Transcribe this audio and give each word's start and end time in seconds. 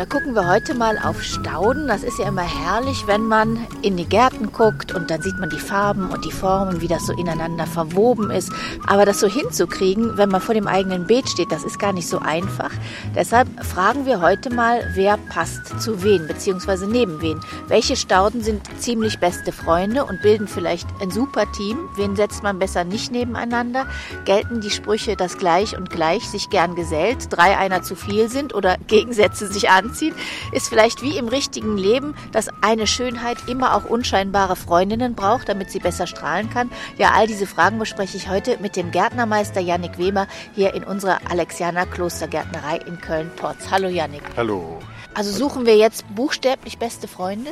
Da 0.00 0.06
gucken 0.06 0.34
wir 0.34 0.48
heute 0.48 0.74
mal 0.74 0.96
auf 0.96 1.22
Stauden. 1.22 1.86
Das 1.86 2.02
ist 2.02 2.18
ja 2.18 2.26
immer 2.26 2.40
herrlich, 2.40 3.06
wenn 3.06 3.26
man 3.26 3.66
in 3.82 3.98
die 3.98 4.06
Gärten 4.06 4.50
guckt 4.50 4.94
und 4.94 5.10
dann 5.10 5.20
sieht 5.20 5.38
man 5.38 5.50
die 5.50 5.58
Farben 5.58 6.08
und 6.08 6.24
die 6.24 6.32
Formen, 6.32 6.80
wie 6.80 6.88
das 6.88 7.04
so 7.04 7.12
ineinander 7.12 7.66
verwoben 7.66 8.30
ist. 8.30 8.50
Aber 8.86 9.04
das 9.04 9.20
so 9.20 9.26
hinzukriegen, 9.26 10.16
wenn 10.16 10.30
man 10.30 10.40
vor 10.40 10.54
dem 10.54 10.66
eigenen 10.66 11.06
Beet 11.06 11.28
steht, 11.28 11.52
das 11.52 11.64
ist 11.64 11.78
gar 11.78 11.92
nicht 11.92 12.08
so 12.08 12.18
einfach. 12.18 12.70
Deshalb 13.14 13.46
fragen 13.62 14.06
wir 14.06 14.22
heute 14.22 14.48
mal, 14.48 14.90
wer 14.94 15.18
passt 15.18 15.78
zu 15.82 16.02
wen, 16.02 16.26
beziehungsweise 16.26 16.86
neben 16.86 17.20
wen. 17.20 17.38
Welche 17.68 17.94
Stauden 17.94 18.42
sind 18.42 18.62
ziemlich 18.78 19.18
beste 19.18 19.52
Freunde 19.52 20.06
und 20.06 20.22
bilden 20.22 20.48
vielleicht 20.48 20.88
ein 21.02 21.10
super 21.10 21.44
Team? 21.52 21.76
Wen 21.96 22.16
setzt 22.16 22.42
man 22.42 22.58
besser 22.58 22.84
nicht 22.84 23.12
nebeneinander? 23.12 23.84
Gelten 24.24 24.62
die 24.62 24.70
Sprüche, 24.70 25.14
dass 25.14 25.36
gleich 25.36 25.76
und 25.76 25.90
gleich 25.90 26.26
sich 26.26 26.48
gern 26.48 26.74
gesellt, 26.74 27.26
drei 27.28 27.58
einer 27.58 27.82
zu 27.82 27.94
viel 27.94 28.30
sind 28.30 28.54
oder 28.54 28.78
Gegensätze 28.86 29.46
sich 29.46 29.68
an 29.68 29.89
anzieht, 29.90 30.14
ist 30.52 30.68
vielleicht 30.68 31.02
wie 31.02 31.16
im 31.16 31.28
richtigen 31.28 31.76
Leben, 31.76 32.14
dass 32.32 32.48
eine 32.60 32.86
Schönheit 32.86 33.38
immer 33.48 33.74
auch 33.74 33.84
unscheinbare 33.84 34.54
Freundinnen 34.54 35.14
braucht, 35.14 35.48
damit 35.48 35.70
sie 35.70 35.80
besser 35.80 36.06
strahlen 36.06 36.48
kann. 36.48 36.70
Ja, 36.96 37.12
all 37.14 37.26
diese 37.26 37.46
Fragen 37.46 37.78
bespreche 37.78 38.16
ich 38.16 38.28
heute 38.28 38.58
mit 38.60 38.76
dem 38.76 38.92
Gärtnermeister 38.92 39.60
Yannick 39.60 39.98
Weber 39.98 40.28
hier 40.54 40.74
in 40.74 40.84
unserer 40.84 41.18
Alexianer 41.28 41.86
Klostergärtnerei 41.86 42.76
in 42.86 43.00
Köln-Potz. 43.00 43.70
Hallo 43.70 43.88
Yannick. 43.88 44.22
Hallo. 44.36 44.78
Also 45.14 45.32
suchen 45.32 45.66
wir 45.66 45.76
jetzt 45.76 46.04
buchstäblich 46.14 46.78
beste 46.78 47.08
Freunde? 47.08 47.50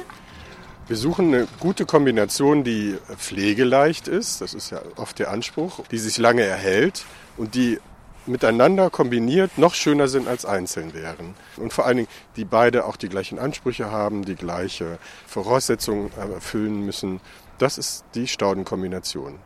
Wir 0.86 0.96
suchen 0.96 1.34
eine 1.34 1.48
gute 1.60 1.84
Kombination, 1.84 2.64
die 2.64 2.96
pflegeleicht 3.18 4.08
ist, 4.08 4.40
das 4.40 4.54
ist 4.54 4.70
ja 4.70 4.80
oft 4.96 5.18
der 5.18 5.30
Anspruch, 5.30 5.80
die 5.90 5.98
sich 5.98 6.16
lange 6.16 6.42
erhält 6.42 7.04
und 7.36 7.54
die 7.54 7.78
miteinander 8.28 8.90
kombiniert 8.90 9.58
noch 9.58 9.74
schöner 9.74 10.08
sind 10.08 10.28
als 10.28 10.44
einzeln 10.44 10.94
wären. 10.94 11.34
Und 11.56 11.72
vor 11.72 11.86
allen 11.86 11.98
Dingen, 11.98 12.08
die 12.36 12.44
beide 12.44 12.84
auch 12.84 12.96
die 12.96 13.08
gleichen 13.08 13.38
Ansprüche 13.38 13.90
haben, 13.90 14.24
die 14.24 14.36
gleiche 14.36 14.98
Voraussetzungen 15.26 16.10
erfüllen 16.16 16.84
müssen. 16.84 17.20
Das 17.58 17.78
ist 17.78 18.04
die 18.14 18.28
Staudenkombination. 18.28 19.38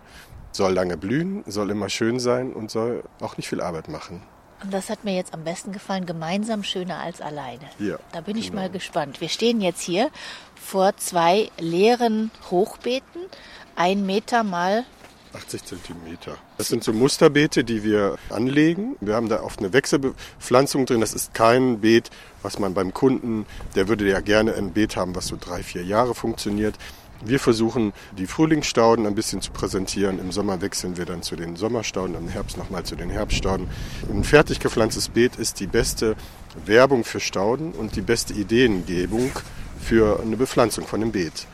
Soll 0.53 0.72
lange 0.72 0.98
blühen, 0.98 1.44
soll 1.47 1.70
immer 1.70 1.88
schön 1.88 2.20
sein 2.20 2.53
und 2.53 2.70
soll 2.70 3.05
auch 3.20 3.36
nicht 3.38 3.48
viel 3.48 3.62
Arbeit 3.62 3.88
machen. 3.88 4.22
Und 4.62 4.72
das 4.72 4.91
hat 4.91 5.03
mir 5.03 5.14
jetzt 5.14 5.34
am 5.34 5.44
besten 5.44 5.72
gefallen, 5.72 6.06
gemeinsam 6.06 6.62
schöner 6.62 7.00
als 7.00 7.20
alleine. 7.20 7.64
Ja, 7.78 7.97
da 8.12 8.20
bin 8.20 8.36
ich 8.36 8.50
genau. 8.50 8.62
mal 8.62 8.70
gespannt. 8.70 9.20
Wir 9.20 9.28
stehen 9.28 9.60
jetzt 9.60 9.80
hier 9.80 10.10
vor 10.55 10.97
zwei 10.98 11.50
leeren 11.58 12.30
Hochbeeten, 12.50 13.22
ein 13.75 14.06
Meter 14.06 14.44
mal 14.44 14.84
80 15.34 15.64
Zentimeter. 15.64 16.36
Das 16.58 16.69
sind 16.69 16.84
so 16.84 16.92
Musterbeete, 16.92 17.64
die 17.64 17.83
wir 17.83 18.16
anlegen. 18.30 18.97
Wir 19.00 19.14
haben 19.14 19.28
da 19.28 19.42
oft 19.42 19.61
eine 19.61 19.72
Wechselbepflanzung 19.72 20.86
drin. 20.86 21.00
Das 21.00 21.14
ist 21.14 21.34
kein 21.34 21.80
Beet, 21.80 22.11
was 22.42 22.58
man 22.58 22.75
beim 22.75 22.92
Kunden, 22.92 23.47
der 23.75 23.88
würde 23.88 24.08
ja 24.08 24.20
gerne 24.20 24.55
ein 24.55 24.72
Beet 24.72 24.97
haben, 24.97 25.14
was 25.14 25.27
so 25.27 25.36
drei, 25.41 25.62
vier 25.62 25.84
Jahre 25.84 26.14
funktioniert. 26.14 26.77
Wir 27.25 27.38
versuchen, 27.38 27.92
die 28.19 28.27
Frühlingsstauden 28.27 29.06
ein 29.06 29.14
bisschen 29.14 29.41
zu 29.41 29.53
präsentieren. 29.53 30.19
Im 30.19 30.33
Sommer 30.33 30.60
wechseln 30.60 30.97
wir 30.97 31.05
dann 31.05 31.22
zu 31.22 31.36
den 31.36 31.55
Sommerstauden, 31.55 32.16
im 32.16 32.28
Herbst 32.28 32.56
nochmal 32.56 32.83
zu 32.83 32.97
den 32.97 33.10
Herbststauden. 33.10 33.69
Ein 34.10 34.25
fertig 34.25 34.58
gepflanztes 34.58 35.08
Beet 35.08 35.36
ist 35.36 35.60
die 35.60 35.69
beste 35.69 36.16
Werbung 36.66 37.05
für 37.05 37.20
Stauden 37.20 37.72
und 37.72 37.94
die 37.94 38.00
beste 38.00 38.34
Ideengebung 38.34 39.30
für 39.80 40.20
eine 40.20 40.36
Bepflanzung 40.36 40.84
von 40.84 41.00
einem 41.00 41.12
Beet. 41.12 41.47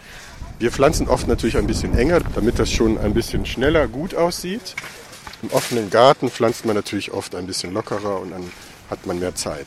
Wir 0.58 0.72
pflanzen 0.72 1.08
oft 1.08 1.28
natürlich 1.28 1.56
ein 1.56 1.68
bisschen 1.68 1.96
enger, 1.96 2.20
damit 2.34 2.58
das 2.58 2.72
schon 2.72 2.98
ein 2.98 3.14
bisschen 3.14 3.46
schneller 3.46 3.86
gut 3.86 4.14
aussieht. 4.16 4.74
Im 5.42 5.50
offenen 5.50 5.88
Garten 5.88 6.30
pflanzt 6.30 6.66
man 6.66 6.74
natürlich 6.74 7.12
oft 7.12 7.36
ein 7.36 7.46
bisschen 7.46 7.72
lockerer 7.72 8.20
und 8.20 8.32
dann 8.32 8.50
hat 8.90 9.06
man 9.06 9.20
mehr 9.20 9.36
Zeit. 9.36 9.66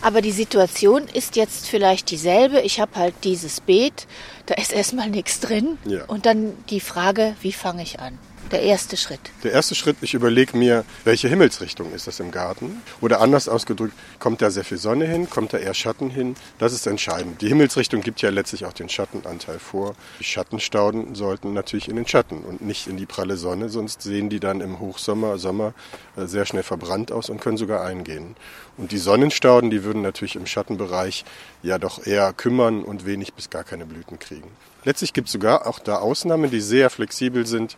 Aber 0.00 0.20
die 0.20 0.30
Situation 0.30 1.08
ist 1.12 1.34
jetzt 1.34 1.66
vielleicht 1.66 2.10
dieselbe. 2.12 2.60
Ich 2.60 2.78
habe 2.80 2.94
halt 2.94 3.14
dieses 3.24 3.60
Beet, 3.60 4.06
da 4.46 4.54
ist 4.54 4.72
erstmal 4.72 5.10
nichts 5.10 5.40
drin. 5.40 5.76
Ja. 5.84 6.04
Und 6.04 6.24
dann 6.24 6.52
die 6.70 6.80
Frage, 6.80 7.34
wie 7.40 7.52
fange 7.52 7.82
ich 7.82 7.98
an? 7.98 8.16
Der 8.50 8.62
erste 8.62 8.96
Schritt. 8.96 9.20
Der 9.44 9.52
erste 9.52 9.74
Schritt, 9.74 9.98
ich 10.00 10.14
überlege 10.14 10.56
mir, 10.56 10.86
welche 11.04 11.28
Himmelsrichtung 11.28 11.92
ist 11.92 12.06
das 12.06 12.18
im 12.18 12.30
Garten? 12.30 12.82
Oder 13.02 13.20
anders 13.20 13.46
ausgedrückt, 13.46 13.92
kommt 14.18 14.40
da 14.40 14.50
sehr 14.50 14.64
viel 14.64 14.78
Sonne 14.78 15.06
hin, 15.06 15.28
kommt 15.28 15.52
da 15.52 15.58
eher 15.58 15.74
Schatten 15.74 16.08
hin? 16.08 16.34
Das 16.58 16.72
ist 16.72 16.86
entscheidend. 16.86 17.42
Die 17.42 17.48
Himmelsrichtung 17.48 18.00
gibt 18.00 18.22
ja 18.22 18.30
letztlich 18.30 18.64
auch 18.64 18.72
den 18.72 18.88
Schattenanteil 18.88 19.58
vor. 19.58 19.94
Die 20.18 20.24
Schattenstauden 20.24 21.14
sollten 21.14 21.52
natürlich 21.52 21.88
in 21.88 21.96
den 21.96 22.06
Schatten 22.06 22.38
und 22.38 22.62
nicht 22.62 22.86
in 22.86 22.96
die 22.96 23.04
pralle 23.04 23.36
Sonne, 23.36 23.68
sonst 23.68 24.00
sehen 24.00 24.30
die 24.30 24.40
dann 24.40 24.62
im 24.62 24.78
Hochsommer, 24.78 25.36
Sommer 25.36 25.74
äh, 26.16 26.24
sehr 26.24 26.46
schnell 26.46 26.62
verbrannt 26.62 27.12
aus 27.12 27.28
und 27.28 27.42
können 27.42 27.58
sogar 27.58 27.84
eingehen. 27.84 28.34
Und 28.78 28.92
die 28.92 28.98
Sonnenstauden, 28.98 29.68
die 29.68 29.84
würden 29.84 30.00
natürlich 30.00 30.36
im 30.36 30.46
Schattenbereich 30.46 31.26
ja 31.62 31.78
doch 31.78 32.06
eher 32.06 32.32
kümmern 32.32 32.82
und 32.82 33.04
wenig 33.04 33.34
bis 33.34 33.50
gar 33.50 33.64
keine 33.64 33.84
Blüten 33.84 34.18
kriegen. 34.18 34.48
Letztlich 34.84 35.12
gibt 35.12 35.26
es 35.28 35.32
sogar 35.32 35.66
auch 35.66 35.80
da 35.80 35.96
Ausnahmen, 35.96 36.50
die 36.50 36.60
sehr 36.60 36.88
flexibel 36.88 37.44
sind. 37.46 37.76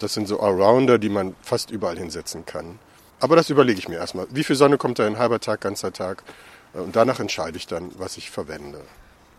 Das 0.00 0.14
sind 0.14 0.26
so 0.26 0.40
Allrounder, 0.40 0.98
die 0.98 1.08
man 1.10 1.34
fast 1.42 1.70
überall 1.70 1.96
hinsetzen 1.96 2.44
kann. 2.46 2.78
Aber 3.20 3.36
das 3.36 3.50
überlege 3.50 3.78
ich 3.78 3.88
mir 3.88 3.96
erstmal. 3.98 4.26
Wie 4.30 4.42
viel 4.44 4.56
Sonne 4.56 4.78
kommt 4.78 4.98
da 4.98 5.06
ein 5.06 5.18
halber 5.18 5.40
Tag, 5.40 5.60
ganzer 5.60 5.92
Tag? 5.92 6.24
Und 6.72 6.96
danach 6.96 7.20
entscheide 7.20 7.56
ich 7.56 7.66
dann, 7.66 7.90
was 7.98 8.16
ich 8.16 8.30
verwende. 8.30 8.80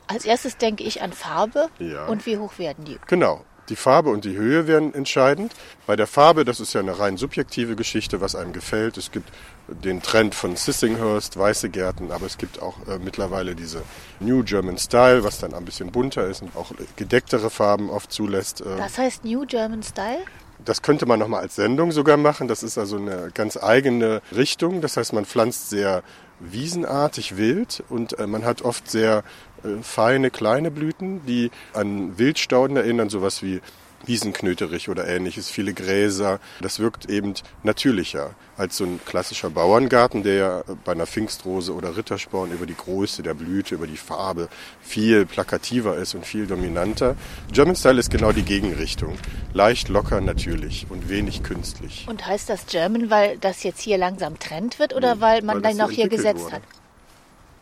Als 0.08 0.26
erstes 0.26 0.58
denke 0.58 0.84
ich 0.84 1.02
an 1.02 1.14
Farbe 1.14 1.68
Ja. 1.80 2.06
und 2.06 2.26
wie 2.26 2.38
hoch 2.38 2.58
werden 2.60 2.86
die. 2.86 2.98
Genau. 3.08 3.44
Die 3.70 3.76
Farbe 3.78 4.10
und 4.10 4.26
die 4.26 4.36
Höhe 4.36 4.68
werden 4.68 4.94
entscheidend. 4.94 5.54
Bei 5.88 5.96
der 5.96 6.08
Farbe, 6.08 6.44
das 6.44 6.60
ist 6.60 6.74
ja 6.74 6.82
eine 6.82 7.00
rein 7.00 7.16
subjektive 7.16 7.76
Geschichte, 7.78 8.20
was 8.20 8.36
einem 8.36 8.52
gefällt. 8.52 8.98
Es 8.98 9.12
gibt 9.12 9.30
den 9.70 10.02
Trend 10.02 10.36
von 10.36 10.58
Sissinghurst, 10.58 11.38
weiße 11.38 11.70
Gärten, 11.70 12.12
aber 12.12 12.26
es 12.26 12.38
gibt 12.38 12.62
auch 12.62 12.76
äh, 12.88 12.98
mittlerweile 13.00 13.56
diese 13.56 13.82
New 14.20 14.44
German 14.44 14.78
Style, 14.78 15.24
was 15.24 15.40
dann 15.40 15.54
ein 15.54 15.64
bisschen 15.64 15.92
bunter 15.92 16.28
ist 16.28 16.42
und 16.42 16.54
auch 16.58 16.72
gedecktere 16.98 17.50
Farben 17.50 17.90
oft 17.90 18.12
zulässt. 18.12 18.60
Äh, 18.62 18.76
Das 18.78 18.98
heißt 18.98 19.24
New 19.24 19.46
German 19.46 19.84
Style? 19.84 20.20
Das 20.66 20.82
könnte 20.82 21.06
man 21.06 21.20
nochmal 21.20 21.42
als 21.42 21.56
Sendung 21.56 21.92
sogar 21.92 22.18
machen. 22.18 22.48
Das 22.48 22.64
ist 22.64 22.78
also 22.78 22.98
eine 22.98 23.32
ganz 23.34 23.58
eigene 23.58 24.22
Richtung. 24.36 24.82
Das 24.82 24.98
heißt, 24.98 25.14
man 25.14 25.26
pflanzt 25.26 25.70
sehr 25.70 26.04
wiesenartig 26.40 27.38
wild 27.38 27.84
und 27.90 28.18
äh, 28.20 28.28
man 28.28 28.46
hat 28.46 28.62
oft 28.62 28.90
sehr 28.90 29.24
äh, 29.64 29.82
feine 29.82 30.32
kleine 30.32 30.72
Blüten, 30.72 31.26
die 31.26 31.52
an 31.74 32.18
Wildstauden 32.18 32.78
erinnern, 32.78 33.10
sowas 33.10 33.44
wie 33.44 33.62
Wiesenknöterich 34.06 34.90
oder 34.90 35.08
ähnliches, 35.08 35.50
viele 35.50 35.74
Gräser. 35.74 36.40
Das 36.62 36.80
wirkt 36.80 37.10
eben 37.10 37.34
natürlicher 37.64 38.36
als 38.58 38.78
so 38.78 38.84
ein 38.84 39.00
klassischer 39.06 39.50
Bauerngarten, 39.50 40.24
der 40.24 40.34
ja 40.34 40.64
bei 40.86 40.92
einer 40.92 41.08
Pfingstrose 41.08 41.74
oder 41.74 41.98
Rittersporn 41.98 42.52
über 42.52 42.66
die 42.66 42.76
Größe 42.76 43.24
der 43.24 43.34
Blüte, 43.34 43.76
über 43.76 43.88
die 43.88 43.98
Farbe 43.98 44.50
viel 44.82 45.26
plakativer 45.26 45.96
ist 45.98 46.14
und 46.14 46.26
viel 46.26 46.48
dominanter. 46.48 47.16
German 47.52 47.76
Style 47.76 48.00
ist 48.00 48.12
genau 48.12 48.32
die 48.32 48.44
Gegenrichtung. 48.44 49.18
Leicht, 49.54 49.90
locker, 49.90 50.22
natürlich 50.22 50.86
und 50.90 51.10
wenig 51.10 51.44
künstlich. 51.44 52.06
Und 52.08 52.26
heißt 52.26 52.50
das 52.50 52.68
German, 52.68 53.10
weil 53.10 53.38
das 53.40 53.64
jetzt 53.64 53.82
hier 53.82 53.98
langsam 53.98 54.38
Trend 54.40 54.78
wird 54.80 54.94
oder 54.96 55.16
Nee, 55.16 55.22
weil 55.22 55.42
man 55.42 55.58
weil 55.58 55.62
dann 55.64 55.76
so 55.76 55.82
noch 55.84 55.92
hier 55.92 56.10
gesetzt 56.10 56.44
wurde. 56.44 56.56
hat? 56.56 56.62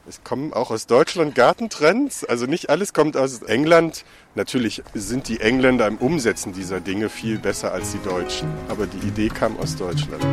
Es 0.07 0.23
kommen 0.23 0.53
auch 0.53 0.71
aus 0.71 0.87
Deutschland 0.87 1.35
Gartentrends. 1.35 2.25
Also 2.25 2.47
nicht 2.47 2.69
alles 2.71 2.93
kommt 2.93 3.15
aus 3.15 3.43
England. 3.43 4.05
Natürlich 4.35 4.83
sind 4.93 5.27
die 5.27 5.39
Engländer 5.39 5.87
im 5.87 5.97
Umsetzen 5.97 6.53
dieser 6.53 6.79
Dinge 6.79 7.09
viel 7.09 7.39
besser 7.39 7.71
als 7.71 7.93
die 7.93 8.07
Deutschen. 8.07 8.47
Aber 8.67 8.85
die 8.85 9.07
Idee 9.07 9.29
kam 9.29 9.57
aus 9.57 9.75
Deutschland. 9.75 10.23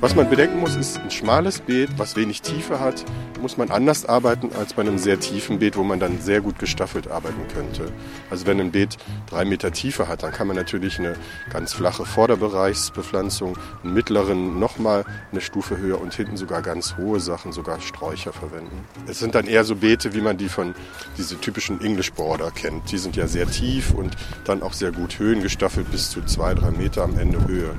Was 0.00 0.14
man 0.14 0.30
bedenken 0.30 0.60
muss, 0.60 0.76
ist 0.76 0.98
ein 0.98 1.10
schmales 1.10 1.60
Beet, 1.60 1.88
was 1.96 2.14
wenig 2.14 2.42
Tiefe 2.42 2.78
hat, 2.78 3.04
muss 3.44 3.58
man 3.58 3.70
anders 3.70 4.06
arbeiten 4.06 4.48
als 4.58 4.72
bei 4.72 4.80
einem 4.80 4.96
sehr 4.96 5.20
tiefen 5.20 5.58
Beet, 5.58 5.76
wo 5.76 5.82
man 5.82 6.00
dann 6.00 6.18
sehr 6.18 6.40
gut 6.40 6.58
gestaffelt 6.58 7.10
arbeiten 7.10 7.46
könnte. 7.52 7.92
Also 8.30 8.46
wenn 8.46 8.58
ein 8.58 8.70
Beet 8.70 8.96
drei 9.28 9.44
Meter 9.44 9.70
Tiefe 9.70 10.08
hat, 10.08 10.22
dann 10.22 10.32
kann 10.32 10.46
man 10.46 10.56
natürlich 10.56 10.98
eine 10.98 11.14
ganz 11.52 11.74
flache 11.74 12.06
Vorderbereichsbepflanzung, 12.06 13.58
einen 13.82 13.92
mittleren 13.92 14.58
nochmal 14.58 15.04
eine 15.30 15.42
Stufe 15.42 15.76
höher 15.76 16.00
und 16.00 16.14
hinten 16.14 16.38
sogar 16.38 16.62
ganz 16.62 16.96
hohe 16.96 17.20
Sachen, 17.20 17.52
sogar 17.52 17.82
Sträucher 17.82 18.32
verwenden. 18.32 18.88
Es 19.06 19.18
sind 19.18 19.34
dann 19.34 19.46
eher 19.46 19.64
so 19.64 19.76
Beete, 19.76 20.14
wie 20.14 20.22
man 20.22 20.38
die 20.38 20.48
von 20.48 20.74
diese 21.18 21.38
typischen 21.38 21.82
English 21.82 22.14
Border 22.14 22.50
kennt. 22.50 22.90
Die 22.92 22.98
sind 22.98 23.14
ja 23.14 23.26
sehr 23.26 23.46
tief 23.46 23.92
und 23.92 24.16
dann 24.46 24.62
auch 24.62 24.72
sehr 24.72 24.90
gut 24.90 25.18
höhengestaffelt 25.18 25.90
bis 25.90 26.08
zu 26.08 26.24
zwei, 26.24 26.54
drei 26.54 26.70
Meter 26.70 27.02
am 27.02 27.18
Ende 27.18 27.46
Höhe. 27.46 27.74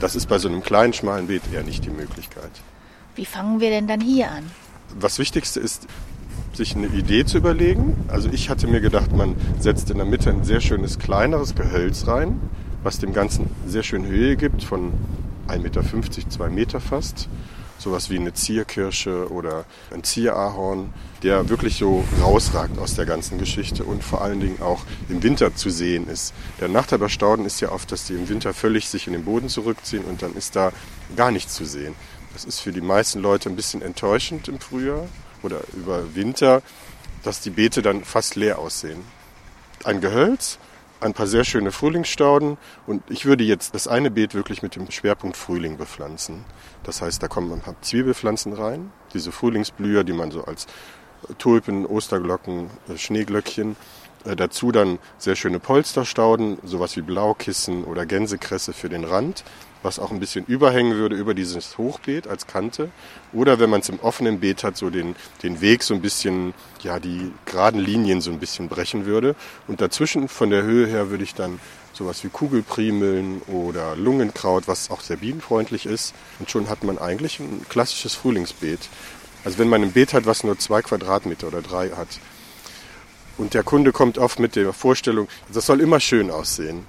Das 0.00 0.16
ist 0.16 0.26
bei 0.26 0.38
so 0.38 0.48
einem 0.48 0.64
kleinen, 0.64 0.92
schmalen 0.94 1.28
Beet 1.28 1.42
eher 1.52 1.62
nicht 1.62 1.84
die 1.84 1.90
Möglichkeit. 1.90 2.50
Wie 3.14 3.26
fangen 3.26 3.60
wir 3.60 3.70
denn 3.70 3.86
dann 3.86 4.00
hier 4.00 4.30
an? 4.30 4.50
Das 4.98 5.18
Wichtigste 5.18 5.60
ist, 5.60 5.86
sich 6.52 6.74
eine 6.74 6.88
Idee 6.88 7.24
zu 7.24 7.38
überlegen. 7.38 7.96
Also 8.08 8.28
ich 8.30 8.50
hatte 8.50 8.66
mir 8.66 8.80
gedacht, 8.80 9.12
man 9.12 9.36
setzt 9.58 9.90
in 9.90 9.98
der 9.98 10.06
Mitte 10.06 10.30
ein 10.30 10.42
sehr 10.44 10.60
schönes 10.60 10.98
kleineres 10.98 11.54
Gehölz 11.54 12.06
rein, 12.06 12.40
was 12.82 12.98
dem 12.98 13.12
Ganzen 13.12 13.50
sehr 13.66 13.82
schön 13.82 14.06
Höhe 14.06 14.36
gibt, 14.36 14.64
von 14.64 14.92
1,50 15.48 15.58
Meter, 15.62 15.82
2 16.28 16.48
Meter 16.48 16.80
fast. 16.80 17.28
sowas 17.80 18.10
wie 18.10 18.18
eine 18.18 18.32
Zierkirsche 18.34 19.30
oder 19.32 19.64
ein 19.92 20.04
Zierahorn, 20.04 20.92
der 21.22 21.48
wirklich 21.48 21.76
so 21.78 22.04
rausragt 22.22 22.78
aus 22.78 22.94
der 22.94 23.06
ganzen 23.06 23.38
Geschichte 23.38 23.84
und 23.84 24.04
vor 24.04 24.22
allen 24.22 24.40
Dingen 24.40 24.60
auch 24.60 24.84
im 25.08 25.22
Winter 25.22 25.54
zu 25.54 25.70
sehen 25.70 26.08
ist. 26.08 26.34
Der 26.60 26.68
Nachteil 26.68 26.98
bei 26.98 27.08
Stauden 27.08 27.46
ist 27.46 27.60
ja 27.60 27.72
oft, 27.72 27.90
dass 27.90 28.04
die 28.04 28.14
im 28.14 28.28
Winter 28.28 28.52
völlig 28.54 28.88
sich 28.88 29.06
in 29.06 29.12
den 29.12 29.24
Boden 29.24 29.48
zurückziehen 29.48 30.04
und 30.04 30.22
dann 30.22 30.34
ist 30.34 30.56
da 30.56 30.72
gar 31.16 31.30
nichts 31.30 31.54
zu 31.54 31.64
sehen. 31.64 31.94
Das 32.40 32.46
ist 32.46 32.60
für 32.60 32.72
die 32.72 32.80
meisten 32.80 33.20
Leute 33.20 33.50
ein 33.50 33.54
bisschen 33.54 33.82
enttäuschend 33.82 34.48
im 34.48 34.60
Frühjahr 34.60 35.06
oder 35.42 35.60
über 35.74 36.14
Winter, 36.14 36.62
dass 37.22 37.42
die 37.42 37.50
Beete 37.50 37.82
dann 37.82 38.02
fast 38.02 38.34
leer 38.34 38.58
aussehen. 38.58 39.04
Ein 39.84 40.00
Gehölz, 40.00 40.58
ein 41.00 41.12
paar 41.12 41.26
sehr 41.26 41.44
schöne 41.44 41.70
Frühlingsstauden 41.70 42.56
und 42.86 43.02
ich 43.10 43.26
würde 43.26 43.44
jetzt 43.44 43.74
das 43.74 43.88
eine 43.88 44.10
Beet 44.10 44.34
wirklich 44.34 44.62
mit 44.62 44.74
dem 44.74 44.90
Schwerpunkt 44.90 45.36
Frühling 45.36 45.76
bepflanzen. 45.76 46.46
Das 46.82 47.02
heißt, 47.02 47.22
da 47.22 47.28
kommen 47.28 47.52
ein 47.52 47.60
paar 47.60 47.76
Zwiebelpflanzen 47.82 48.54
rein, 48.54 48.90
diese 49.12 49.32
Frühlingsblüher, 49.32 50.02
die 50.02 50.14
man 50.14 50.30
so 50.30 50.42
als 50.42 50.66
Tulpen, 51.36 51.84
Osterglocken, 51.84 52.70
äh, 52.88 52.96
Schneeglöckchen, 52.96 53.76
äh, 54.24 54.34
dazu 54.34 54.72
dann 54.72 54.98
sehr 55.18 55.36
schöne 55.36 55.60
Polsterstauden, 55.60 56.56
sowas 56.64 56.96
wie 56.96 57.02
Blaukissen 57.02 57.84
oder 57.84 58.06
Gänsekresse 58.06 58.72
für 58.72 58.88
den 58.88 59.04
Rand 59.04 59.44
was 59.82 59.98
auch 59.98 60.10
ein 60.10 60.20
bisschen 60.20 60.44
überhängen 60.46 60.96
würde 60.96 61.16
über 61.16 61.34
dieses 61.34 61.78
Hochbeet 61.78 62.26
als 62.26 62.46
Kante. 62.46 62.90
Oder 63.32 63.58
wenn 63.58 63.70
man 63.70 63.80
es 63.80 63.88
im 63.88 64.00
offenen 64.00 64.40
Beet 64.40 64.64
hat, 64.64 64.76
so 64.76 64.90
den, 64.90 65.16
den 65.42 65.60
Weg 65.60 65.82
so 65.82 65.94
ein 65.94 66.02
bisschen, 66.02 66.54
ja, 66.82 66.98
die 66.98 67.32
geraden 67.46 67.80
Linien 67.80 68.20
so 68.20 68.30
ein 68.30 68.38
bisschen 68.38 68.68
brechen 68.68 69.06
würde. 69.06 69.34
Und 69.68 69.80
dazwischen 69.80 70.28
von 70.28 70.50
der 70.50 70.62
Höhe 70.62 70.86
her 70.86 71.10
würde 71.10 71.24
ich 71.24 71.34
dann 71.34 71.60
sowas 71.92 72.22
wie 72.24 72.28
Kugelprimeln 72.28 73.42
oder 73.46 73.96
Lungenkraut, 73.96 74.68
was 74.68 74.90
auch 74.90 75.00
sehr 75.00 75.16
bienenfreundlich 75.16 75.86
ist. 75.86 76.14
Und 76.38 76.50
schon 76.50 76.68
hat 76.68 76.84
man 76.84 76.98
eigentlich 76.98 77.40
ein 77.40 77.66
klassisches 77.68 78.14
Frühlingsbeet. 78.14 78.80
Also 79.44 79.58
wenn 79.58 79.68
man 79.68 79.82
ein 79.82 79.92
Beet 79.92 80.12
hat, 80.12 80.26
was 80.26 80.44
nur 80.44 80.58
zwei 80.58 80.82
Quadratmeter 80.82 81.48
oder 81.48 81.62
drei 81.62 81.90
hat. 81.90 82.08
Und 83.38 83.54
der 83.54 83.62
Kunde 83.62 83.92
kommt 83.92 84.18
oft 84.18 84.38
mit 84.38 84.54
der 84.54 84.72
Vorstellung, 84.74 85.28
das 85.52 85.64
soll 85.64 85.80
immer 85.80 85.98
schön 85.98 86.30
aussehen. 86.30 86.86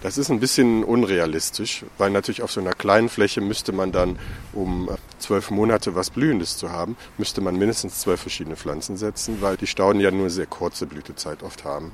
Das 0.00 0.16
ist 0.16 0.30
ein 0.30 0.38
bisschen 0.38 0.84
unrealistisch, 0.84 1.84
weil 1.98 2.10
natürlich 2.10 2.42
auf 2.42 2.52
so 2.52 2.60
einer 2.60 2.72
kleinen 2.72 3.08
Fläche 3.08 3.40
müsste 3.40 3.72
man 3.72 3.90
dann, 3.90 4.16
um 4.52 4.88
zwölf 5.18 5.50
Monate 5.50 5.96
was 5.96 6.10
Blühendes 6.10 6.56
zu 6.56 6.70
haben, 6.70 6.96
müsste 7.18 7.40
man 7.40 7.56
mindestens 7.56 7.98
zwölf 7.98 8.20
verschiedene 8.20 8.54
Pflanzen 8.54 8.96
setzen, 8.96 9.38
weil 9.40 9.56
die 9.56 9.66
Stauden 9.66 9.98
ja 9.98 10.12
nur 10.12 10.30
sehr 10.30 10.46
kurze 10.46 10.86
Blütezeit 10.86 11.42
oft 11.42 11.64
haben. 11.64 11.90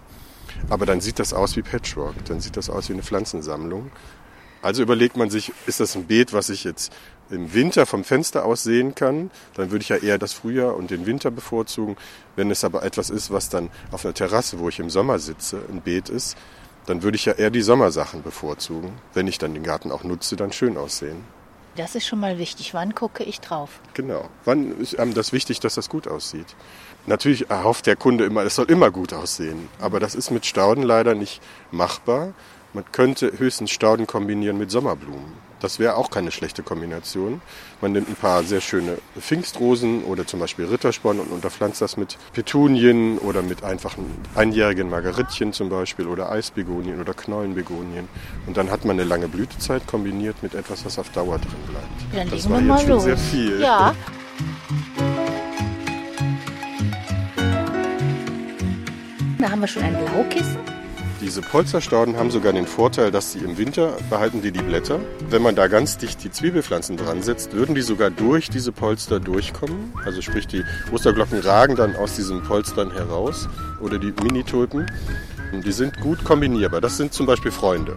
Aber 0.68 0.84
dann 0.84 1.00
sieht 1.00 1.18
das 1.18 1.32
aus 1.32 1.56
wie 1.56 1.62
Patchwork, 1.62 2.26
dann 2.26 2.40
sieht 2.40 2.58
das 2.58 2.68
aus 2.68 2.90
wie 2.90 2.92
eine 2.92 3.02
Pflanzensammlung. 3.02 3.90
Also 4.60 4.82
überlegt 4.82 5.16
man 5.16 5.30
sich, 5.30 5.52
ist 5.66 5.80
das 5.80 5.96
ein 5.96 6.04
Beet, 6.04 6.34
was 6.34 6.50
ich 6.50 6.64
jetzt 6.64 6.92
im 7.30 7.54
Winter 7.54 7.86
vom 7.86 8.04
Fenster 8.04 8.44
aus 8.44 8.62
sehen 8.64 8.94
kann, 8.94 9.30
dann 9.54 9.70
würde 9.70 9.82
ich 9.82 9.88
ja 9.88 9.96
eher 9.96 10.18
das 10.18 10.34
Frühjahr 10.34 10.76
und 10.76 10.90
den 10.90 11.06
Winter 11.06 11.30
bevorzugen. 11.30 11.96
Wenn 12.36 12.50
es 12.50 12.64
aber 12.64 12.82
etwas 12.82 13.08
ist, 13.08 13.30
was 13.30 13.48
dann 13.48 13.70
auf 13.92 14.04
einer 14.04 14.14
Terrasse, 14.14 14.58
wo 14.58 14.68
ich 14.68 14.78
im 14.78 14.90
Sommer 14.90 15.18
sitze, 15.18 15.62
ein 15.70 15.80
Beet 15.80 16.10
ist, 16.10 16.36
dann 16.86 17.02
würde 17.02 17.16
ich 17.16 17.24
ja 17.24 17.32
eher 17.32 17.50
die 17.50 17.62
Sommersachen 17.62 18.22
bevorzugen. 18.22 18.92
Wenn 19.12 19.26
ich 19.26 19.38
dann 19.38 19.54
den 19.54 19.62
Garten 19.62 19.90
auch 19.90 20.04
nutze, 20.04 20.36
dann 20.36 20.52
schön 20.52 20.76
aussehen. 20.76 21.24
Das 21.76 21.96
ist 21.96 22.06
schon 22.06 22.20
mal 22.20 22.38
wichtig. 22.38 22.72
Wann 22.72 22.94
gucke 22.94 23.24
ich 23.24 23.40
drauf? 23.40 23.80
Genau. 23.94 24.28
Wann 24.44 24.78
ist 24.78 24.98
einem 24.98 25.14
das 25.14 25.32
wichtig, 25.32 25.58
dass 25.60 25.74
das 25.74 25.88
gut 25.88 26.06
aussieht? 26.06 26.46
Natürlich 27.06 27.50
erhofft 27.50 27.86
der 27.86 27.96
Kunde 27.96 28.24
immer, 28.24 28.42
es 28.44 28.54
soll 28.54 28.70
immer 28.70 28.90
gut 28.90 29.12
aussehen. 29.12 29.68
Aber 29.80 29.98
das 29.98 30.14
ist 30.14 30.30
mit 30.30 30.46
Stauden 30.46 30.82
leider 30.82 31.14
nicht 31.14 31.42
machbar. 31.72 32.32
Man 32.72 32.84
könnte 32.92 33.38
höchstens 33.38 33.70
Stauden 33.70 34.06
kombinieren 34.06 34.56
mit 34.56 34.70
Sommerblumen. 34.70 35.43
Das 35.60 35.78
wäre 35.78 35.96
auch 35.96 36.10
keine 36.10 36.30
schlechte 36.30 36.62
Kombination. 36.62 37.40
Man 37.80 37.92
nimmt 37.92 38.08
ein 38.08 38.16
paar 38.16 38.42
sehr 38.44 38.60
schöne 38.60 38.98
Pfingstrosen 39.18 40.04
oder 40.04 40.26
zum 40.26 40.40
Beispiel 40.40 40.66
Rittersporn 40.66 41.20
und 41.20 41.30
unterpflanzt 41.30 41.80
das 41.80 41.96
mit 41.96 42.18
Petunien 42.32 43.18
oder 43.18 43.42
mit 43.42 43.64
einfachen 43.64 44.04
einjährigen 44.34 44.90
Margarittchen 44.90 45.52
zum 45.52 45.68
Beispiel 45.68 46.06
oder 46.06 46.30
Eisbegonien 46.30 47.00
oder 47.00 47.14
Knollenbegonien. 47.14 48.08
Und 48.46 48.56
dann 48.56 48.70
hat 48.70 48.84
man 48.84 48.98
eine 48.98 49.04
lange 49.08 49.28
Blütezeit 49.28 49.86
kombiniert 49.86 50.42
mit 50.42 50.54
etwas, 50.54 50.84
was 50.84 50.98
auf 50.98 51.08
Dauer 51.10 51.38
drin 51.38 51.50
bleibt. 51.68 52.14
Dann 52.14 52.30
das 52.30 52.48
war 52.48 52.58
wir 52.58 52.58
jetzt 52.60 52.68
mal 52.68 52.78
schon 52.80 52.88
los. 52.88 53.04
sehr 53.04 53.16
viel. 53.16 53.60
Ja. 53.60 53.94
Da 59.38 59.50
haben 59.50 59.60
wir 59.60 59.68
schon 59.68 59.82
ein 59.82 59.94
Blaukissen. 60.04 60.73
Diese 61.24 61.40
Polsterstauden 61.40 62.18
haben 62.18 62.30
sogar 62.30 62.52
den 62.52 62.66
Vorteil, 62.66 63.10
dass 63.10 63.32
sie 63.32 63.38
im 63.38 63.56
Winter 63.56 63.96
behalten 64.10 64.42
die 64.42 64.52
die 64.52 64.60
Blätter. 64.60 65.00
Wenn 65.30 65.40
man 65.40 65.56
da 65.56 65.68
ganz 65.68 65.96
dicht 65.96 66.22
die 66.22 66.30
Zwiebelpflanzen 66.30 66.98
dran 66.98 67.22
setzt, 67.22 67.54
würden 67.54 67.74
die 67.74 67.80
sogar 67.80 68.10
durch 68.10 68.50
diese 68.50 68.72
Polster 68.72 69.20
durchkommen. 69.20 69.94
Also 70.04 70.20
sprich, 70.20 70.46
die 70.46 70.62
Osterglocken 70.92 71.40
ragen 71.40 71.76
dann 71.76 71.96
aus 71.96 72.14
diesen 72.14 72.42
Polstern 72.42 72.92
heraus 72.92 73.48
oder 73.80 73.98
die 73.98 74.12
Minitulpen. 74.22 74.86
Die 75.64 75.72
sind 75.72 75.98
gut 76.00 76.22
kombinierbar. 76.24 76.82
Das 76.82 76.98
sind 76.98 77.14
zum 77.14 77.24
Beispiel 77.24 77.52
Freunde, 77.52 77.96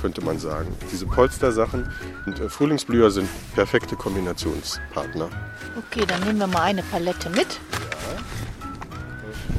könnte 0.00 0.20
man 0.20 0.38
sagen. 0.38 0.68
Diese 0.92 1.06
Polstersachen 1.06 1.92
und 2.26 2.38
äh, 2.38 2.48
Frühlingsblüher 2.48 3.10
sind 3.10 3.28
perfekte 3.56 3.96
Kombinationspartner. 3.96 5.28
Okay, 5.76 6.04
dann 6.06 6.20
nehmen 6.22 6.38
wir 6.38 6.46
mal 6.46 6.62
eine 6.62 6.84
Palette 6.84 7.28
mit. 7.30 7.58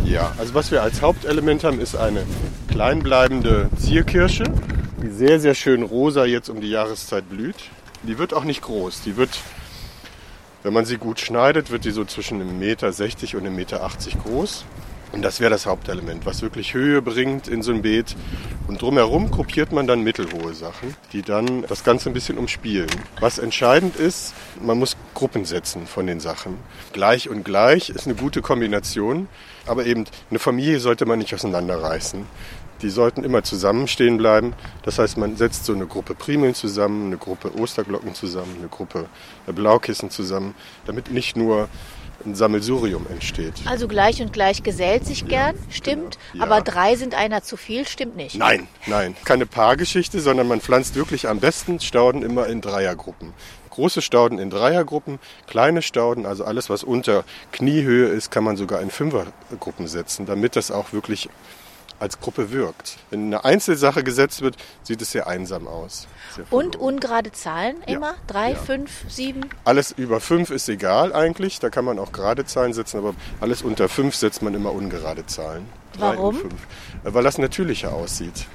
Ja, 0.06 0.34
also 0.38 0.54
was 0.54 0.72
wir 0.72 0.82
als 0.82 1.02
Hauptelement 1.02 1.64
haben, 1.64 1.80
ist 1.80 1.96
eine 1.96 2.26
kleinbleibende 2.70 3.70
Zierkirsche, 3.78 4.46
die 5.04 5.10
sehr, 5.10 5.40
sehr 5.40 5.54
schön 5.54 5.84
rosa 5.84 6.26
jetzt 6.26 6.50
um 6.50 6.62
die 6.62 6.70
Jahreszeit 6.70 7.30
blüht. 7.30 7.56
Die 8.04 8.18
wird 8.18 8.34
auch 8.34 8.44
nicht 8.44 8.62
groß. 8.62 9.02
Die 9.02 9.18
wird, 9.18 9.40
wenn 10.64 10.74
man 10.74 10.86
sie 10.86 10.98
gut 10.98 11.20
schneidet, 11.20 11.70
wird 11.70 11.86
die 11.86 11.92
so 11.92 12.06
zwischen 12.06 12.42
1,60 12.42 12.54
Meter 12.54 12.88
und 12.88 13.48
1,80 13.48 13.50
Meter 13.50 13.92
groß. 14.24 14.66
Und 15.12 15.24
das 15.24 15.40
wäre 15.40 15.50
das 15.50 15.66
Hauptelement, 15.66 16.26
was 16.26 16.44
wirklich 16.44 16.76
Höhe 16.76 17.02
bringt 17.02 17.48
in 17.48 17.64
so 17.64 17.72
ein 17.72 17.82
Beet. 17.82 18.16
Und 18.68 18.82
drumherum 18.82 19.32
gruppiert 19.32 19.72
man 19.72 19.88
dann 19.88 20.04
mittelhohe 20.04 20.54
Sachen, 20.54 20.96
die 21.14 21.24
dann 21.24 21.64
das 21.64 21.84
Ganze 21.84 22.10
ein 22.10 22.14
bisschen 22.14 22.38
umspielen. 22.38 22.90
Was 23.20 23.40
entscheidend 23.40 23.96
ist, 23.96 24.36
man 24.62 24.78
muss 24.78 24.96
Gruppen 25.16 25.46
setzen 25.46 25.88
von 25.88 26.06
den 26.06 26.20
Sachen. 26.20 26.58
Gleich 26.94 27.28
und 27.28 27.44
gleich 27.44 27.90
ist 27.90 28.06
eine 28.06 28.16
gute 28.16 28.42
Kombination, 28.44 29.28
aber 29.70 29.86
eben 29.86 30.06
eine 30.30 30.40
Familie 30.40 30.80
sollte 30.80 31.06
man 31.06 31.20
nicht 31.20 31.34
auseinanderreißen. 31.34 32.26
Die 32.82 32.90
sollten 32.90 33.24
immer 33.24 33.44
zusammenstehen 33.44 34.18
bleiben. 34.18 34.54
Das 34.84 35.00
heißt, 35.00 35.18
man 35.18 35.36
setzt 35.36 35.66
so 35.66 35.74
eine 35.74 35.86
Gruppe 35.86 36.16
Primeln 36.16 36.56
zusammen, 36.56 37.08
eine 37.08 37.18
Gruppe 37.18 37.54
Osterglocken 37.58 38.16
zusammen, 38.16 38.56
eine 38.60 38.70
Gruppe 38.70 39.08
Blaukissen 39.48 40.10
zusammen, 40.10 40.56
damit 40.86 41.12
nicht 41.12 41.36
nur 41.36 41.68
ein 42.26 42.36
Sammelsurium 42.36 43.06
entsteht. 43.10 43.54
Also 43.66 43.88
gleich 43.88 44.22
und 44.22 44.34
gleich 44.34 44.64
gesellt 44.64 45.06
sich 45.06 45.28
gern, 45.28 45.56
stimmt. 45.70 46.18
Ja. 46.34 46.44
Aber 46.44 46.62
drei 46.62 46.96
sind 46.96 47.16
einer 47.16 47.44
zu 47.44 47.58
viel, 47.58 47.88
stimmt 47.88 48.16
nicht. 48.16 48.36
Nein, 48.38 48.68
nein, 48.88 49.16
keine 49.26 49.46
Paargeschichte, 49.46 50.20
sondern 50.20 50.48
man 50.48 50.62
pflanzt 50.62 50.96
wirklich 50.96 51.28
am 51.28 51.40
besten 51.40 51.80
Stauden 51.80 52.24
immer 52.24 52.48
in 52.48 52.62
Dreiergruppen. 52.62 53.34
Große 53.80 54.02
Stauden 54.02 54.40
in 54.40 54.50
Dreiergruppen, 54.50 55.20
kleine 55.48 55.82
Stauden, 55.82 56.26
also 56.26 56.44
alles, 56.44 56.70
was 56.70 56.84
unter 56.84 57.24
Kniehöhe 57.54 58.08
ist, 58.10 58.30
kann 58.30 58.44
man 58.44 58.58
sogar 58.58 58.82
in 58.82 58.90
Fünfergruppen 58.90 59.88
setzen, 59.88 60.26
damit 60.26 60.58
das 60.58 60.70
auch 60.70 60.92
wirklich 60.92 61.30
als 61.98 62.20
Gruppe 62.20 62.52
wirkt. 62.52 62.98
Wenn 63.10 63.28
eine 63.28 63.46
Einzelsache 63.46 64.04
gesetzt 64.04 64.42
wird, 64.42 64.58
sieht 64.84 65.02
es 65.02 65.14
sehr 65.14 65.28
einsam 65.28 65.66
aus. 65.70 66.10
Sehr 66.36 66.44
Und 66.50 66.76
ungerade 66.76 67.32
Zahlen 67.32 67.78
Ja. 67.88 67.96
immer? 67.96 68.16
Drei, 68.28 68.50
Ja. 68.52 68.56
fünf, 68.58 68.92
sieben? 69.08 69.46
Alles 69.64 69.94
über 69.94 70.20
fünf 70.20 70.50
ist 70.50 70.68
egal 70.68 71.14
eigentlich, 71.14 71.60
da 71.60 71.70
kann 71.70 71.86
man 71.86 72.00
auch 72.00 72.12
gerade 72.12 72.44
Zahlen 72.44 72.74
setzen, 72.74 72.98
aber 72.98 73.16
alles 73.40 73.62
unter 73.62 73.88
fünf 73.88 74.14
setzt 74.14 74.42
man 74.42 74.56
immer 74.56 74.74
ungerade 74.74 75.26
Zahlen. 75.26 75.66
Drei 75.98 76.18
Warum? 76.18 76.42
Weil 77.04 77.24
das 77.24 77.38
natürlicher 77.38 77.94
aussieht. 77.94 78.46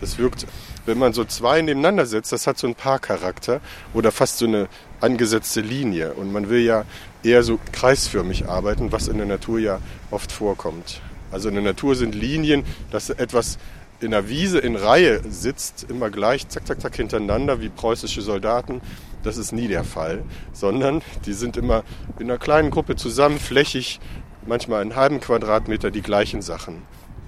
Das 0.00 0.18
wirkt, 0.18 0.46
wenn 0.86 0.98
man 0.98 1.12
so 1.12 1.24
zwei 1.24 1.62
nebeneinander 1.62 2.06
setzt, 2.06 2.32
das 2.32 2.46
hat 2.46 2.58
so 2.58 2.66
einen 2.66 2.74
Paarcharakter 2.74 3.60
oder 3.92 4.10
fast 4.12 4.38
so 4.38 4.46
eine 4.46 4.68
angesetzte 5.00 5.60
Linie. 5.60 6.14
Und 6.14 6.32
man 6.32 6.48
will 6.48 6.60
ja 6.60 6.84
eher 7.22 7.42
so 7.42 7.58
kreisförmig 7.72 8.48
arbeiten, 8.48 8.92
was 8.92 9.08
in 9.08 9.18
der 9.18 9.26
Natur 9.26 9.58
ja 9.58 9.80
oft 10.10 10.32
vorkommt. 10.32 11.00
Also 11.30 11.48
in 11.48 11.54
der 11.54 11.64
Natur 11.64 11.94
sind 11.96 12.14
Linien, 12.14 12.64
dass 12.90 13.10
etwas 13.10 13.58
in 14.00 14.10
der 14.10 14.28
Wiese 14.28 14.58
in 14.58 14.76
Reihe 14.76 15.22
sitzt, 15.28 15.86
immer 15.88 16.10
gleich, 16.10 16.48
zack, 16.48 16.66
zack, 16.66 16.80
zack, 16.80 16.96
hintereinander, 16.96 17.60
wie 17.60 17.70
preußische 17.70 18.22
Soldaten. 18.22 18.80
Das 19.22 19.36
ist 19.36 19.52
nie 19.52 19.68
der 19.68 19.84
Fall, 19.84 20.22
sondern 20.52 21.00
die 21.24 21.32
sind 21.32 21.56
immer 21.56 21.82
in 22.18 22.30
einer 22.30 22.38
kleinen 22.38 22.70
Gruppe 22.70 22.96
zusammen, 22.96 23.38
flächig, 23.38 24.00
manchmal 24.46 24.82
einen 24.82 24.96
halben 24.96 25.20
Quadratmeter 25.20 25.90
die 25.90 26.02
gleichen 26.02 26.42
Sachen. 26.42 26.82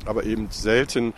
Aber 0.04 0.24
eben 0.24 0.48
selten 0.50 1.14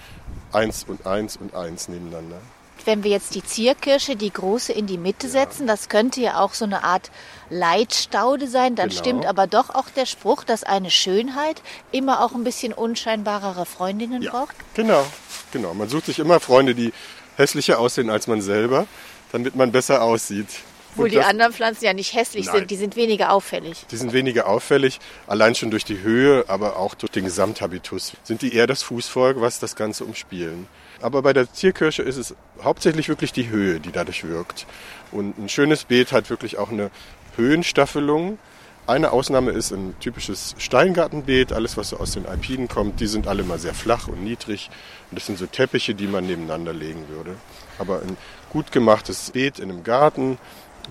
eins 0.53 0.85
und 0.87 1.07
eins 1.07 1.37
und 1.37 1.55
eins 1.55 1.89
nebeneinander. 1.89 2.37
Wenn 2.85 3.05
wir 3.05 3.11
jetzt 3.11 3.35
die 3.35 3.45
Zierkirsche, 3.45 4.17
die 4.17 4.33
große, 4.33 4.73
in 4.73 4.87
die 4.87 4.97
Mitte 4.99 5.29
setzen, 5.29 5.67
das 5.67 5.89
könnte 5.89 6.21
ja 6.23 6.41
auch 6.41 6.55
so 6.55 6.65
eine 6.65 6.85
Art 6.85 7.11
Leitstaude 7.51 8.47
sein. 8.49 8.77
Dann 8.77 8.89
Genau. 8.89 9.01
stimmt 9.01 9.27
aber 9.27 9.47
doch 9.47 9.71
auch 9.71 9.91
der 9.91 10.07
Spruch, 10.07 10.45
dass 10.45 10.65
eine 10.65 10.91
Schönheit 10.91 11.61
immer 11.93 12.23
auch 12.25 12.33
ein 12.33 12.45
bisschen 12.45 12.73
unscheinbarere 12.73 13.67
Freundinnen 13.67 14.25
braucht. 14.25 14.55
Genau, 14.75 15.05
genau. 15.53 15.75
Man 15.75 15.89
sucht 15.89 16.07
sich 16.07 16.19
immer 16.19 16.41
Freunde, 16.41 16.75
die 16.75 16.93
hässlicher 17.37 17.79
aussehen 17.79 18.09
als 18.11 18.27
man 18.27 18.41
selber, 18.41 18.87
damit 19.33 19.55
man 19.55 19.71
besser 19.71 20.03
aussieht. 20.03 20.49
Obwohl 20.93 21.11
die 21.11 21.21
anderen 21.21 21.53
Pflanzen 21.53 21.85
ja 21.85 21.93
nicht 21.93 22.15
hässlich 22.15 22.47
Nein. 22.47 22.57
sind, 22.57 22.71
die 22.71 22.77
sind 22.77 22.97
weniger 22.97 23.33
auffällig. 23.33 23.87
Die 23.91 23.97
sind 23.97 24.13
weniger 24.13 24.47
auffällig, 24.49 24.99
allein 25.27 25.55
schon 25.55 25.71
durch 25.71 25.85
die 25.85 26.01
Höhe, 26.01 26.45
aber 26.49 26.77
auch 26.77 26.95
durch 26.95 27.13
den 27.13 27.25
Gesamthabitus 27.25 28.13
sind 28.25 28.43
die 28.43 28.55
eher 28.55 28.67
das 28.67 28.83
Fußvolk, 28.83 29.41
was 29.41 29.61
das 29.61 29.77
Ganze 29.77 30.05
umspielen. 30.05 30.67
Aber 31.01 31.23
bei 31.23 31.33
der 31.33 31.53
Zierkirsche 31.53 32.03
ist 32.03 32.17
es 32.17 32.35
hauptsächlich 32.63 33.09
wirklich 33.09 33.33
die 33.33 33.49
Höhe, 33.49 33.79
die 33.79 33.93
dadurch 33.93 34.25
wirkt. 34.25 34.67
Und 35.13 35.39
ein 35.39 35.49
schönes 35.49 35.85
Beet 35.85 36.13
hat 36.13 36.29
wirklich 36.31 36.59
auch 36.59 36.71
eine 36.71 36.91
Höhenstaffelung. 37.37 38.39
Eine 38.87 39.13
Ausnahme 39.13 39.53
ist 39.53 39.71
ein 39.71 39.95
typisches 40.01 40.55
Steingartenbeet. 40.59 41.53
Alles, 41.53 41.77
was 41.77 41.91
so 41.91 41.99
aus 41.99 42.13
den 42.13 42.27
Alpinen 42.27 42.69
kommt, 42.69 43.01
die 43.01 43.07
sind 43.07 43.29
alle 43.29 43.45
mal 43.45 43.59
sehr 43.59 43.75
flach 43.75 44.09
und 44.09 44.25
niedrig. 44.25 44.71
Und 45.11 45.19
das 45.19 45.27
sind 45.27 45.39
so 45.39 45.47
Teppiche, 45.47 45.95
die 45.95 46.07
man 46.07 46.27
nebeneinander 46.27 46.73
legen 46.73 47.07
würde. 47.09 47.37
Aber 47.79 48.01
ein 48.01 48.17
gut 48.51 48.73
gemachtes 48.73 49.31
Beet 49.31 49.59
in 49.59 49.71
einem 49.71 49.85
Garten 49.85 50.39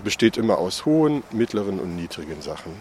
besteht 0.04 0.36
immer 0.36 0.58
aus 0.58 0.84
hohen, 0.84 1.22
mittleren 1.30 1.80
und 1.80 1.96
niedrigen 1.96 2.40
Sachen. 2.42 2.72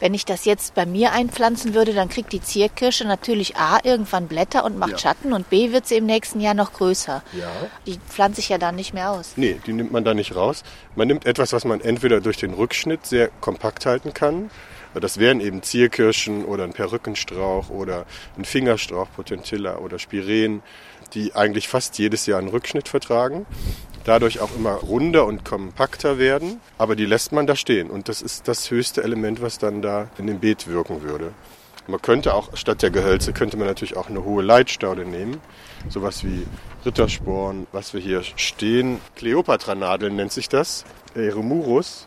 Wenn 0.00 0.14
ich 0.14 0.24
das 0.24 0.44
jetzt 0.44 0.74
bei 0.74 0.86
mir 0.86 1.12
einpflanzen 1.12 1.74
würde, 1.74 1.92
dann 1.94 2.08
kriegt 2.08 2.32
die 2.32 2.40
Zierkirsche 2.40 3.06
natürlich 3.06 3.56
A 3.56 3.78
irgendwann 3.82 4.28
Blätter 4.28 4.64
und 4.64 4.78
macht 4.78 4.92
ja. 4.92 4.98
Schatten 4.98 5.32
und 5.32 5.48
B 5.50 5.72
wird 5.72 5.86
sie 5.86 5.96
im 5.96 6.06
nächsten 6.06 6.40
Jahr 6.40 6.54
noch 6.54 6.72
größer. 6.72 7.22
Ja. 7.32 7.50
Die 7.86 7.98
pflanze 8.08 8.40
ich 8.40 8.48
ja 8.48 8.58
dann 8.58 8.76
nicht 8.76 8.94
mehr 8.94 9.10
aus. 9.10 9.32
Nee, 9.36 9.60
die 9.66 9.72
nimmt 9.72 9.92
man 9.92 10.04
da 10.04 10.14
nicht 10.14 10.34
raus. 10.34 10.62
Man 10.96 11.08
nimmt 11.08 11.26
etwas, 11.26 11.52
was 11.52 11.64
man 11.64 11.80
entweder 11.80 12.20
durch 12.20 12.36
den 12.36 12.54
Rückschnitt 12.54 13.06
sehr 13.06 13.28
kompakt 13.40 13.86
halten 13.86 14.12
kann. 14.14 14.50
Das 14.94 15.18
wären 15.18 15.40
eben 15.40 15.62
Zierkirschen 15.62 16.44
oder 16.44 16.64
ein 16.64 16.74
Perückenstrauch 16.74 17.70
oder 17.70 18.04
ein 18.36 18.44
Fingerstrauch, 18.44 19.08
Potentilla 19.16 19.78
oder 19.78 19.98
Spiren, 19.98 20.62
die 21.14 21.34
eigentlich 21.34 21.68
fast 21.68 21.98
jedes 21.98 22.26
Jahr 22.26 22.38
einen 22.38 22.48
Rückschnitt 22.48 22.88
vertragen 22.88 23.46
dadurch 24.04 24.40
auch 24.40 24.54
immer 24.56 24.74
runder 24.74 25.26
und 25.26 25.44
kompakter 25.44 26.18
werden. 26.18 26.60
Aber 26.78 26.96
die 26.96 27.06
lässt 27.06 27.32
man 27.32 27.46
da 27.46 27.56
stehen. 27.56 27.90
Und 27.90 28.08
das 28.08 28.22
ist 28.22 28.48
das 28.48 28.70
höchste 28.70 29.02
Element, 29.02 29.42
was 29.42 29.58
dann 29.58 29.82
da 29.82 30.08
in 30.18 30.26
dem 30.26 30.40
Beet 30.40 30.66
wirken 30.66 31.02
würde. 31.02 31.32
Man 31.88 32.00
könnte 32.00 32.34
auch, 32.34 32.56
statt 32.56 32.82
der 32.82 32.90
Gehölze, 32.90 33.32
könnte 33.32 33.56
man 33.56 33.66
natürlich 33.66 33.96
auch 33.96 34.08
eine 34.08 34.24
hohe 34.24 34.42
Leitstaude 34.42 35.04
nehmen. 35.04 35.40
Sowas 35.88 36.22
wie 36.22 36.46
Rittersporn, 36.84 37.66
was 37.72 37.92
wir 37.92 38.00
hier 38.00 38.22
stehen. 38.36 39.00
Kleopatra-Nadeln 39.16 40.14
nennt 40.14 40.32
sich 40.32 40.48
das. 40.48 40.84
Eremurus. 41.14 42.06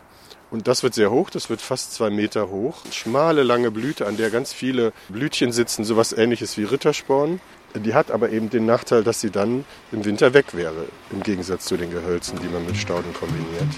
Und 0.50 0.68
das 0.68 0.82
wird 0.84 0.94
sehr 0.94 1.10
hoch, 1.10 1.28
das 1.28 1.50
wird 1.50 1.60
fast 1.60 1.92
zwei 1.92 2.08
Meter 2.08 2.48
hoch. 2.48 2.76
Schmale, 2.92 3.42
lange 3.42 3.72
Blüte, 3.72 4.06
an 4.06 4.16
der 4.16 4.30
ganz 4.30 4.52
viele 4.52 4.92
Blütchen 5.08 5.50
sitzen, 5.50 5.84
sowas 5.84 6.12
ähnliches 6.12 6.56
wie 6.56 6.62
Rittersporn. 6.62 7.40
Die 7.74 7.94
hat 7.94 8.10
aber 8.10 8.30
eben 8.30 8.48
den 8.48 8.64
Nachteil, 8.64 9.04
dass 9.04 9.20
sie 9.20 9.30
dann 9.30 9.64
im 9.92 10.04
Winter 10.04 10.32
weg 10.32 10.54
wäre, 10.54 10.86
im 11.10 11.22
Gegensatz 11.22 11.66
zu 11.66 11.76
den 11.76 11.90
Gehölzen, 11.90 12.38
die 12.40 12.48
man 12.48 12.64
mit 12.64 12.76
Stauden 12.76 13.12
kombiniert. 13.12 13.68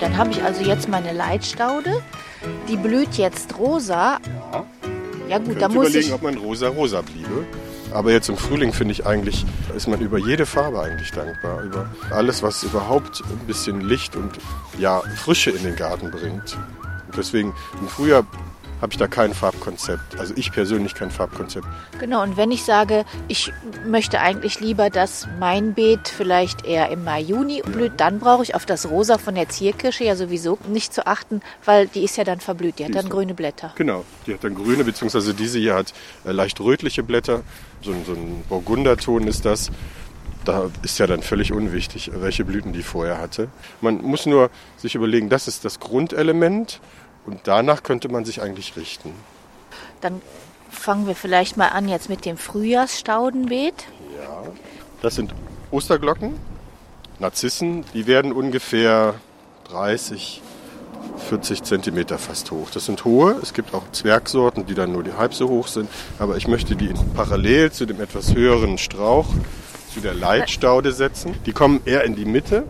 Dann 0.00 0.16
habe 0.16 0.30
ich 0.30 0.42
also 0.42 0.62
jetzt 0.62 0.88
meine 0.88 1.12
Leitstaude. 1.12 2.02
Die 2.68 2.76
blüht 2.76 3.14
jetzt 3.14 3.58
rosa. 3.58 4.18
Ja, 4.52 4.66
ja 5.28 5.38
gut, 5.38 5.60
da 5.60 5.68
muss 5.68 5.88
überlegen, 5.88 6.08
ich... 6.08 6.12
ob 6.12 6.22
man 6.22 6.36
rosa-rosa 6.36 7.02
bliebe. 7.02 7.46
Aber 7.92 8.10
jetzt 8.10 8.28
im 8.28 8.36
Frühling 8.36 8.72
finde 8.72 8.92
ich 8.92 9.06
eigentlich, 9.06 9.44
ist 9.76 9.86
man 9.86 10.00
über 10.00 10.18
jede 10.18 10.46
Farbe 10.46 10.80
eigentlich 10.80 11.10
dankbar. 11.12 11.62
Über 11.62 11.90
alles, 12.10 12.42
was 12.42 12.62
überhaupt 12.62 13.22
ein 13.30 13.46
bisschen 13.46 13.80
Licht 13.82 14.16
und 14.16 14.32
ja, 14.78 15.02
Frische 15.16 15.50
in 15.50 15.62
den 15.62 15.76
Garten 15.76 16.10
bringt. 16.10 16.56
Und 17.06 17.16
deswegen 17.16 17.54
im 17.80 17.88
Frühjahr 17.88 18.24
habe 18.82 18.92
ich 18.92 18.98
da 18.98 19.06
kein 19.06 19.32
Farbkonzept. 19.32 20.18
Also 20.18 20.34
ich 20.36 20.50
persönlich 20.50 20.94
kein 20.94 21.12
Farbkonzept. 21.12 21.66
Genau, 22.00 22.22
und 22.22 22.36
wenn 22.36 22.50
ich 22.50 22.64
sage, 22.64 23.04
ich 23.28 23.52
möchte 23.86 24.18
eigentlich 24.20 24.58
lieber, 24.58 24.90
dass 24.90 25.28
mein 25.38 25.74
Beet 25.74 26.08
vielleicht 26.08 26.66
eher 26.66 26.90
im 26.90 27.04
Mai, 27.04 27.20
Juni 27.20 27.62
blüht, 27.64 27.92
dann 27.98 28.18
brauche 28.18 28.42
ich 28.42 28.56
auf 28.56 28.66
das 28.66 28.90
Rosa 28.90 29.18
von 29.18 29.36
der 29.36 29.48
Zierkirsche 29.48 30.04
ja 30.04 30.16
sowieso 30.16 30.58
nicht 30.68 30.92
zu 30.92 31.06
achten, 31.06 31.42
weil 31.64 31.86
die 31.86 32.02
ist 32.02 32.16
ja 32.16 32.24
dann 32.24 32.40
verblüht, 32.40 32.80
die, 32.80 32.84
die 32.84 32.88
hat 32.88 33.04
dann 33.04 33.08
grüne 33.08 33.34
Blätter. 33.34 33.72
Genau, 33.76 34.04
die 34.26 34.34
hat 34.34 34.42
dann 34.42 34.56
grüne, 34.56 34.82
beziehungsweise 34.82 35.32
diese 35.32 35.60
hier 35.60 35.74
hat 35.74 35.94
äh, 36.24 36.32
leicht 36.32 36.60
rötliche 36.60 37.04
Blätter. 37.04 37.42
So, 37.82 37.94
so 38.04 38.14
ein 38.14 38.42
Burgunderton 38.48 39.28
ist 39.28 39.44
das 39.44 39.70
da 40.44 40.70
ist 40.82 40.98
ja 40.98 41.06
dann 41.06 41.22
völlig 41.22 41.52
unwichtig, 41.52 42.10
welche 42.12 42.44
Blüten 42.44 42.72
die 42.72 42.82
vorher 42.82 43.18
hatte. 43.18 43.46
Man 43.80 44.02
muss 44.02 44.26
nur 44.26 44.50
sich 44.76 44.96
überlegen, 44.96 45.28
das 45.28 45.46
ist 45.46 45.64
das 45.64 45.78
Grundelement 45.78 46.80
und 47.26 47.40
danach 47.44 47.82
könnte 47.82 48.08
man 48.08 48.24
sich 48.24 48.42
eigentlich 48.42 48.76
richten. 48.76 49.14
Dann 50.00 50.20
fangen 50.70 51.06
wir 51.06 51.14
vielleicht 51.14 51.56
mal 51.56 51.68
an 51.68 51.88
jetzt 51.88 52.08
mit 52.08 52.24
dem 52.24 52.36
Frühjahrsstaudenbeet. 52.36 53.86
Ja, 54.18 54.42
das 55.00 55.14
sind 55.14 55.34
Osterglocken, 55.70 56.38
Narzissen, 57.18 57.84
die 57.94 58.06
werden 58.06 58.32
ungefähr 58.32 59.14
30, 59.68 60.42
40 61.28 61.62
Zentimeter 61.62 62.18
fast 62.18 62.50
hoch. 62.50 62.68
Das 62.72 62.86
sind 62.86 63.04
hohe. 63.04 63.36
Es 63.42 63.54
gibt 63.54 63.74
auch 63.74 63.84
Zwergsorten, 63.92 64.66
die 64.66 64.74
dann 64.74 64.92
nur 64.92 65.02
die 65.02 65.12
halb 65.12 65.34
so 65.34 65.48
hoch 65.48 65.68
sind. 65.68 65.88
Aber 66.18 66.36
ich 66.36 66.48
möchte 66.48 66.76
die 66.76 66.92
parallel 67.14 67.72
zu 67.72 67.86
dem 67.86 68.00
etwas 68.00 68.34
höheren 68.34 68.78
Strauch, 68.78 69.28
zu 69.92 70.00
der 70.00 70.14
Leitstaude 70.14 70.92
setzen. 70.92 71.34
Die 71.46 71.52
kommen 71.52 71.80
eher 71.84 72.04
in 72.04 72.16
die 72.16 72.24
Mitte, 72.24 72.64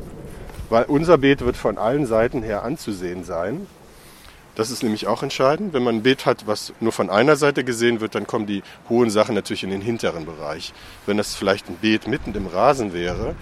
weil 0.70 0.84
unser 0.84 1.18
Beet 1.18 1.40
wird 1.44 1.56
von 1.56 1.78
allen 1.78 2.06
Seiten 2.06 2.42
her 2.42 2.62
anzusehen 2.62 3.24
sein. 3.24 3.66
Das 4.54 4.70
ist 4.70 4.82
nämlich 4.82 5.06
auch 5.06 5.22
entscheidend. 5.22 5.72
Wenn 5.72 5.82
man 5.82 5.96
ein 5.96 6.02
Beet 6.02 6.26
hat, 6.26 6.46
was 6.46 6.74
nur 6.80 6.92
von 6.92 7.08
einer 7.08 7.36
Seite 7.36 7.64
gesehen 7.64 8.00
wird, 8.00 8.14
dann 8.14 8.26
kommen 8.26 8.46
die 8.46 8.62
hohen 8.88 9.08
Sachen 9.08 9.34
natürlich 9.34 9.64
in 9.64 9.70
den 9.70 9.80
hinteren 9.80 10.26
Bereich. 10.26 10.74
Wenn 11.06 11.16
das 11.16 11.34
vielleicht 11.34 11.68
ein 11.68 11.76
Beet 11.80 12.06
mitten 12.06 12.34
im 12.34 12.46
Rasen 12.46 12.92
wäre, 12.92 13.34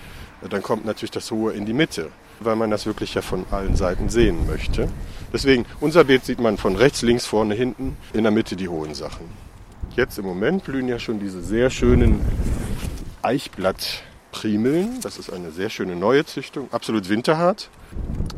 dann 0.49 0.63
kommt 0.63 0.85
natürlich 0.85 1.11
das 1.11 1.31
Hohe 1.31 1.53
in 1.53 1.67
die 1.67 1.73
Mitte, 1.73 2.11
weil 2.39 2.57
man 2.57 2.71
das 2.71 2.87
wirklich 2.87 3.15
ja 3.15 3.23
von 3.23 3.45
allen 3.51 3.77
Seiten 3.77 4.09
sehen 4.09 4.47
möchte. 4.47 4.89
Deswegen, 5.33 5.67
unser 5.81 6.05
Beet 6.05 6.25
sieht 6.25 6.41
man 6.41 6.57
von 6.57 6.77
rechts, 6.77 7.03
links, 7.03 7.27
vorne, 7.27 7.55
hinten, 7.55 7.97
in 8.13 8.23
der 8.23 8.33
Mitte 8.33 8.57
die 8.57 8.69
hohen 8.69 8.95
Sachen. 8.95 9.27
Jetzt 9.97 10.19
im 10.19 10.25
Moment 10.25 10.65
blühen 10.65 10.89
ja 10.89 11.01
schon 11.01 11.19
diese 11.19 11.43
sehr 11.43 11.71
schönen 11.71 12.21
Eichblattprimeln. 13.23 15.01
Das 15.03 15.19
ist 15.19 15.33
eine 15.33 15.51
sehr 15.51 15.71
schöne 15.71 15.97
neue 15.97 16.25
Züchtung, 16.25 16.69
absolut 16.73 17.09
winterhart, 17.09 17.69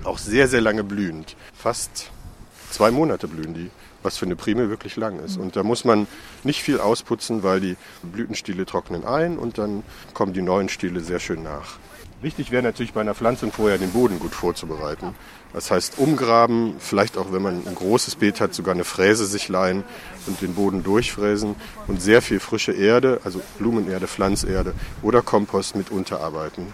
auch 0.04 0.18
sehr, 0.18 0.48
sehr 0.48 0.62
lange 0.62 0.82
blühend. 0.82 1.36
Fast 1.54 2.10
Zwei 2.82 2.90
Monate 2.90 3.28
blühen 3.28 3.54
die, 3.54 3.70
was 4.02 4.18
für 4.18 4.26
eine 4.26 4.34
Primel 4.34 4.68
wirklich 4.68 4.96
lang 4.96 5.20
ist. 5.20 5.36
Und 5.36 5.54
da 5.54 5.62
muss 5.62 5.84
man 5.84 6.08
nicht 6.42 6.64
viel 6.64 6.80
ausputzen, 6.80 7.44
weil 7.44 7.60
die 7.60 7.76
Blütenstiele 8.02 8.66
trocknen 8.66 9.04
ein 9.04 9.38
und 9.38 9.56
dann 9.56 9.84
kommen 10.14 10.32
die 10.32 10.42
neuen 10.42 10.68
Stiele 10.68 10.98
sehr 10.98 11.20
schön 11.20 11.44
nach. 11.44 11.78
Wichtig 12.22 12.50
wäre 12.50 12.64
natürlich 12.64 12.92
bei 12.92 13.00
einer 13.00 13.14
Pflanzung 13.14 13.52
vorher 13.52 13.78
den 13.78 13.92
Boden 13.92 14.18
gut 14.18 14.34
vorzubereiten. 14.34 15.14
Das 15.52 15.70
heißt 15.70 16.00
umgraben, 16.00 16.74
vielleicht 16.80 17.18
auch 17.18 17.32
wenn 17.32 17.42
man 17.42 17.64
ein 17.64 17.76
großes 17.76 18.16
Beet 18.16 18.40
hat, 18.40 18.52
sogar 18.52 18.74
eine 18.74 18.82
Fräse 18.82 19.26
sich 19.26 19.48
leihen 19.48 19.84
und 20.26 20.42
den 20.42 20.54
Boden 20.54 20.82
durchfräsen 20.82 21.54
und 21.86 22.02
sehr 22.02 22.20
viel 22.20 22.40
frische 22.40 22.72
Erde, 22.72 23.20
also 23.22 23.40
Blumenerde, 23.60 24.08
Pflanzerde 24.08 24.74
oder 25.02 25.22
Kompost 25.22 25.76
mit 25.76 25.92
unterarbeiten. 25.92 26.66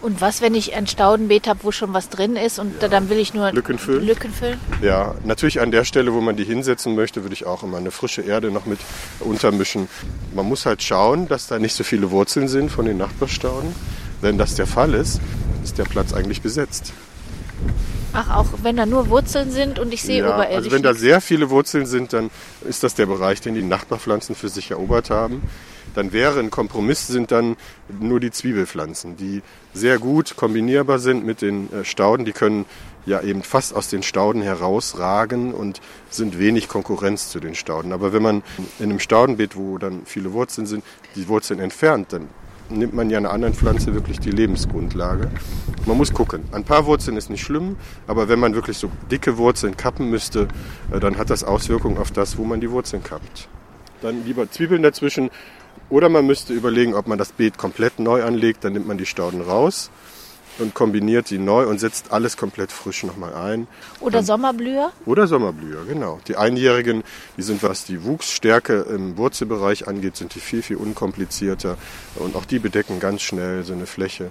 Und 0.00 0.20
was, 0.20 0.40
wenn 0.40 0.54
ich 0.54 0.74
ein 0.74 0.86
Staudenbeet 0.86 1.48
habe, 1.48 1.60
wo 1.64 1.72
schon 1.72 1.92
was 1.92 2.08
drin 2.08 2.36
ist 2.36 2.58
und 2.58 2.80
ja. 2.80 2.88
dann 2.88 3.10
will 3.10 3.18
ich 3.18 3.34
nur 3.34 3.50
Lücken 3.52 3.78
füllen? 3.78 4.06
Lücken 4.06 4.32
füllen? 4.32 4.60
Ja, 4.80 5.16
natürlich 5.24 5.60
an 5.60 5.72
der 5.72 5.84
Stelle, 5.84 6.12
wo 6.12 6.20
man 6.20 6.36
die 6.36 6.44
hinsetzen 6.44 6.94
möchte, 6.94 7.22
würde 7.24 7.34
ich 7.34 7.46
auch 7.46 7.64
immer 7.64 7.78
eine 7.78 7.90
frische 7.90 8.22
Erde 8.22 8.50
noch 8.50 8.64
mit 8.66 8.78
untermischen. 9.20 9.88
Man 10.34 10.46
muss 10.46 10.66
halt 10.66 10.82
schauen, 10.82 11.26
dass 11.26 11.48
da 11.48 11.58
nicht 11.58 11.74
so 11.74 11.82
viele 11.82 12.12
Wurzeln 12.12 12.46
sind 12.46 12.70
von 12.70 12.84
den 12.84 12.96
Nachbarstauden. 12.96 13.74
Wenn 14.20 14.38
das 14.38 14.54
der 14.54 14.66
Fall 14.66 14.94
ist, 14.94 15.20
ist 15.64 15.78
der 15.78 15.84
Platz 15.84 16.12
eigentlich 16.12 16.42
besetzt. 16.42 16.92
Ach, 18.12 18.36
auch 18.36 18.46
wenn 18.62 18.76
da 18.76 18.86
nur 18.86 19.08
Wurzeln 19.10 19.50
sind 19.50 19.78
und 19.78 19.92
ich 19.92 20.02
sehe 20.02 20.22
ja, 20.22 20.34
oberirdisch. 20.34 20.56
Also 20.56 20.70
wenn 20.72 20.82
da 20.82 20.94
sehr 20.94 21.20
viele 21.20 21.50
Wurzeln 21.50 21.86
sind, 21.86 22.12
dann 22.12 22.30
ist 22.66 22.82
das 22.82 22.94
der 22.94 23.06
Bereich, 23.06 23.40
den 23.40 23.54
die 23.54 23.62
Nachbarpflanzen 23.62 24.34
für 24.34 24.48
sich 24.48 24.70
erobert 24.70 25.10
haben 25.10 25.42
dann 25.98 26.12
wäre 26.12 26.38
ein 26.38 26.50
Kompromiss, 26.50 27.08
sind 27.08 27.32
dann 27.32 27.56
nur 27.88 28.20
die 28.20 28.30
Zwiebelpflanzen, 28.30 29.16
die 29.16 29.42
sehr 29.74 29.98
gut 29.98 30.36
kombinierbar 30.36 31.00
sind 31.00 31.26
mit 31.26 31.42
den 31.42 31.72
äh, 31.72 31.84
Stauden. 31.84 32.24
Die 32.24 32.32
können 32.32 32.66
ja 33.04 33.20
eben 33.20 33.42
fast 33.42 33.74
aus 33.74 33.88
den 33.88 34.04
Stauden 34.04 34.40
herausragen 34.40 35.52
und 35.52 35.80
sind 36.08 36.38
wenig 36.38 36.68
Konkurrenz 36.68 37.30
zu 37.30 37.40
den 37.40 37.56
Stauden. 37.56 37.92
Aber 37.92 38.12
wenn 38.12 38.22
man 38.22 38.42
in 38.78 38.90
einem 38.90 39.00
Staudenbeet, 39.00 39.56
wo 39.56 39.76
dann 39.78 40.02
viele 40.04 40.32
Wurzeln 40.32 40.68
sind, 40.68 40.84
die 41.16 41.26
Wurzeln 41.26 41.58
entfernt, 41.58 42.12
dann 42.12 42.28
nimmt 42.70 42.94
man 42.94 43.10
ja 43.10 43.18
einer 43.18 43.32
anderen 43.32 43.54
Pflanze 43.54 43.92
wirklich 43.92 44.20
die 44.20 44.30
Lebensgrundlage. 44.30 45.32
Man 45.84 45.96
muss 45.96 46.12
gucken. 46.12 46.44
Ein 46.52 46.62
paar 46.62 46.86
Wurzeln 46.86 47.16
ist 47.16 47.28
nicht 47.28 47.42
schlimm, 47.42 47.76
aber 48.06 48.28
wenn 48.28 48.38
man 48.38 48.54
wirklich 48.54 48.78
so 48.78 48.88
dicke 49.10 49.36
Wurzeln 49.36 49.76
kappen 49.76 50.10
müsste, 50.10 50.46
äh, 50.92 51.00
dann 51.00 51.18
hat 51.18 51.30
das 51.30 51.42
Auswirkungen 51.42 51.98
auf 51.98 52.12
das, 52.12 52.38
wo 52.38 52.44
man 52.44 52.60
die 52.60 52.70
Wurzeln 52.70 53.02
kappt. 53.02 53.48
Dann 54.00 54.24
lieber 54.24 54.48
Zwiebeln 54.48 54.82
dazwischen 54.82 55.30
oder 55.90 56.08
man 56.08 56.26
müsste 56.26 56.52
überlegen, 56.52 56.94
ob 56.94 57.06
man 57.06 57.18
das 57.18 57.32
Beet 57.32 57.58
komplett 57.58 57.98
neu 57.98 58.22
anlegt, 58.22 58.64
dann 58.64 58.72
nimmt 58.72 58.86
man 58.86 58.98
die 58.98 59.06
Stauden 59.06 59.40
raus 59.40 59.90
und 60.58 60.74
kombiniert 60.74 61.30
die 61.30 61.38
neu 61.38 61.66
und 61.66 61.78
setzt 61.78 62.12
alles 62.12 62.36
komplett 62.36 62.72
frisch 62.72 63.04
nochmal 63.04 63.34
ein. 63.34 63.66
Oder 64.00 64.22
Sommerblüher? 64.22 64.92
Oder 65.06 65.26
Sommerblüher, 65.26 65.84
genau. 65.84 66.20
Die 66.28 66.36
Einjährigen, 66.36 67.02
die 67.36 67.42
sind, 67.42 67.62
was 67.62 67.84
die 67.84 68.04
Wuchsstärke 68.04 68.80
im 68.82 69.16
Wurzelbereich 69.16 69.88
angeht, 69.88 70.16
sind 70.16 70.34
die 70.34 70.40
viel, 70.40 70.62
viel 70.62 70.76
unkomplizierter. 70.76 71.76
Und 72.16 72.36
auch 72.36 72.44
die 72.44 72.58
bedecken 72.58 73.00
ganz 73.00 73.22
schnell 73.22 73.64
so 73.64 73.72
eine 73.72 73.86
Fläche. 73.86 74.30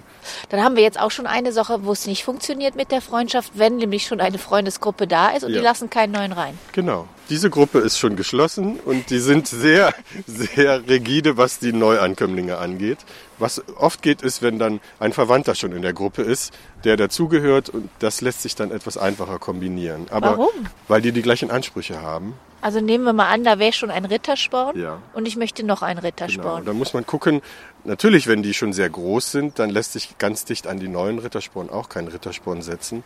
Dann 0.50 0.62
haben 0.62 0.76
wir 0.76 0.82
jetzt 0.82 1.00
auch 1.00 1.10
schon 1.10 1.26
eine 1.26 1.52
Sache, 1.52 1.84
wo 1.84 1.92
es 1.92 2.06
nicht 2.06 2.24
funktioniert 2.24 2.76
mit 2.76 2.90
der 2.90 3.00
Freundschaft, 3.00 3.52
wenn 3.54 3.76
nämlich 3.76 4.06
schon 4.06 4.20
eine 4.20 4.38
Freundesgruppe 4.38 5.06
da 5.06 5.28
ist 5.30 5.44
und 5.44 5.52
Ja. 5.52 5.58
die 5.58 5.64
lassen 5.64 5.90
keinen 5.90 6.12
neuen 6.12 6.32
rein. 6.32 6.58
Genau. 6.72 7.08
Diese 7.30 7.50
Gruppe 7.50 7.80
ist 7.80 7.98
schon 7.98 8.16
geschlossen 8.16 8.78
und 8.84 9.10
die 9.10 9.18
sind 9.18 9.48
sehr, 9.48 9.92
sehr 10.26 10.88
rigide, 10.88 11.36
was 11.36 11.58
die 11.58 11.72
Neuankömmlinge 11.72 12.56
angeht. 12.58 12.98
Was 13.38 13.62
oft 13.76 14.02
geht, 14.02 14.22
ist, 14.22 14.42
wenn 14.42 14.58
dann 14.58 14.80
ein 14.98 15.12
Verwandter 15.12 15.54
schon 15.54 15.72
in 15.72 15.82
der 15.82 15.92
Gruppe 15.92 16.22
ist, 16.22 16.52
der 16.84 16.96
dazugehört 16.96 17.68
und 17.68 17.88
das 18.00 18.20
lässt 18.20 18.42
sich 18.42 18.54
dann 18.54 18.70
etwas 18.70 18.96
einfacher 18.96 19.38
kombinieren. 19.38 20.06
Aber 20.10 20.30
Warum? 20.32 20.48
Weil 20.88 21.00
die 21.02 21.12
die 21.12 21.22
gleichen 21.22 21.50
Ansprüche 21.50 22.02
haben. 22.02 22.34
Also 22.60 22.80
nehmen 22.80 23.04
wir 23.04 23.12
mal 23.12 23.28
an, 23.28 23.44
da 23.44 23.60
wäre 23.60 23.72
schon 23.72 23.90
ein 23.92 24.04
Rittersporn 24.04 24.76
Ja. 24.78 24.98
und 25.14 25.26
ich 25.28 25.36
möchte 25.36 25.62
noch 25.64 25.82
einen 25.82 25.98
Genau. 26.00 26.06
Rittersporn. 26.08 26.64
Da 26.64 26.72
muss 26.72 26.92
man 26.92 27.06
gucken, 27.06 27.40
natürlich, 27.84 28.26
wenn 28.26 28.42
die 28.42 28.52
schon 28.54 28.72
sehr 28.72 28.90
groß 28.90 29.30
sind, 29.30 29.58
dann 29.60 29.70
lässt 29.70 29.92
sich 29.92 30.18
ganz 30.18 30.44
dicht 30.44 30.66
an 30.66 30.80
die 30.80 30.88
neuen 30.88 31.20
Rittersporn 31.20 31.70
auch 31.70 31.88
kein 31.88 32.08
Rittersporn 32.08 32.62
setzen. 32.62 33.04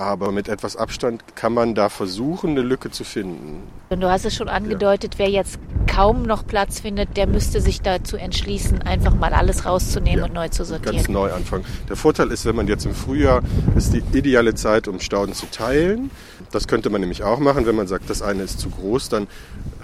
Aber 0.00 0.30
mit 0.30 0.48
etwas 0.48 0.76
Abstand 0.76 1.24
kann 1.34 1.52
man 1.52 1.74
da 1.74 1.88
versuchen, 1.88 2.50
eine 2.50 2.62
Lücke 2.62 2.92
zu 2.92 3.02
finden. 3.02 3.64
Und 3.88 4.00
du 4.00 4.08
hast 4.08 4.24
es 4.24 4.32
schon 4.32 4.48
angedeutet, 4.48 5.14
wer 5.18 5.28
jetzt 5.28 5.58
kaum 5.88 6.22
noch 6.22 6.46
Platz 6.46 6.78
findet, 6.78 7.16
der 7.16 7.26
müsste 7.26 7.60
sich 7.60 7.80
dazu 7.80 8.16
entschließen, 8.16 8.82
einfach 8.82 9.16
mal 9.16 9.32
alles 9.32 9.66
rauszunehmen 9.66 10.20
Ja, 10.20 10.24
und 10.26 10.34
neu 10.34 10.50
zu 10.50 10.64
sortieren. 10.64 10.94
Ganz 10.94 11.08
neu 11.08 11.32
anfangen. 11.32 11.64
Der 11.88 11.96
Vorteil 11.96 12.30
ist, 12.30 12.44
wenn 12.44 12.54
man 12.54 12.68
jetzt 12.68 12.86
im 12.86 12.94
Frühjahr, 12.94 13.42
ist 13.76 13.92
die 13.92 14.04
ideale 14.16 14.54
Zeit, 14.54 14.86
um 14.86 15.00
Stauden 15.00 15.34
zu 15.34 15.46
teilen. 15.50 16.12
Das 16.52 16.68
könnte 16.68 16.90
man 16.90 17.00
nämlich 17.00 17.24
auch 17.24 17.40
machen, 17.40 17.66
wenn 17.66 17.74
man 17.74 17.88
sagt, 17.88 18.08
das 18.08 18.22
eine 18.22 18.44
ist 18.44 18.60
zu 18.60 18.70
groß, 18.70 19.08
dann 19.08 19.26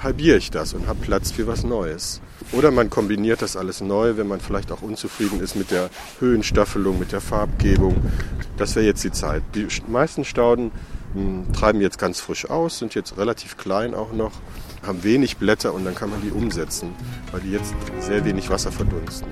halbiere 0.01 0.37
ich 0.37 0.53
das 0.53 0.75
und 0.75 0.87
habe 0.87 1.01
Platz 1.01 1.33
für 1.33 1.49
was 1.49 1.65
Neues. 1.65 2.21
Oder 2.53 2.71
man 2.71 2.91
kombiniert 2.91 3.43
das 3.43 3.57
alles 3.57 3.81
neu, 3.81 4.17
wenn 4.17 4.29
man 4.29 4.41
vielleicht 4.41 4.71
auch 4.71 4.83
unzufrieden 4.83 5.41
ist 5.41 5.57
mit 5.57 5.71
der 5.71 5.91
Höhenstaffelung, 6.21 6.99
mit 6.99 7.13
der 7.13 7.21
Farbgebung. 7.21 7.97
Das 8.57 8.77
wäre 8.77 8.87
jetzt 8.87 9.03
die 9.03 9.13
Zeit. 9.13 9.43
Die 9.55 9.67
meisten 9.89 10.25
Stauden 10.25 10.71
mh, 11.15 11.53
treiben 11.53 11.81
jetzt 11.81 11.99
ganz 11.99 12.21
frisch 12.21 12.49
aus, 12.49 12.79
sind 12.79 12.95
jetzt 12.95 13.17
relativ 13.19 13.57
klein 13.57 13.95
auch 13.95 14.13
noch, 14.13 14.33
haben 14.87 15.03
wenig 15.03 15.39
Blätter 15.39 15.75
und 15.75 15.85
dann 15.85 15.95
kann 15.95 16.11
man 16.11 16.23
die 16.23 16.31
umsetzen, 16.31 16.95
weil 17.33 17.41
die 17.41 17.51
jetzt 17.51 17.75
sehr 18.01 18.25
wenig 18.25 18.51
Wasser 18.51 18.71
verdunsten. 18.71 19.29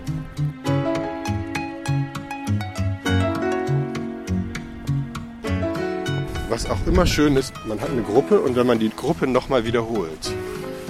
Was 6.49 6.69
auch 6.69 6.87
immer 6.87 7.07
schön 7.07 7.37
ist, 7.37 7.55
man 7.67 7.81
hat 7.81 7.89
eine 7.89 8.03
Gruppe 8.03 8.41
und 8.41 8.57
wenn 8.57 8.67
man 8.67 8.79
die 8.79 8.91
Gruppe 8.91 9.27
nochmal 9.27 9.65
wiederholt, 9.65 10.33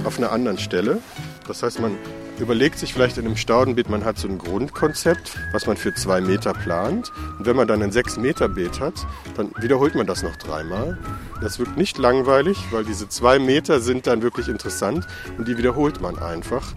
auf 0.04 0.18
einer 0.18 0.32
anderen 0.32 0.58
Stelle, 0.58 0.98
das 1.46 1.62
heißt, 1.62 1.80
man 1.80 1.96
überlegt 2.38 2.78
sich 2.78 2.92
vielleicht 2.92 3.18
in 3.18 3.26
einem 3.26 3.36
Staudenbeet, 3.36 3.88
man 3.88 4.04
hat 4.04 4.18
so 4.18 4.28
ein 4.28 4.38
Grundkonzept, 4.38 5.36
was 5.52 5.66
man 5.66 5.76
für 5.76 5.94
zwei 5.94 6.20
Meter 6.20 6.52
plant. 6.52 7.12
Und 7.38 7.46
wenn 7.46 7.56
man 7.56 7.68
dann 7.68 7.82
ein 7.82 7.92
sechs 7.92 8.16
Meter 8.16 8.48
Beet 8.48 8.80
hat, 8.80 8.94
dann 9.36 9.50
wiederholt 9.60 9.94
man 9.94 10.06
das 10.06 10.22
noch 10.22 10.36
dreimal. 10.36 10.98
Das 11.40 11.58
wirkt 11.58 11.76
nicht 11.76 11.98
langweilig, 11.98 12.58
weil 12.70 12.84
diese 12.84 13.08
zwei 13.08 13.38
Meter 13.38 13.80
sind 13.80 14.06
dann 14.06 14.22
wirklich 14.22 14.48
interessant 14.48 15.06
und 15.38 15.48
die 15.48 15.58
wiederholt 15.58 16.00
man 16.00 16.18
einfach. 16.18 16.72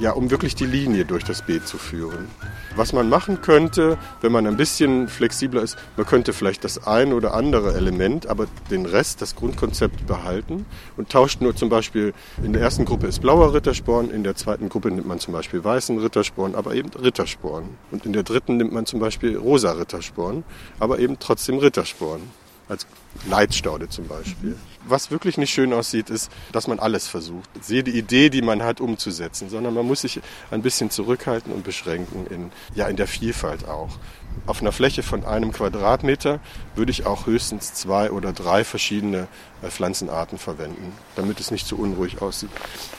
Ja, 0.00 0.12
um 0.12 0.30
wirklich 0.30 0.54
die 0.54 0.64
Linie 0.64 1.04
durch 1.04 1.24
das 1.24 1.42
Beet 1.42 1.66
zu 1.66 1.76
führen. 1.76 2.28
Was 2.76 2.92
man 2.92 3.08
machen 3.08 3.40
könnte, 3.42 3.98
wenn 4.20 4.30
man 4.30 4.46
ein 4.46 4.56
bisschen 4.56 5.08
flexibler 5.08 5.62
ist, 5.62 5.76
man 5.96 6.06
könnte 6.06 6.32
vielleicht 6.32 6.62
das 6.62 6.86
ein 6.86 7.12
oder 7.12 7.34
andere 7.34 7.74
Element, 7.74 8.28
aber 8.28 8.46
den 8.70 8.86
Rest, 8.86 9.22
das 9.22 9.34
Grundkonzept 9.34 10.06
behalten 10.06 10.66
und 10.96 11.08
tauscht 11.08 11.40
nur 11.40 11.56
zum 11.56 11.68
Beispiel, 11.68 12.14
in 12.44 12.52
der 12.52 12.62
ersten 12.62 12.84
Gruppe 12.84 13.08
ist 13.08 13.20
blauer 13.20 13.52
Rittersporn, 13.52 14.10
in 14.10 14.22
der 14.22 14.36
zweiten 14.36 14.68
Gruppe 14.68 14.92
nimmt 14.92 15.08
man 15.08 15.18
zum 15.18 15.32
Beispiel 15.32 15.64
weißen 15.64 15.98
Rittersporn, 15.98 16.54
aber 16.54 16.76
eben 16.76 16.90
Rittersporn. 16.90 17.64
Und 17.90 18.06
in 18.06 18.12
der 18.12 18.22
dritten 18.22 18.56
nimmt 18.56 18.72
man 18.72 18.86
zum 18.86 19.00
Beispiel 19.00 19.36
rosa 19.36 19.72
Rittersporn, 19.72 20.44
aber 20.78 21.00
eben 21.00 21.18
trotzdem 21.18 21.58
Rittersporn. 21.58 22.20
Als 22.68 22.86
Leitstaude 23.26 23.88
zum 23.88 24.06
Beispiel. 24.08 24.56
Was 24.86 25.10
wirklich 25.10 25.38
nicht 25.38 25.52
schön 25.52 25.72
aussieht, 25.72 26.10
ist, 26.10 26.30
dass 26.52 26.66
man 26.66 26.78
alles 26.78 27.08
versucht, 27.08 27.48
jede 27.66 27.90
Idee, 27.90 28.30
die 28.30 28.42
man 28.42 28.62
hat, 28.62 28.80
umzusetzen, 28.80 29.48
sondern 29.48 29.74
man 29.74 29.86
muss 29.86 30.02
sich 30.02 30.20
ein 30.50 30.62
bisschen 30.62 30.90
zurückhalten 30.90 31.52
und 31.52 31.64
beschränken 31.64 32.26
in, 32.28 32.50
ja, 32.74 32.86
in 32.88 32.96
der 32.96 33.06
Vielfalt 33.06 33.66
auch. 33.66 33.98
Auf 34.46 34.60
einer 34.60 34.72
Fläche 34.72 35.02
von 35.02 35.24
einem 35.24 35.52
Quadratmeter 35.52 36.40
würde 36.74 36.90
ich 36.90 37.06
auch 37.06 37.26
höchstens 37.26 37.74
zwei 37.74 38.10
oder 38.10 38.32
drei 38.32 38.64
verschiedene 38.64 39.26
äh, 39.62 39.68
Pflanzenarten 39.68 40.38
verwenden, 40.38 40.92
damit 41.16 41.40
es 41.40 41.50
nicht 41.50 41.66
zu 41.66 41.76
unruhig 41.76 42.22
aussieht. 42.22 42.50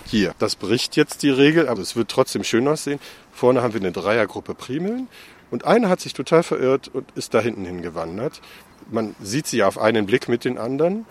Hier, 0.06 0.34
das 0.38 0.56
bricht 0.56 0.96
jetzt 0.96 1.24
die 1.24 1.30
Regel, 1.30 1.70
aber 1.70 1.82
es 1.82 1.96
wird 1.96 2.10
trotzdem 2.10 2.44
schön 2.44 2.68
aussehen. 2.68 3.00
Vorne 3.32 3.62
haben 3.62 3.74
wir 3.74 3.82
eine 3.82 3.92
Dreiergruppe 3.92 4.54
Primeln 4.54 5.08
und 5.52 5.66
eine 5.66 5.90
hat 5.90 6.00
sich 6.00 6.14
total 6.14 6.44
verirrt 6.44 6.90
und 6.90 7.06
ist 7.16 7.34
da 7.34 7.40
hinten 7.40 7.66
hingewandert. 7.66 8.42
Man 8.92 9.16
sieht 9.22 9.48
sie 9.48 9.64
auf 9.64 9.78
einen 9.78 10.06
Blick 10.06 10.28
mit 10.28 10.46
den 10.46 10.58
anderen, 10.58 11.06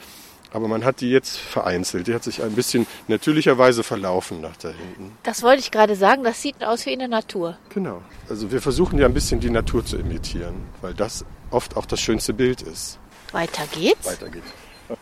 aber 0.53 0.68
man 0.68 0.85
hat 0.85 1.01
die 1.01 1.11
jetzt 1.11 1.37
vereinzelt. 1.37 2.07
Die 2.07 2.14
hat 2.14 2.24
sich 2.24 2.42
ein 2.42 2.53
bisschen 2.53 2.87
natürlicherweise 3.07 3.83
verlaufen 3.83 4.40
nach 4.40 4.57
da 4.57 4.68
hinten. 4.68 5.12
Das 5.22 5.42
wollte 5.42 5.61
ich 5.61 5.70
gerade 5.70 5.94
sagen, 5.94 6.24
das 6.24 6.40
sieht 6.42 6.64
aus 6.64 6.87
wie 6.87 6.92
in 6.92 6.98
der 6.98 7.09
Natur. 7.09 7.57
Genau. 7.74 8.03
Also 8.29 8.51
wir 8.51 8.62
versuchen 8.62 8.98
ja 8.98 9.07
ein 9.07 9.14
bisschen 9.14 9.40
die 9.40 9.51
Natur 9.51 9.85
zu 9.85 9.96
imitieren, 9.96 10.55
weil 10.81 10.94
das 10.94 11.24
oft 11.51 11.77
auch 11.77 11.87
das 11.87 12.01
schönste 12.01 12.33
Bild 12.33 12.62
ist. 12.62 12.98
Weiter 13.33 13.64
geht's. 13.72 14.07
Weiter 14.07 14.29
geht's. 14.29 14.46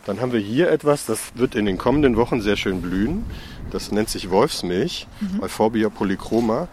Dann 0.05 0.19
haben 0.19 0.33
wir 0.33 0.39
hier 0.39 0.69
etwas, 0.69 1.05
das 1.05 1.31
wird 1.35 1.55
in 1.55 1.65
den 1.65 1.77
kommenden 1.77 2.17
Wochen 2.17 2.41
sehr 2.41 2.57
schön 2.57 2.81
blühen. 2.81 3.25
Das 3.71 3.91
nennt 3.91 4.09
sich 4.09 4.29
Wolfsmilch, 4.29 5.07
Euphorbia 5.41 5.89
polychroma. 5.89 6.67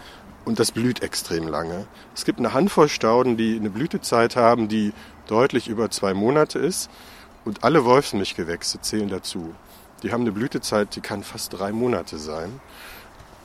Und 0.45 0.59
das 0.59 0.73
blüht 0.73 1.03
extrem 1.03 1.49
lange. 1.49 1.87
Es 2.15 2.25
gibt 2.25 2.39
eine 2.39 2.53
Handvoll 2.53 2.89
Stauden, 2.89 3.37
die 3.37 3.57
eine 3.57 3.71
Blütezeit 3.71 4.37
haben, 4.37 4.69
die 4.69 4.93
deutlich 5.27 5.69
über 5.69 5.91
zwei 5.91 6.13
Monate 6.13 6.59
ist. 6.59 6.91
Und 7.45 7.65
alle 7.65 7.85
Wolfsmilchgewächse 7.85 8.81
zählen 8.81 9.09
dazu. 9.09 9.55
Die 10.03 10.13
haben 10.13 10.23
eine 10.23 10.33
Blütezeit, 10.33 10.97
die 10.97 11.01
kann 11.01 11.23
fast 11.23 11.59
drei 11.59 11.73
Monate 11.73 12.19
sein. 12.19 12.61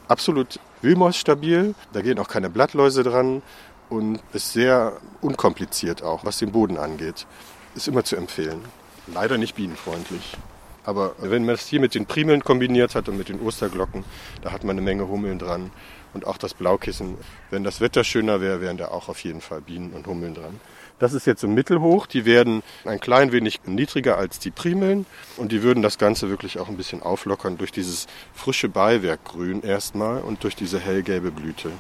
Absolut 0.08 0.60
wühlmausstabil, 0.82 1.76
da 1.94 2.02
gehen 2.02 2.20
auch 2.20 2.28
keine 2.28 2.50
Blattläuse 2.50 3.04
dran 3.04 3.42
und 3.90 4.20
ist 4.34 4.54
sehr 4.54 4.94
unkompliziert 5.22 6.04
auch, 6.04 6.26
was 6.26 6.40
den 6.40 6.52
Boden 6.52 6.78
angeht. 6.78 7.28
Ist 7.76 7.88
immer 7.88 8.04
zu 8.04 8.16
empfehlen. 8.16 8.64
Leider 9.08 9.38
nicht 9.38 9.56
bienenfreundlich. 9.56 10.38
Aber 10.84 11.16
wenn 11.20 11.46
man 11.46 11.56
das 11.56 11.68
hier 11.68 11.80
mit 11.80 11.94
den 11.94 12.06
Primeln 12.06 12.44
kombiniert 12.44 12.96
hat 12.96 13.10
und 13.10 13.18
mit 13.18 13.30
den 13.30 13.40
Osterglocken, 13.40 14.04
da 14.42 14.52
hat 14.52 14.64
man 14.64 14.76
eine 14.76 14.82
Menge 14.82 15.08
Hummeln 15.08 15.38
dran. 15.40 15.72
Und 16.14 16.26
auch 16.26 16.38
das 16.38 16.54
Blaukissen. 16.54 17.18
Wenn 17.52 17.64
das 17.64 17.82
Wetter 17.82 18.04
schöner 18.04 18.42
wäre, 18.42 18.62
wären 18.62 18.78
da 18.78 18.88
auch 18.88 19.10
auf 19.10 19.24
jeden 19.24 19.42
Fall 19.42 19.62
Bienen 19.62 19.92
und 19.92 20.08
Hummeln 20.08 20.34
dran. 20.34 20.60
Das 20.98 21.14
ist 21.14 21.26
jetzt 21.28 21.40
so 21.42 21.48
mittelhoch. 21.48 22.08
Die 22.08 22.26
werden 22.26 22.62
ein 22.84 23.00
klein 23.00 23.32
wenig 23.32 23.62
niedriger 23.66 24.18
als 24.18 24.40
die 24.40 24.52
Primeln. 24.52 25.06
Und 25.38 25.52
die 25.52 25.62
würden 25.64 25.82
das 25.84 25.98
Ganze 25.98 26.30
wirklich 26.30 26.60
auch 26.60 26.68
ein 26.68 26.76
bisschen 26.78 27.02
auflockern 27.04 27.58
durch 27.58 27.72
dieses 27.72 28.08
frische 28.34 28.68
Beiwerkgrün 28.70 29.62
erstmal 29.64 30.22
und 30.22 30.44
durch 30.44 30.56
diese 30.56 30.80
hellgelbe 30.80 31.32
Blüte. 31.32 31.72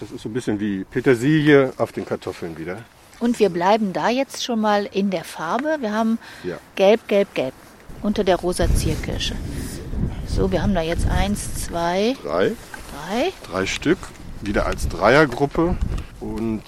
Das 0.00 0.10
ist 0.10 0.22
so 0.22 0.28
ein 0.28 0.34
bisschen 0.34 0.60
wie 0.60 0.84
Petersilie 0.84 1.72
auf 1.78 1.92
den 1.92 2.04
Kartoffeln 2.04 2.58
wieder. 2.58 2.78
Und 3.18 3.38
wir 3.38 3.48
bleiben 3.48 3.94
da 3.94 4.10
jetzt 4.10 4.44
schon 4.44 4.60
mal 4.60 4.84
in 4.92 5.10
der 5.10 5.24
Farbe. 5.24 5.76
Wir 5.80 5.92
haben 5.92 6.18
Ja. 6.44 6.58
gelb, 6.74 7.08
gelb, 7.08 7.32
gelb 7.34 7.54
unter 8.02 8.24
der 8.24 8.36
rosa 8.36 8.66
Zierkirsche. 8.74 9.36
So, 10.26 10.50
wir 10.52 10.60
haben 10.62 10.74
da 10.74 10.82
jetzt 10.82 11.08
eins, 11.08 11.64
zwei, 11.64 12.14
Drei. 12.22 12.52
Drei. 12.96 13.32
drei 13.50 13.66
Stück, 13.66 13.98
wieder 14.40 14.66
als 14.66 14.88
Dreiergruppe. 14.88 15.76
Und 16.20 16.62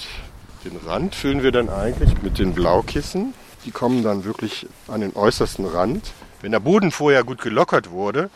den 0.64 0.76
Rand 0.86 1.14
füllen 1.14 1.42
wir 1.42 1.52
dann 1.52 1.68
eigentlich 1.68 2.22
mit 2.22 2.38
den 2.38 2.54
Blaukissen. 2.54 3.34
Die 3.64 3.70
kommen 3.70 4.02
dann 4.02 4.24
wirklich 4.24 4.66
an 4.86 5.00
den 5.00 5.16
äußersten 5.16 5.64
Rand. 5.64 6.12
Wenn 6.40 6.52
der 6.52 6.60
Boden 6.60 6.90
vorher 6.90 7.24
gut 7.24 7.40
gelockert 7.40 7.90
wurde, 7.90 8.30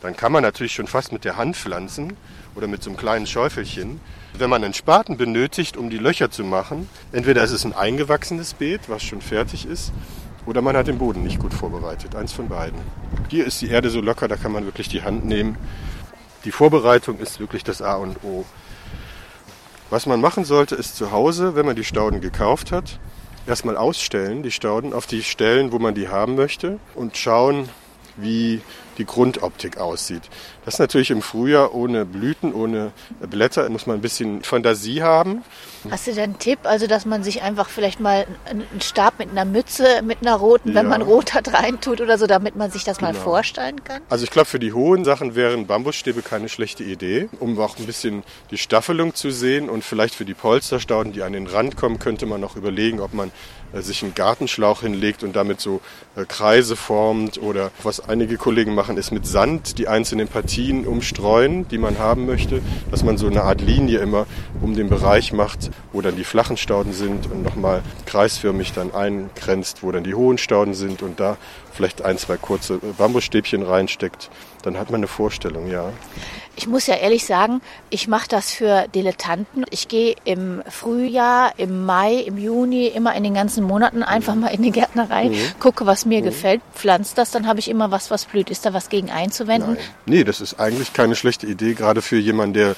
dann 0.00 0.16
kann 0.16 0.32
man 0.32 0.42
natürlich 0.42 0.72
schon 0.72 0.86
fast 0.86 1.12
mit 1.12 1.24
der 1.24 1.36
Hand 1.36 1.56
pflanzen 1.56 2.14
oder 2.54 2.66
mit 2.66 2.82
so 2.82 2.90
einem 2.90 2.96
kleinen 2.96 3.26
Schäufelchen. 3.26 4.00
Wenn 4.36 4.50
man 4.50 4.64
einen 4.64 4.74
Spaten 4.74 5.16
benötigt, 5.16 5.76
um 5.76 5.90
die 5.90 5.98
Löcher 5.98 6.30
zu 6.30 6.44
machen, 6.44 6.88
entweder 7.12 7.44
ist 7.44 7.52
es 7.52 7.64
ein 7.64 7.74
eingewachsenes 7.74 8.54
Beet, 8.54 8.88
was 8.88 9.02
schon 9.02 9.20
fertig 9.20 9.66
ist, 9.66 9.92
oder 10.46 10.60
man 10.60 10.76
hat 10.76 10.88
den 10.88 10.98
Boden 10.98 11.22
nicht 11.22 11.38
gut 11.38 11.54
vorbereitet. 11.54 12.16
Eins 12.16 12.32
von 12.32 12.48
beiden. 12.48 12.80
Hier 13.28 13.46
ist 13.46 13.60
die 13.60 13.68
Erde 13.68 13.90
so 13.90 14.00
locker, 14.00 14.26
da 14.26 14.36
kann 14.36 14.50
man 14.50 14.64
wirklich 14.64 14.88
die 14.88 15.02
Hand 15.02 15.24
nehmen. 15.24 15.56
Die 16.44 16.50
Vorbereitung 16.50 17.18
ist 17.18 17.38
wirklich 17.38 17.62
das 17.62 17.82
A 17.82 17.94
und 17.96 18.24
O. 18.24 18.44
Was 19.90 20.06
man 20.06 20.20
machen 20.20 20.44
sollte, 20.44 20.74
ist 20.74 20.96
zu 20.96 21.12
Hause, 21.12 21.54
wenn 21.54 21.66
man 21.66 21.76
die 21.76 21.84
Stauden 21.84 22.20
gekauft 22.20 22.72
hat, 22.72 22.98
erstmal 23.46 23.76
ausstellen, 23.76 24.42
die 24.42 24.50
Stauden, 24.50 24.92
auf 24.92 25.06
die 25.06 25.22
Stellen, 25.22 25.70
wo 25.70 25.78
man 25.78 25.94
die 25.94 26.08
haben 26.08 26.34
möchte 26.34 26.78
und 26.94 27.16
schauen, 27.16 27.68
wie 28.16 28.60
die 28.98 29.04
Grundoptik 29.04 29.78
aussieht. 29.78 30.22
Das 30.64 30.74
ist 30.74 30.80
natürlich 30.80 31.10
im 31.10 31.22
Frühjahr 31.22 31.74
ohne 31.74 32.04
Blüten, 32.04 32.54
ohne 32.54 32.92
Blätter, 33.20 33.68
muss 33.68 33.86
man 33.86 33.96
ein 33.96 34.02
bisschen 34.02 34.42
Fantasie 34.42 35.02
haben. 35.02 35.42
Hast 35.90 36.06
du 36.06 36.12
denn 36.12 36.22
einen 36.22 36.38
Tipp, 36.38 36.60
also 36.62 36.86
dass 36.86 37.04
man 37.04 37.24
sich 37.24 37.42
einfach 37.42 37.68
vielleicht 37.68 37.98
mal 37.98 38.26
einen 38.44 38.80
Stab 38.80 39.18
mit 39.18 39.30
einer 39.30 39.44
Mütze, 39.44 40.02
mit 40.02 40.18
einer 40.20 40.36
roten, 40.36 40.70
ja. 40.70 40.74
wenn 40.76 40.88
man 40.88 41.02
rot 41.02 41.34
hat, 41.34 41.52
reintut 41.52 42.00
oder 42.00 42.18
so, 42.18 42.26
damit 42.26 42.54
man 42.54 42.70
sich 42.70 42.84
das 42.84 42.98
genau. 42.98 43.12
mal 43.12 43.18
vorstellen 43.18 43.82
kann? 43.82 44.02
Also 44.08 44.24
ich 44.24 44.30
glaube, 44.30 44.46
für 44.46 44.60
die 44.60 44.72
hohen 44.72 45.04
Sachen 45.04 45.34
wären 45.34 45.66
Bambusstäbe 45.66 46.22
keine 46.22 46.48
schlechte 46.48 46.84
Idee, 46.84 47.28
um 47.40 47.58
auch 47.58 47.78
ein 47.78 47.86
bisschen 47.86 48.22
die 48.50 48.58
Staffelung 48.58 49.14
zu 49.14 49.30
sehen 49.30 49.68
und 49.68 49.84
vielleicht 49.84 50.14
für 50.14 50.24
die 50.24 50.34
Polsterstauden, 50.34 51.12
die 51.12 51.22
an 51.22 51.32
den 51.32 51.46
Rand 51.46 51.76
kommen, 51.76 51.98
könnte 51.98 52.26
man 52.26 52.40
noch 52.40 52.56
überlegen, 52.56 53.00
ob 53.00 53.14
man 53.14 53.32
sich 53.80 54.02
einen 54.02 54.14
Gartenschlauch 54.14 54.82
hinlegt 54.82 55.22
und 55.22 55.34
damit 55.34 55.60
so 55.60 55.80
äh, 56.16 56.24
Kreise 56.24 56.76
formt 56.76 57.40
oder 57.40 57.70
was 57.82 58.00
einige 58.00 58.36
Kollegen 58.36 58.74
machen, 58.74 58.96
ist 58.96 59.12
mit 59.12 59.26
Sand 59.26 59.78
die 59.78 59.88
einzelnen 59.88 60.28
Partien 60.28 60.86
umstreuen, 60.86 61.66
die 61.68 61.78
man 61.78 61.98
haben 61.98 62.26
möchte, 62.26 62.60
dass 62.90 63.02
man 63.02 63.16
so 63.16 63.26
eine 63.26 63.42
Art 63.42 63.60
Linie 63.60 64.00
immer 64.00 64.26
um 64.60 64.74
den 64.74 64.88
Bereich 64.88 65.32
macht, 65.32 65.70
wo 65.92 66.00
dann 66.00 66.16
die 66.16 66.24
flachen 66.24 66.56
Stauden 66.56 66.92
sind 66.92 67.30
und 67.30 67.42
nochmal 67.42 67.82
kreisförmig 68.06 68.72
dann 68.72 68.94
eingrenzt, 68.94 69.82
wo 69.82 69.90
dann 69.92 70.04
die 70.04 70.14
hohen 70.14 70.38
Stauden 70.38 70.74
sind 70.74 71.02
und 71.02 71.20
da 71.20 71.36
vielleicht 71.72 72.04
ein, 72.04 72.18
zwei 72.18 72.36
kurze 72.36 72.78
Bambusstäbchen 72.78 73.62
reinsteckt, 73.62 74.30
dann 74.62 74.78
hat 74.78 74.90
man 74.90 75.00
eine 75.00 75.08
Vorstellung, 75.08 75.68
ja. 75.68 75.92
Ich 76.54 76.66
muss 76.66 76.86
ja 76.86 76.96
ehrlich 76.96 77.24
sagen, 77.24 77.62
ich 77.88 78.08
mache 78.08 78.28
das 78.28 78.50
für 78.50 78.86
Dilettanten. 78.94 79.64
Ich 79.70 79.88
gehe 79.88 80.16
im 80.24 80.62
Frühjahr, 80.68 81.52
im 81.56 81.86
Mai, 81.86 82.16
im 82.16 82.36
Juni, 82.36 82.88
immer 82.88 83.14
in 83.14 83.24
den 83.24 83.32
ganzen 83.32 83.64
Monaten 83.64 84.02
einfach 84.02 84.34
mal 84.34 84.48
in 84.48 84.62
die 84.62 84.70
Gärtnerei, 84.70 85.30
mhm. 85.30 85.38
gucke, 85.60 85.86
was 85.86 86.04
mir 86.04 86.20
mhm. 86.20 86.24
gefällt, 86.24 86.60
pflanze 86.74 87.14
das, 87.16 87.30
dann 87.30 87.46
habe 87.46 87.58
ich 87.58 87.68
immer 87.68 87.90
was, 87.90 88.10
was 88.10 88.26
blüht. 88.26 88.50
Ist 88.50 88.66
da 88.66 88.74
was 88.74 88.90
gegen 88.90 89.10
einzuwenden? 89.10 89.74
Nein. 89.74 89.84
Nee, 90.04 90.24
das 90.24 90.42
ist 90.42 90.60
eigentlich 90.60 90.92
keine 90.92 91.16
schlechte 91.16 91.46
Idee, 91.46 91.72
gerade 91.72 92.02
für 92.02 92.18
jemanden, 92.18 92.54
der 92.54 92.76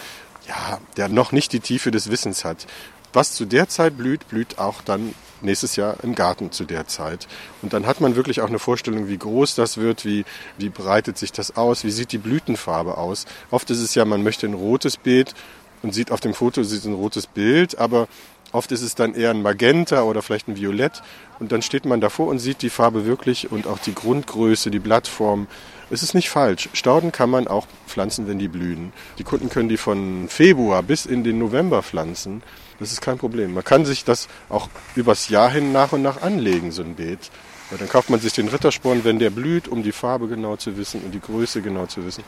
ja, 0.49 0.79
der 0.97 1.09
noch 1.09 1.33
nicht 1.33 1.53
die 1.53 1.61
Tiefe 1.61 1.91
des 1.91 2.11
Wissens 2.11 2.45
hat. 2.45 2.67
Was 3.13 3.33
zu 3.33 3.45
der 3.45 3.69
Zeit 3.69 3.97
blüht, 3.97 4.29
blüht 4.29 4.59
auch 4.59 4.83
dann 4.83 5.15
nächstes 5.45 5.77
Jahr 5.77 5.97
im 6.03 6.15
Garten 6.15 6.51
zu 6.51 6.65
der 6.65 6.87
Zeit. 6.87 7.29
Und 7.63 7.73
dann 7.73 7.87
hat 7.87 8.01
man 8.01 8.17
wirklich 8.17 8.41
auch 8.41 8.49
eine 8.49 8.59
Vorstellung, 8.59 9.09
wie 9.09 9.19
groß 9.19 9.55
das 9.55 9.77
wird, 9.77 10.05
wie, 10.05 10.25
wie 10.59 10.69
breitet 10.69 11.19
sich 11.19 11.33
das 11.33 11.57
aus, 11.57 11.85
wie 11.85 11.91
sieht 11.91 12.13
die 12.13 12.19
Blütenfarbe 12.19 12.99
aus. 12.99 13.27
Oft 13.51 13.71
ist 13.71 13.81
es 13.81 13.95
ja, 13.95 14.05
man 14.05 14.23
möchte 14.23 14.47
ein 14.47 14.55
rotes 14.55 14.97
Beet 14.97 15.35
und 15.83 15.95
sieht 15.95 16.11
auf 16.11 16.21
dem 16.21 16.35
Foto 16.35 16.63
sieht 16.63 16.85
ein 16.87 16.95
rotes 16.95 17.27
Bild, 17.27 17.79
aber 17.79 18.09
oft 18.55 18.73
ist 18.73 18.83
es 18.83 18.95
dann 18.95 19.15
eher 19.15 19.31
ein 19.31 19.43
Magenta 19.43 20.03
oder 20.03 20.23
vielleicht 20.23 20.49
ein 20.49 20.57
Violett. 20.57 21.03
Und 21.41 21.53
dann 21.53 21.63
steht 21.63 21.85
man 21.85 22.01
davor 22.01 22.29
und 22.29 22.39
sieht 22.39 22.63
die 22.63 22.71
Farbe 22.71 23.05
wirklich 23.05 23.51
und 23.51 23.67
auch 23.67 23.79
die 23.79 23.95
Grundgröße, 23.95 24.71
die 24.71 24.79
Blattform. 24.79 25.49
Es 25.91 26.03
ist 26.03 26.15
nicht 26.15 26.31
falsch. 26.31 26.69
Stauden 26.73 27.13
kann 27.13 27.29
man 27.29 27.49
auch 27.49 27.67
pflanzen, 27.87 28.27
wenn 28.29 28.39
die 28.39 28.49
blühen. 28.49 28.93
Die 29.19 29.25
Kunden 29.25 29.51
können 29.51 29.69
die 29.69 29.77
von 29.77 30.29
Februar 30.29 30.83
bis 30.83 31.05
in 31.05 31.25
den 31.25 31.39
November 31.39 31.83
pflanzen. 31.83 32.43
Das 32.79 32.93
ist 32.93 33.01
kein 33.01 33.19
Problem. 33.19 33.55
Man 33.55 33.65
kann 33.65 33.85
sich 33.85 34.05
das 34.05 34.29
auch 34.49 34.69
übers 34.95 35.29
Jahr 35.29 35.51
hin 35.51 35.73
nach 35.73 35.93
und 35.93 36.03
nach 36.03 36.23
anlegen, 36.23 36.73
so 36.73 36.83
ein 36.83 36.95
Beet. 36.95 37.31
Ja, 37.71 37.77
dann 37.79 37.89
kauft 37.89 38.11
man 38.11 38.21
sich 38.21 38.33
den 38.33 38.49
Rittersporn, 38.49 39.05
wenn 39.05 39.19
der 39.19 39.31
blüht, 39.31 39.69
um 39.69 39.83
die 39.83 39.93
Farbe 39.93 40.29
genau 40.29 40.57
zu 40.57 40.77
wissen 40.77 41.01
und 41.03 41.13
die 41.13 41.21
Größe 41.21 41.61
genau 41.61 41.87
zu 41.87 42.05
wissen. 42.05 42.25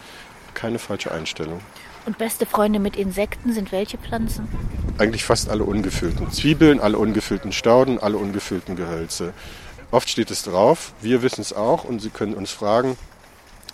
Keine 0.55 0.79
falsche 0.79 1.12
Einstellung. 1.12 1.61
Und 2.07 2.19
beste 2.19 2.47
Freunde 2.47 2.79
mit 2.79 2.97
Insekten 2.97 3.53
sind 3.53 3.73
welche 3.73 3.99
Pflanzen? 3.99 4.49
Eigentlich 4.97 5.25
fast 5.25 5.51
alle 5.51 5.64
ungefüllten 5.64 6.31
Zwiebeln, 6.31 6.79
alle 6.79 6.99
ungefüllten 6.99 7.53
Stauden, 7.53 7.99
alle 7.99 8.16
ungefüllten 8.16 8.77
Gehölze. 8.77 9.35
Oft 9.90 10.09
steht 10.09 10.31
es 10.31 10.42
drauf, 10.42 10.95
wir 11.03 11.23
wissen 11.23 11.40
es 11.40 11.53
auch 11.53 11.85
und 11.85 12.01
Sie 12.01 12.11
können 12.11 12.35
uns 12.35 12.53
fragen, 12.53 12.97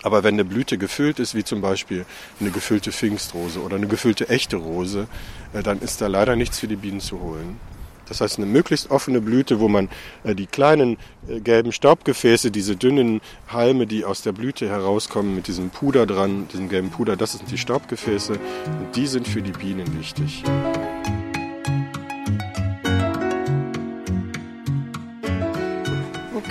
aber 0.02 0.24
wenn 0.24 0.34
eine 0.34 0.44
Blüte 0.44 0.78
gefüllt 0.78 1.18
ist, 1.18 1.34
wie 1.34 1.44
zum 1.44 1.60
Beispiel 1.60 2.06
eine 2.40 2.50
gefüllte 2.50 2.90
Pfingstrose 2.90 3.60
oder 3.60 3.76
eine 3.76 3.86
gefüllte 3.86 4.28
echte 4.28 4.56
Rose, 4.56 5.06
äh, 5.52 5.62
dann 5.62 5.80
ist 5.80 6.00
da 6.00 6.06
leider 6.06 6.34
nichts 6.34 6.58
für 6.58 6.68
die 6.68 6.76
Bienen 6.76 7.00
zu 7.00 7.20
holen. 7.20 7.60
Das 8.08 8.20
heißt, 8.20 8.38
eine 8.38 8.46
möglichst 8.46 8.90
offene 8.90 9.20
Blüte, 9.20 9.60
wo 9.60 9.68
man 9.68 9.88
äh, 10.24 10.34
die 10.34 10.46
kleinen 10.46 10.96
äh, 11.28 11.40
gelben 11.40 11.72
Staubgefäße, 11.72 12.50
diese 12.50 12.76
dünnen 12.76 13.20
Halme, 13.48 13.86
die 13.86 14.04
aus 14.04 14.22
der 14.22 14.32
Blüte 14.32 14.68
herauskommen, 14.68 15.34
mit 15.34 15.46
diesem 15.46 15.70
Puder 15.70 16.06
dran, 16.06 16.48
diesem 16.52 16.68
gelben 16.68 16.90
Puder, 16.90 17.16
das 17.16 17.32
sind 17.32 17.50
die 17.50 17.58
Staubgefäße 17.58 18.32
und 18.32 18.96
die 18.96 19.06
sind 19.06 19.26
für 19.26 19.42
die 19.42 19.52
Bienen 19.52 19.98
wichtig. 19.98 20.42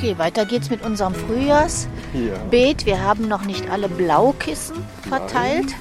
Okay, 0.02 0.18
weiter 0.18 0.46
geht's 0.46 0.72
mit 0.72 0.84
unserem 0.84 1.14
Frühjahrsbeet. 1.14 2.82
Ja. 2.82 2.88
Wir 2.88 3.04
haben 3.04 3.28
noch 3.28 3.46
nicht 3.46 3.70
alle 3.70 3.88
Blaukissen 3.88 4.78
verteilt. 5.08 5.76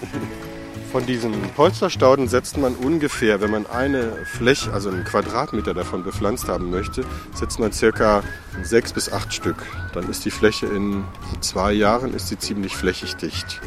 Von 0.92 1.06
diesen 1.06 1.40
Polsterstauden 1.54 2.26
setzt 2.26 2.58
man 2.58 2.74
ungefähr, 2.74 3.40
wenn 3.40 3.52
man 3.52 3.66
eine 3.66 4.26
Fläche, 4.26 4.72
also 4.72 4.90
einen 4.90 5.04
Quadratmeter 5.04 5.72
davon 5.72 6.02
bepflanzt 6.02 6.48
haben 6.48 6.70
möchte, 6.70 7.04
setzt 7.32 7.60
man 7.60 7.70
circa 7.70 8.24
sechs 8.62 8.92
bis 8.92 9.12
acht 9.12 9.32
Stück. 9.32 9.64
Dann 9.94 10.10
ist 10.10 10.24
die 10.24 10.32
Fläche 10.32 10.66
in 10.66 11.04
zwei 11.40 11.72
Jahren 11.72 12.12
ist 12.12 12.26
sie 12.26 12.38
ziemlich 12.38 12.76
flächig 12.76 13.14
dicht. 13.14 13.60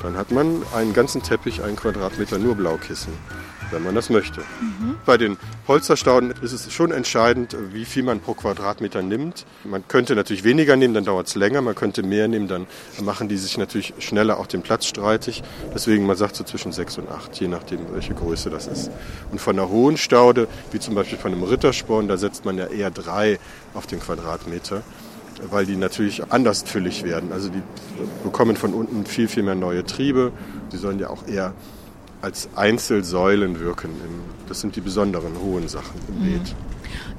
Dann 0.00 0.16
hat 0.16 0.30
man 0.30 0.62
einen 0.76 0.92
ganzen 0.92 1.24
Teppich, 1.24 1.64
einen 1.64 1.74
Quadratmeter 1.74 2.38
nur 2.38 2.54
Blaukissen 2.54 3.12
wenn 3.70 3.82
man 3.84 3.94
das 3.94 4.10
möchte. 4.10 4.40
Mhm. 4.40 4.96
Bei 5.04 5.16
den 5.16 5.36
Polsterstauden 5.66 6.32
ist 6.42 6.52
es 6.52 6.72
schon 6.72 6.90
entscheidend, 6.90 7.56
wie 7.72 7.84
viel 7.84 8.02
man 8.02 8.20
pro 8.20 8.34
Quadratmeter 8.34 9.02
nimmt. 9.02 9.46
Man 9.64 9.86
könnte 9.88 10.14
natürlich 10.14 10.44
weniger 10.44 10.76
nehmen, 10.76 10.94
dann 10.94 11.04
dauert 11.04 11.28
es 11.28 11.34
länger. 11.34 11.60
Man 11.60 11.74
könnte 11.74 12.02
mehr 12.02 12.28
nehmen, 12.28 12.48
dann 12.48 12.66
machen 13.02 13.28
die 13.28 13.36
sich 13.36 13.58
natürlich 13.58 13.94
schneller 13.98 14.38
auch 14.38 14.46
den 14.46 14.62
Platz 14.62 14.86
streitig. 14.86 15.42
Deswegen, 15.74 16.06
man 16.06 16.16
sagt 16.16 16.36
so 16.36 16.44
zwischen 16.44 16.72
sechs 16.72 16.98
und 16.98 17.08
acht, 17.10 17.38
je 17.40 17.48
nachdem, 17.48 17.80
welche 17.92 18.14
Größe 18.14 18.50
das 18.50 18.66
ist. 18.66 18.90
Und 19.30 19.40
von 19.40 19.58
einer 19.58 19.68
hohen 19.68 19.96
Staude, 19.96 20.48
wie 20.72 20.78
zum 20.78 20.94
Beispiel 20.94 21.18
von 21.18 21.32
einem 21.32 21.42
Rittersporn, 21.42 22.08
da 22.08 22.16
setzt 22.16 22.44
man 22.44 22.58
ja 22.58 22.66
eher 22.66 22.90
drei 22.90 23.38
auf 23.74 23.86
den 23.86 24.00
Quadratmeter 24.00 24.82
weil 25.50 25.66
die 25.66 25.76
natürlich 25.76 26.32
anders 26.32 26.62
füllig 26.62 27.04
werden. 27.04 27.32
Also 27.32 27.48
die 27.48 27.62
bekommen 28.24 28.56
von 28.56 28.74
unten 28.74 29.06
viel, 29.06 29.28
viel 29.28 29.42
mehr 29.42 29.54
neue 29.54 29.84
Triebe. 29.84 30.32
Die 30.72 30.76
sollen 30.76 30.98
ja 30.98 31.10
auch 31.10 31.26
eher 31.26 31.54
als 32.20 32.48
Einzelsäulen 32.56 33.60
wirken. 33.60 33.90
Das 34.48 34.60
sind 34.60 34.76
die 34.76 34.80
besonderen 34.80 35.38
hohen 35.40 35.68
Sachen 35.68 36.00
im 36.08 36.18
mhm. 36.18 36.32
Beet. 36.32 36.54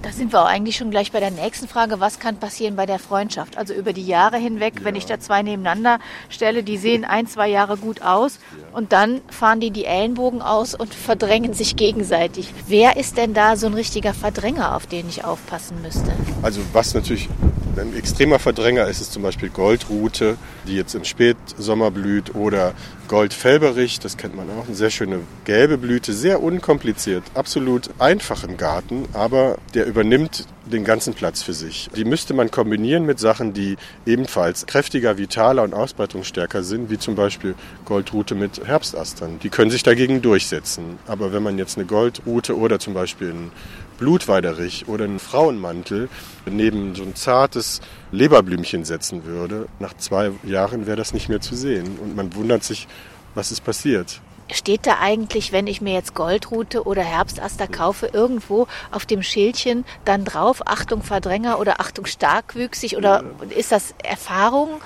Da 0.01 0.11
sind 0.11 0.31
wir 0.31 0.41
auch 0.41 0.47
eigentlich 0.47 0.77
schon 0.77 0.91
gleich 0.91 1.11
bei 1.11 1.19
der 1.19 1.31
nächsten 1.31 1.67
Frage. 1.67 1.99
Was 1.99 2.19
kann 2.19 2.37
passieren 2.37 2.75
bei 2.75 2.85
der 2.85 2.99
Freundschaft? 2.99 3.57
Also 3.57 3.73
über 3.73 3.93
die 3.93 4.05
Jahre 4.05 4.37
hinweg, 4.37 4.75
ja. 4.79 4.85
wenn 4.85 4.95
ich 4.95 5.05
da 5.05 5.19
zwei 5.19 5.41
nebeneinander 5.43 5.99
stelle, 6.29 6.63
die 6.63 6.77
sehen 6.77 7.05
ein, 7.05 7.27
zwei 7.27 7.49
Jahre 7.49 7.77
gut 7.77 8.01
aus 8.01 8.39
ja. 8.51 8.77
und 8.77 8.93
dann 8.93 9.21
fahren 9.29 9.59
die 9.59 9.71
die 9.71 9.85
Ellenbogen 9.85 10.41
aus 10.41 10.75
und 10.75 10.93
verdrängen 10.93 11.53
sich 11.53 11.75
gegenseitig. 11.75 12.53
Wer 12.67 12.97
ist 12.97 13.17
denn 13.17 13.33
da 13.33 13.55
so 13.55 13.67
ein 13.67 13.73
richtiger 13.73 14.13
Verdränger, 14.13 14.75
auf 14.75 14.87
den 14.87 15.07
ich 15.09 15.25
aufpassen 15.25 15.81
müsste? 15.81 16.11
Also 16.41 16.61
was 16.73 16.93
natürlich 16.93 17.29
ein 17.77 17.95
extremer 17.95 18.39
Verdränger 18.39 18.87
ist 18.87 19.01
es 19.01 19.11
zum 19.11 19.23
Beispiel 19.23 19.49
Goldrute, 19.49 20.37
die 20.67 20.75
jetzt 20.75 20.95
im 20.95 21.03
Spätsommer 21.05 21.91
blüht, 21.91 22.35
oder 22.35 22.73
Goldfelberich, 23.07 23.99
das 23.99 24.17
kennt 24.17 24.35
man 24.35 24.47
auch, 24.49 24.67
eine 24.67 24.75
sehr 24.75 24.89
schöne 24.89 25.21
gelbe 25.45 25.77
Blüte, 25.77 26.13
sehr 26.13 26.43
unkompliziert, 26.43 27.23
absolut 27.33 27.89
einfach 27.99 28.43
im 28.43 28.57
Garten, 28.57 29.07
aber 29.13 29.57
der 29.73 29.85
übernimmt 29.85 30.45
den 30.65 30.83
ganzen 30.83 31.13
Platz 31.13 31.41
für 31.41 31.53
sich. 31.53 31.89
Die 31.95 32.05
müsste 32.05 32.33
man 32.33 32.51
kombinieren 32.51 33.05
mit 33.05 33.19
Sachen, 33.19 33.53
die 33.53 33.77
ebenfalls 34.05 34.65
kräftiger, 34.65 35.17
vitaler 35.17 35.63
und 35.63 35.73
ausbreitungsstärker 35.73 36.63
sind, 36.63 36.89
wie 36.89 36.97
zum 36.97 37.15
Beispiel 37.15 37.55
Goldrute 37.85 38.35
mit 38.35 38.65
Herbstastern. 38.65 39.39
Die 39.39 39.49
können 39.49 39.71
sich 39.71 39.83
dagegen 39.83 40.21
durchsetzen. 40.21 40.99
Aber 41.07 41.33
wenn 41.33 41.43
man 41.43 41.57
jetzt 41.57 41.77
eine 41.77 41.85
Goldrute 41.85 42.57
oder 42.57 42.79
zum 42.79 42.93
Beispiel 42.93 43.29
einen 43.29 43.51
Blutweiderich 43.97 44.87
oder 44.87 45.05
einen 45.05 45.19
Frauenmantel 45.19 46.09
neben 46.45 46.95
so 46.95 47.03
ein 47.03 47.15
zartes 47.15 47.81
Leberblümchen 48.11 48.85
setzen 48.85 49.25
würde, 49.25 49.67
nach 49.79 49.95
zwei 49.97 50.31
Jahren 50.43 50.87
wäre 50.87 50.97
das 50.97 51.13
nicht 51.13 51.29
mehr 51.29 51.41
zu 51.41 51.55
sehen. 51.55 51.97
Und 52.01 52.15
man 52.15 52.33
wundert 52.35 52.63
sich, 52.63 52.87
was 53.35 53.51
ist 53.51 53.63
passiert. 53.63 54.21
Steht 54.51 54.87
da 54.87 54.97
eigentlich, 54.99 55.51
wenn 55.51 55.67
ich 55.67 55.81
mir 55.81 55.93
jetzt 55.93 56.15
Goldrute 56.15 56.83
oder 56.85 57.03
Herbstaster 57.03 57.67
kaufe, 57.67 58.09
irgendwo 58.11 58.67
auf 58.91 59.05
dem 59.05 59.21
Schildchen 59.21 59.85
dann 60.05 60.25
drauf, 60.25 60.61
Achtung 60.65 61.03
Verdränger 61.03 61.59
oder 61.59 61.79
Achtung 61.79 62.05
starkwüchsig 62.05 62.97
oder 62.97 63.23
ist 63.55 63.71
das 63.71 63.93
Erfahrung? 64.03 64.81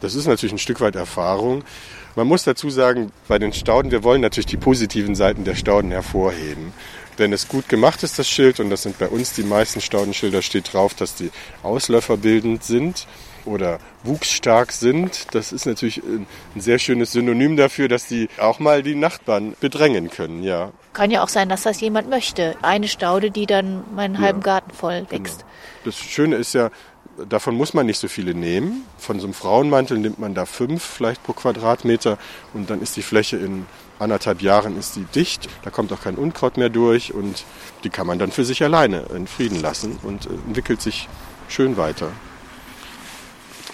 Das 0.00 0.14
ist 0.14 0.26
natürlich 0.26 0.52
ein 0.52 0.58
Stück 0.58 0.80
weit 0.80 0.96
Erfahrung. 0.96 1.64
Man 2.14 2.26
muss 2.26 2.44
dazu 2.44 2.70
sagen, 2.70 3.12
bei 3.28 3.38
den 3.38 3.52
Stauden, 3.52 3.90
wir 3.90 4.02
wollen 4.02 4.20
natürlich 4.20 4.46
die 4.46 4.56
positiven 4.56 5.14
Seiten 5.14 5.44
der 5.44 5.54
Stauden 5.54 5.90
hervorheben. 5.90 6.72
Wenn 7.16 7.32
es 7.32 7.48
gut 7.48 7.68
gemacht 7.68 8.02
ist, 8.02 8.18
das 8.18 8.28
Schild, 8.28 8.60
und 8.60 8.68
das 8.68 8.82
sind 8.82 8.98
bei 8.98 9.08
uns 9.08 9.32
die 9.32 9.42
meisten 9.42 9.80
Staudenschilder, 9.80 10.42
steht 10.42 10.72
drauf, 10.72 10.94
dass 10.94 11.14
die 11.14 11.30
ausläuferbildend 11.62 12.62
sind. 12.62 13.06
Oder 13.46 13.78
wuchsstark 14.04 14.72
sind. 14.72 15.34
Das 15.34 15.52
ist 15.52 15.66
natürlich 15.66 16.02
ein 16.04 16.26
sehr 16.56 16.78
schönes 16.78 17.12
Synonym 17.12 17.56
dafür, 17.56 17.88
dass 17.88 18.06
die 18.06 18.28
auch 18.38 18.58
mal 18.58 18.82
die 18.82 18.94
Nachbarn 18.94 19.54
bedrängen 19.60 20.10
können, 20.10 20.42
ja. 20.42 20.72
Kann 20.92 21.10
ja 21.10 21.22
auch 21.22 21.28
sein, 21.28 21.48
dass 21.48 21.62
das 21.62 21.80
jemand 21.80 22.08
möchte. 22.08 22.56
Eine 22.62 22.88
Staude, 22.88 23.30
die 23.30 23.46
dann 23.46 23.84
meinen 23.94 24.18
halben 24.18 24.40
Garten 24.40 24.72
voll 24.72 25.06
wächst. 25.10 25.40
Genau. 25.40 25.50
Das 25.84 25.96
Schöne 25.96 26.36
ist 26.36 26.54
ja, 26.54 26.70
davon 27.28 27.54
muss 27.54 27.74
man 27.74 27.86
nicht 27.86 27.98
so 27.98 28.08
viele 28.08 28.34
nehmen. 28.34 28.84
Von 28.98 29.20
so 29.20 29.26
einem 29.26 29.34
Frauenmantel 29.34 29.98
nimmt 29.98 30.18
man 30.18 30.34
da 30.34 30.46
fünf 30.46 30.82
vielleicht 30.82 31.22
pro 31.22 31.32
Quadratmeter 31.32 32.18
und 32.54 32.70
dann 32.70 32.80
ist 32.80 32.96
die 32.96 33.02
Fläche 33.02 33.36
in 33.36 33.66
anderthalb 33.98 34.42
Jahren 34.42 34.78
ist 34.78 34.96
die 34.96 35.04
dicht, 35.04 35.48
da 35.62 35.70
kommt 35.70 35.92
auch 35.92 36.02
kein 36.02 36.16
Unkraut 36.16 36.56
mehr 36.56 36.68
durch 36.68 37.14
und 37.14 37.44
die 37.84 37.90
kann 37.90 38.06
man 38.06 38.18
dann 38.18 38.30
für 38.30 38.44
sich 38.44 38.62
alleine 38.62 39.06
in 39.14 39.26
Frieden 39.26 39.60
lassen 39.60 39.98
und 40.02 40.26
entwickelt 40.26 40.80
sich 40.80 41.08
schön 41.48 41.76
weiter. 41.76 42.10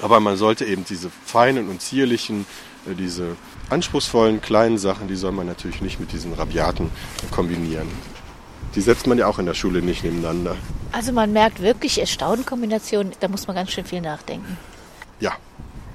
Aber 0.01 0.21
man 0.21 0.37
sollte 0.37 0.65
eben 0.65 0.85
diese 0.85 1.11
feinen 1.25 1.69
und 1.69 1.81
zierlichen, 1.83 2.47
äh, 2.91 2.95
diese 2.95 3.37
anspruchsvollen 3.71 4.41
kleinen 4.41 4.79
Sachen, 4.79 5.09
die 5.09 5.17
soll 5.17 5.33
man 5.33 5.47
natürlich 5.47 5.81
nicht 5.81 6.01
mit 6.01 6.13
diesen 6.13 6.33
Rabiaten 6.33 6.91
kombinieren. 7.31 7.89
Die 8.75 8.81
setzt 8.81 9.07
man 9.07 9.19
ja 9.19 9.27
auch 9.27 9.39
in 9.39 9.47
der 9.47 9.55
Schule 9.55 9.83
nicht 9.83 10.03
nebeneinander. 10.03 10.57
Also 10.93 11.13
man 11.13 11.33
merkt 11.33 11.61
wirklich, 11.61 12.03
Staudenkombination, 12.11 13.13
da 13.21 13.29
muss 13.29 13.47
man 13.47 13.57
ganz 13.57 13.71
schön 13.71 13.85
viel 13.85 14.01
nachdenken. 14.01 14.57
Ja, 15.21 15.37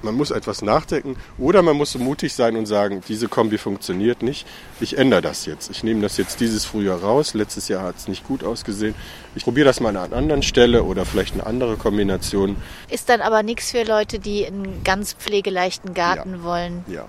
man 0.02 0.16
muss 0.16 0.32
etwas 0.32 0.62
nachdenken 0.62 1.16
oder 1.38 1.62
man 1.62 1.76
muss 1.76 1.92
so 1.92 2.00
mutig 2.00 2.34
sein 2.34 2.56
und 2.56 2.66
sagen, 2.66 3.02
diese 3.08 3.28
Kombi 3.28 3.58
funktioniert 3.58 4.22
nicht. 4.24 4.46
Ich 4.80 4.98
ändere 4.98 5.22
das 5.22 5.46
jetzt. 5.46 5.70
Ich 5.70 5.84
nehme 5.84 6.02
das 6.02 6.18
jetzt 6.18 6.40
dieses 6.40 6.66
Frühjahr 6.66 7.02
raus. 7.02 7.34
Letztes 7.34 7.68
Jahr 7.68 7.84
hat 7.84 7.98
es 7.98 8.08
nicht 8.08 8.26
gut 8.26 8.44
ausgesehen. 8.44 8.96
Ich 9.36 9.44
probiere 9.44 9.66
das 9.66 9.80
mal 9.80 9.90
an 9.90 9.98
einer 9.98 10.16
anderen 10.16 10.44
Stelle 10.44 10.84
oder 10.84 11.06
vielleicht 11.06 11.34
eine 11.34 11.46
andere 11.46 11.78
Kombination. 11.78 12.58
Ist 12.90 13.10
dann 13.10 13.22
aber 13.22 13.44
nichts 13.44 13.72
für 13.72 13.84
Leute, 13.84 14.20
die 14.20 14.46
einen 14.46 14.84
ganz 14.84 15.14
pflegeleichten 15.14 15.94
Garten 15.94 16.38
ja. 16.38 16.44
wollen. 16.44 16.86
Ja. 16.88 17.06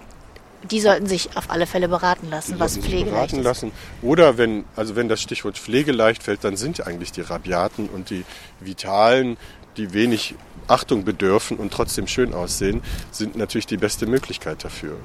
Die 0.70 0.81
sollten 0.81 1.07
sich 1.07 1.37
auf 1.37 1.51
alle 1.51 1.66
Fälle 1.66 1.88
beraten 1.88 2.29
lassen, 2.31 2.55
Die 2.55 2.61
was 2.61 2.77
pflegeleicht 2.77 3.11
beraten 3.11 3.38
ist. 3.38 3.44
lassen. 3.44 3.72
Oder 4.03 4.38
wenn, 4.38 4.64
also 4.74 4.96
wenn 4.96 5.09
das 5.09 5.22
Stichwort 5.22 5.57
pflegeleicht 5.57 6.22
fällt, 6.24 6.42
dann 6.42 6.57
sind 6.57 6.85
eigentlich 6.85 7.12
die 7.12 7.20
Rabiaten 7.20 7.88
und 7.88 8.11
die 8.11 8.24
Vitalen, 8.59 9.37
die 9.77 9.92
wenig 9.94 10.35
Achtung 10.68 11.04
bedürfen 11.04 11.57
und 11.57 11.72
trotzdem 11.72 12.07
schön 12.07 12.35
aussehen, 12.35 12.83
sind 13.11 13.37
natürlich 13.37 13.66
die 13.66 13.76
beste 13.76 14.07
Möglichkeit 14.07 14.64
dafür. 14.64 14.96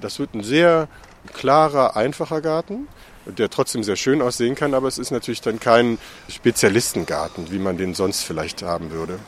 Das 0.00 0.18
wird 0.18 0.34
ein 0.34 0.42
sehr 0.42 0.88
klarer, 1.34 1.96
einfacher 1.96 2.40
Garten, 2.40 2.88
der 3.26 3.50
trotzdem 3.50 3.82
sehr 3.82 3.96
schön 3.96 4.22
aussehen 4.22 4.54
kann, 4.54 4.72
aber 4.72 4.88
es 4.88 4.98
ist 4.98 5.10
natürlich 5.10 5.40
dann 5.40 5.60
kein 5.60 5.98
Spezialistengarten, 6.28 7.50
wie 7.50 7.58
man 7.58 7.76
den 7.76 7.94
sonst 7.94 8.22
vielleicht 8.22 8.62
haben 8.62 8.90
würde. 8.90 9.18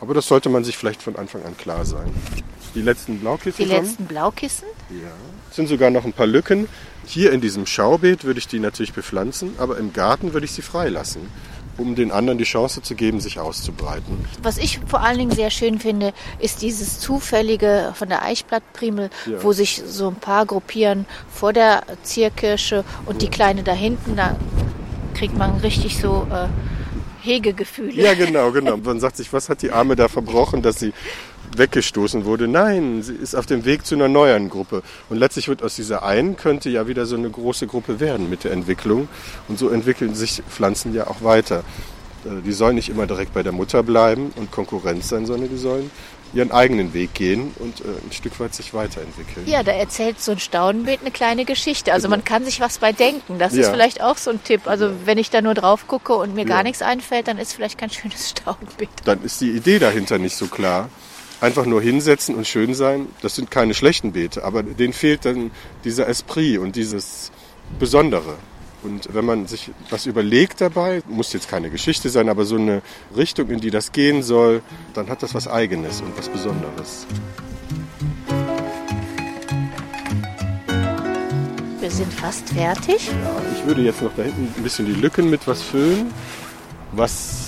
Aber 0.00 0.14
das 0.14 0.28
sollte 0.28 0.48
man 0.48 0.64
sich 0.64 0.76
vielleicht 0.76 1.02
von 1.02 1.16
Anfang 1.16 1.42
an 1.44 1.56
klar 1.56 1.84
sein. 1.84 2.12
Die 2.74 2.82
letzten 2.82 3.18
Blaukissen 3.18 3.64
Die 3.64 3.70
kommen. 3.70 3.84
letzten 3.84 4.06
Blaukissen? 4.06 4.68
Ja. 4.90 5.08
Es 5.50 5.56
sind 5.56 5.68
sogar 5.68 5.90
noch 5.90 6.04
ein 6.04 6.12
paar 6.12 6.26
Lücken. 6.26 6.68
Hier 7.04 7.32
in 7.32 7.40
diesem 7.40 7.66
Schaubeet 7.66 8.24
würde 8.24 8.38
ich 8.38 8.46
die 8.46 8.60
natürlich 8.60 8.92
bepflanzen, 8.92 9.54
aber 9.58 9.78
im 9.78 9.92
Garten 9.92 10.34
würde 10.34 10.44
ich 10.44 10.52
sie 10.52 10.62
freilassen, 10.62 11.22
um 11.78 11.94
den 11.94 12.10
anderen 12.10 12.38
die 12.38 12.44
Chance 12.44 12.82
zu 12.82 12.94
geben, 12.94 13.20
sich 13.20 13.38
auszubreiten. 13.40 14.24
Was 14.42 14.58
ich 14.58 14.80
vor 14.86 15.00
allen 15.00 15.18
Dingen 15.18 15.30
sehr 15.30 15.50
schön 15.50 15.78
finde, 15.78 16.12
ist 16.38 16.60
dieses 16.62 16.98
zufällige 17.00 17.92
von 17.94 18.08
der 18.08 18.22
Eichblattprimel, 18.24 19.08
Ja. 19.26 19.42
wo 19.42 19.52
sich 19.52 19.82
so 19.86 20.08
ein 20.08 20.16
paar 20.16 20.44
gruppieren 20.44 21.06
vor 21.32 21.52
der 21.52 21.82
Zierkirsche 22.02 22.84
und 23.06 23.22
die 23.22 23.28
kleine 23.28 23.62
da 23.62 23.72
hinten, 23.72 24.16
da 24.16 24.36
kriegt 25.14 25.36
man 25.38 25.56
richtig 25.58 25.98
so 25.98 26.26
äh, 26.30 26.46
Hegegefühle. 27.26 27.92
Ja, 27.92 28.14
genau, 28.14 28.50
genau. 28.52 28.76
Man 28.76 29.00
sagt 29.00 29.16
sich, 29.16 29.32
was 29.32 29.48
hat 29.48 29.62
die 29.62 29.70
Arme 29.70 29.96
da 29.96 30.08
verbrochen, 30.08 30.62
dass 30.62 30.78
sie 30.78 30.92
weggestoßen 31.56 32.24
wurde? 32.24 32.48
Nein, 32.48 33.02
sie 33.02 33.14
ist 33.14 33.34
auf 33.34 33.46
dem 33.46 33.64
Weg 33.64 33.86
zu 33.86 33.94
einer 33.94 34.08
neuen 34.08 34.50
Gruppe. 34.50 34.82
Und 35.08 35.16
letztlich 35.18 35.48
wird 35.48 35.62
aus 35.62 35.76
dieser 35.76 36.02
einen 36.02 36.36
könnte 36.36 36.68
ja 36.70 36.86
wieder 36.88 37.06
so 37.06 37.16
eine 37.16 37.30
große 37.30 37.66
Gruppe 37.66 38.00
werden 38.00 38.28
mit 38.28 38.44
der 38.44 38.52
Entwicklung. 38.52 39.08
Und 39.48 39.58
so 39.58 39.70
entwickeln 39.70 40.14
sich 40.14 40.42
Pflanzen 40.48 40.94
ja 40.94 41.06
auch 41.06 41.22
weiter. 41.22 41.62
Äh, 42.24 42.42
Die 42.44 42.52
sollen 42.52 42.74
nicht 42.76 42.88
immer 42.88 43.06
direkt 43.06 43.32
bei 43.34 43.42
der 43.42 43.52
Mutter 43.52 43.82
bleiben 43.82 44.32
und 44.36 44.50
Konkurrenz 44.50 45.08
sein, 45.08 45.24
sondern 45.26 45.48
die 45.48 45.56
sollen 45.56 45.90
ihren 46.34 46.52
eigenen 46.52 46.92
Weg 46.92 47.14
gehen 47.14 47.52
und 47.58 47.80
äh, 47.80 47.84
ein 47.84 48.12
Stück 48.12 48.38
weit 48.38 48.54
sich 48.54 48.74
weiterentwickeln. 48.74 49.46
Ja, 49.46 49.62
da 49.62 49.72
erzählt 49.72 50.20
so 50.20 50.32
ein 50.32 50.38
Staunenbild 50.38 51.00
eine 51.00 51.10
kleine 51.10 51.46
Geschichte. 51.46 51.90
Also 51.90 52.10
man 52.10 52.22
kann 52.22 52.44
sich 52.44 52.60
was 52.60 52.76
bei 52.76 52.92
denken. 52.92 53.38
Das 53.38 53.54
ist 53.54 53.64
Ja. 53.64 53.72
vielleicht 53.72 54.02
auch 54.02 54.18
so 54.18 54.28
ein 54.30 54.44
Tipp. 54.44 54.66
Also 54.66 54.90
wenn 55.06 55.16
ich 55.16 55.30
da 55.30 55.40
nur 55.40 55.54
drauf 55.54 55.88
gucke 55.88 56.12
und 56.14 56.34
mir 56.34 56.44
gar 56.44 56.58
Ja. 56.58 56.62
nichts 56.64 56.82
einfällt, 56.82 57.28
dann 57.28 57.38
ist 57.38 57.54
vielleicht 57.54 57.78
kein 57.78 57.88
schönes 57.88 58.28
Staunenbild. 58.38 58.90
dann 59.06 59.22
ist 59.22 59.40
die 59.40 59.52
Idee 59.52 59.78
dahinter 59.78 60.18
nicht 60.18 60.36
so 60.36 60.48
klar. 60.48 60.90
Einfach 61.40 61.66
nur 61.66 61.80
hinsetzen 61.80 62.34
und 62.34 62.48
schön 62.48 62.74
sein, 62.74 63.06
das 63.22 63.36
sind 63.36 63.48
keine 63.50 63.72
schlechten 63.72 64.10
Beete, 64.12 64.44
aber 64.44 64.64
denen 64.64 64.92
fehlt 64.92 65.24
dann 65.24 65.52
dieser 65.84 66.08
Esprit 66.08 66.58
und 66.58 66.74
dieses 66.74 67.30
Besondere. 67.78 68.34
Und 68.82 69.12
wenn 69.14 69.24
man 69.24 69.46
sich 69.46 69.70
was 69.90 70.06
überlegt 70.06 70.60
dabei, 70.60 71.02
muss 71.08 71.32
jetzt 71.32 71.48
keine 71.48 71.70
Geschichte 71.70 72.08
sein, 72.08 72.28
aber 72.28 72.44
so 72.44 72.56
eine 72.56 72.82
Richtung, 73.16 73.50
in 73.50 73.60
die 73.60 73.70
das 73.70 73.92
gehen 73.92 74.22
soll, 74.24 74.62
dann 74.94 75.08
hat 75.08 75.22
das 75.22 75.32
was 75.34 75.46
Eigenes 75.46 76.00
und 76.00 76.16
was 76.18 76.28
Besonderes. 76.28 77.06
Wir 81.80 81.90
sind 81.90 82.12
fast 82.12 82.48
fertig. 82.50 83.08
Ja, 83.08 83.42
ich 83.56 83.64
würde 83.64 83.82
jetzt 83.82 84.02
noch 84.02 84.14
da 84.16 84.24
hinten 84.24 84.52
ein 84.56 84.62
bisschen 84.62 84.86
die 84.86 85.00
Lücken 85.00 85.30
mit 85.30 85.46
was 85.46 85.62
füllen. 85.62 86.12
Was 86.92 87.47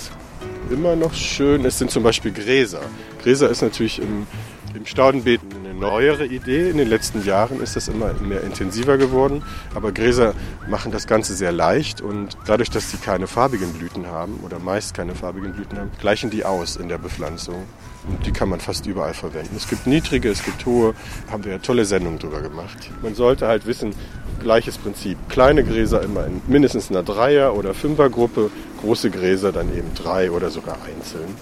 immer 0.71 0.95
noch 0.95 1.13
schön 1.13 1.65
ist, 1.65 1.79
sind 1.79 1.91
zum 1.91 2.03
Beispiel 2.03 2.31
Gräser. 2.31 2.81
Gräser 3.21 3.49
ist 3.49 3.61
natürlich 3.61 3.99
im, 3.99 4.25
im 4.73 4.85
Staudenbeet 4.85 5.41
eine 5.59 5.73
neuere 5.73 6.25
Idee. 6.25 6.69
In 6.69 6.77
den 6.77 6.87
letzten 6.87 7.23
Jahren 7.25 7.61
ist 7.61 7.75
das 7.75 7.87
immer 7.87 8.13
mehr 8.13 8.41
intensiver 8.43 8.97
geworden. 8.97 9.43
Aber 9.75 9.91
Gräser 9.91 10.33
machen 10.69 10.91
das 10.91 11.07
Ganze 11.07 11.33
sehr 11.35 11.51
leicht 11.51 12.01
und 12.01 12.37
dadurch, 12.45 12.69
dass 12.69 12.89
sie 12.89 12.97
keine 12.97 13.27
farbigen 13.27 13.73
Blüten 13.73 14.07
haben 14.07 14.39
oder 14.43 14.59
meist 14.59 14.93
keine 14.93 15.15
farbigen 15.15 15.53
Blüten 15.53 15.77
haben, 15.77 15.91
gleichen 15.99 16.29
die 16.29 16.45
aus 16.45 16.77
in 16.77 16.89
der 16.89 16.97
Bepflanzung. 16.97 17.65
Und 18.07 18.25
die 18.25 18.31
kann 18.31 18.49
man 18.49 18.59
fast 18.59 18.87
überall 18.87 19.13
verwenden. 19.13 19.55
Es 19.55 19.67
gibt 19.67 19.85
niedrige, 19.85 20.29
es 20.29 20.43
gibt 20.43 20.65
hohe. 20.65 20.95
Haben 21.31 21.45
wir 21.45 21.51
ja 21.51 21.57
tolle 21.59 21.85
Sendungen 21.85 22.17
drüber 22.17 22.41
gemacht. 22.41 22.89
Man 23.03 23.13
sollte 23.13 23.47
halt 23.47 23.67
wissen, 23.67 23.93
gleiches 24.41 24.77
Prinzip. 24.77 25.17
Kleine 25.29 25.63
Gräser 25.63 26.01
immer 26.01 26.25
in 26.25 26.41
mindestens 26.47 26.89
einer 26.89 27.03
Dreier- 27.03 27.55
oder 27.55 27.73
Fünfergruppe, 27.73 28.51
große 28.81 29.09
Gräser 29.09 29.51
dann 29.51 29.75
eben 29.75 29.93
drei 29.95 30.31
oder 30.31 30.49
sogar 30.49 30.77
einzeln. 30.83 31.35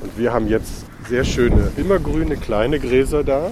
Und 0.00 0.18
wir 0.18 0.32
haben 0.32 0.48
jetzt 0.48 0.84
sehr 1.08 1.24
schöne 1.24 1.72
immergrüne 1.76 2.36
kleine 2.36 2.80
Gräser 2.80 3.24
da. 3.24 3.50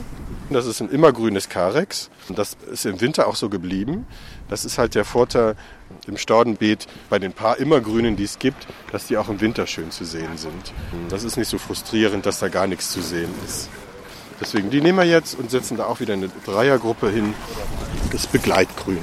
Das 0.50 0.66
ist 0.66 0.80
ein 0.80 0.88
immergrünes 0.88 1.48
Karex. 1.48 2.10
Und 2.28 2.38
das 2.38 2.56
ist 2.72 2.84
im 2.84 3.00
Winter 3.00 3.28
auch 3.28 3.36
so 3.36 3.48
geblieben. 3.48 4.06
Das 4.48 4.64
ist 4.64 4.78
halt 4.78 4.96
der 4.96 5.04
Vorteil 5.04 5.54
im 6.06 6.16
Staudenbeet 6.16 6.86
bei 7.08 7.18
den 7.20 7.32
paar 7.32 7.58
Immergrünen, 7.58 8.16
die 8.16 8.24
es 8.24 8.38
gibt, 8.38 8.66
dass 8.90 9.06
die 9.06 9.16
auch 9.16 9.28
im 9.28 9.40
Winter 9.40 9.66
schön 9.66 9.90
zu 9.92 10.04
sehen 10.04 10.36
sind. 10.36 10.72
Das 11.08 11.22
ist 11.22 11.36
nicht 11.36 11.48
so 11.48 11.58
frustrierend, 11.58 12.26
dass 12.26 12.40
da 12.40 12.48
gar 12.48 12.66
nichts 12.66 12.90
zu 12.90 13.00
sehen 13.00 13.30
ist. 13.46 13.68
Deswegen, 14.40 14.70
die 14.70 14.81
nehmen 14.81 14.98
wir 14.98 15.05
jetzt 15.05 15.38
und 15.38 15.50
setzen 15.50 15.76
da 15.76 15.87
auch 15.87 16.00
wieder 16.00 16.14
eine 16.14 16.31
Dreiergruppe 16.46 17.11
hin. 17.11 17.35
Das 18.12 18.26
Begleitgrün. 18.26 18.98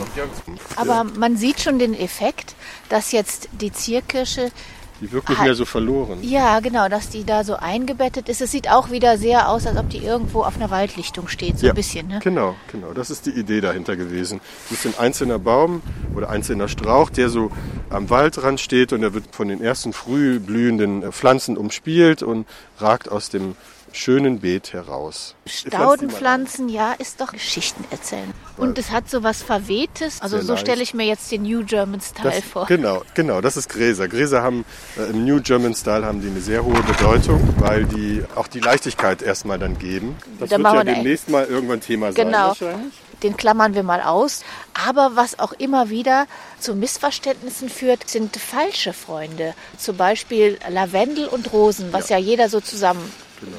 Aber 0.76 1.06
man 1.06 1.38
sieht 1.38 1.62
schon 1.62 1.80
den 1.80 1.94
Effekt, 1.94 2.56
dass 2.90 3.12
jetzt 3.14 3.48
die 3.54 3.72
Zierkirsche, 3.72 4.52
Die 5.00 5.10
wirkt 5.14 5.30
nicht 5.30 5.42
mehr 5.42 5.54
so 5.56 5.64
verloren. 5.64 6.18
ja 6.24 6.60
genau, 6.60 6.90
dass 6.90 7.08
die 7.10 7.24
da 7.24 7.44
so 7.46 7.56
eingebettet 7.56 8.28
ist. 8.28 8.42
Es 8.42 8.52
sieht 8.52 8.70
auch 8.70 8.90
wieder 8.92 9.18
sehr 9.18 9.48
aus, 9.48 9.66
als 9.66 9.78
ob 9.78 9.90
die 9.90 10.00
irgendwo 10.00 10.42
auf 10.44 10.56
einer 10.58 10.72
Waldlichtung 10.72 11.28
steht, 11.30 11.58
so 11.60 11.68
Ja, 11.68 11.72
ein 11.72 11.76
bisschen. 11.76 12.08
Ne? 12.08 12.20
Genau, 12.22 12.56
genau. 12.72 12.92
Das 12.94 13.10
ist 13.10 13.28
die 13.28 13.32
Idee 13.32 13.62
dahinter 13.62 13.96
gewesen. 13.96 14.42
Das 14.70 14.84
ist 14.84 14.98
ein 14.98 15.02
einzelner 15.02 15.40
Baum 15.40 15.82
oder 16.16 16.30
einzelner 16.30 16.68
Strauch, 16.68 17.10
der 17.10 17.30
so 17.30 17.50
am 17.90 18.10
Waldrand 18.10 18.60
steht 18.60 18.92
und 18.92 19.02
der 19.02 19.14
wird 19.14 19.34
von 19.34 19.48
den 19.48 19.62
ersten 19.62 19.94
früh 19.94 20.40
blühenden 20.40 21.10
Pflanzen 21.14 21.56
umspielt 21.56 22.24
und 22.24 22.46
ragt 22.80 23.10
aus 23.10 23.30
dem 23.30 23.56
schönen 23.98 24.40
Beet 24.40 24.74
heraus. 24.74 25.36
Staudenpflanzen, 25.46 26.70
ja, 26.70 26.94
ist 26.94 27.20
doch 27.22 27.32
Geschichten 27.32 27.84
erzählen. 27.92 28.32
Und 28.58 28.78
es 28.78 28.92
hat 28.92 29.10
so 29.10 29.24
was 29.24 29.44
Verwehtes. 29.44 30.22
Also 30.22 30.38
Sehr 30.38 30.46
so 30.46 30.58
stelle 30.58 30.82
ich 30.82 30.94
mir 30.94 31.06
jetzt 31.06 31.32
den 31.32 31.44
New 31.44 31.64
German 31.66 32.02
Style 32.02 32.32
Das, 32.36 32.44
vor. 32.44 32.66
genau, 32.68 33.04
genau, 33.14 33.42
das 33.42 33.58
ist 33.58 33.70
Gräser. 33.70 34.08
Gräser 34.08 34.42
haben 34.42 34.66
äh, 34.98 35.10
im 35.10 35.26
New 35.26 35.42
German 35.42 35.74
Style 35.74 36.06
haben 36.06 36.22
die 36.22 36.28
eine 36.28 36.42
sehr 36.42 36.64
hohe 36.64 36.82
Bedeutung, 36.84 37.42
weil 37.60 37.86
die 37.86 38.24
auch 38.36 38.48
die 38.48 38.60
Leichtigkeit 38.60 39.22
erstmal 39.22 39.60
dann 39.60 39.78
geben. 39.78 40.16
Das 40.40 40.50
Dann 40.50 40.64
wird 40.64 40.74
ja 40.74 40.84
demnächst 40.84 41.30
mal 41.30 41.46
irgendwann 41.46 41.82
Thema 41.82 42.12
sein 42.14 42.26
Genau. 42.26 42.48
wahrscheinlich. 42.50 42.94
Den 43.24 43.36
klammern 43.36 43.74
wir 43.74 43.82
mal 43.82 44.02
aus. 44.02 44.44
Aber 44.88 45.16
was 45.16 45.40
auch 45.40 45.54
immer 45.54 45.90
wieder 45.90 46.28
zu 46.60 46.76
Missverständnissen 46.76 47.68
führt, 47.68 48.08
sind 48.08 48.38
falsche 48.38 48.94
Freunde. 48.94 49.56
Zum 49.78 49.98
Beispiel 49.98 50.60
Lavendel 50.70 51.28
und 51.28 51.52
Rosen, 51.52 51.92
was 51.92 52.10
ja, 52.10 52.18
jeder 52.18 52.48
so 52.50 52.60
zusammen 52.60 53.12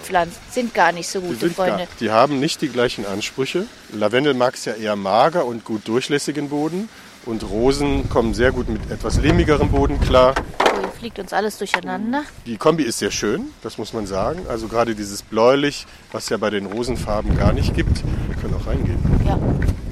pflanzt, 0.03 0.39
sind 0.53 0.75
gar 0.75 0.93
nicht 0.93 1.09
so 1.09 1.21
Die, 1.21 1.27
gute 1.29 1.51
gar, 1.51 1.67
Freunde. 1.67 1.89
die 2.01 2.11
haben 2.11 2.41
nicht 2.41 2.61
die 2.63 2.69
gleichen 2.69 3.07
Ansprüche. 3.07 3.67
Lavendel 3.93 4.35
mag 4.35 4.55
es 4.55 4.65
ja 4.65 4.73
eher 4.75 4.97
mager 4.97 5.45
und 5.47 5.65
gut 5.65 5.87
durchlässigen 5.89 6.49
Boden. 6.49 6.89
Und 7.27 7.43
Rosen 7.49 8.09
kommen 8.09 8.33
sehr 8.33 8.53
gut 8.53 8.69
mit 8.69 8.91
etwas 8.91 9.19
lehmigerem 9.21 9.71
Boden 9.71 10.01
klar. 10.01 10.35
Ui, 10.63 10.89
fliegt 10.99 11.19
uns 11.19 11.33
alles 11.35 11.59
durcheinander. 11.59 12.23
Die 12.47 12.57
Kombi 12.57 12.85
ist 12.85 13.01
sehr 13.01 13.11
schön, 13.11 13.51
das 13.63 13.77
muss 13.77 13.93
man 13.93 14.07
sagen. 14.07 14.47
Also 14.49 14.67
gerade 14.69 14.95
dieses 14.95 15.23
bläulich, 15.23 15.87
was 16.11 16.29
ja 16.31 16.39
bei 16.39 16.49
den 16.49 16.65
Rosenfarben 16.67 17.37
gar 17.37 17.53
nicht 17.53 17.75
gibt. 17.75 18.03
Wir 18.29 18.37
können 18.41 18.55
auch 18.55 18.67
reingehen. 18.67 18.99
Ja, 19.27 19.39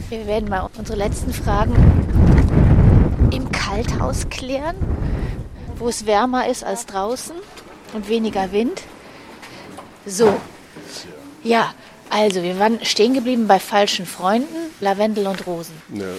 wir 0.09 0.27
werden 0.27 0.49
mal 0.49 0.68
unsere 0.79 0.96
letzten 0.96 1.33
Fragen 1.35 1.75
im 3.33 3.51
Kalthaus 3.53 4.29
klären, 4.31 4.77
wo 5.77 5.88
es 5.88 6.07
wärmer 6.07 6.49
ist 6.49 6.64
als 6.64 6.87
draußen 6.87 7.37
und 7.92 8.09
weniger 8.09 8.53
Wind. 8.53 8.83
So, 10.06 10.40
ja, 11.42 11.74
also 12.10 12.42
wir 12.42 12.58
waren 12.60 12.84
stehen 12.84 13.14
geblieben 13.14 13.48
bei 13.48 13.58
falschen 13.58 14.06
Freunden, 14.06 14.54
Lavendel 14.80 15.26
und 15.26 15.46
Rosen. 15.46 15.74
Eine 15.92 16.14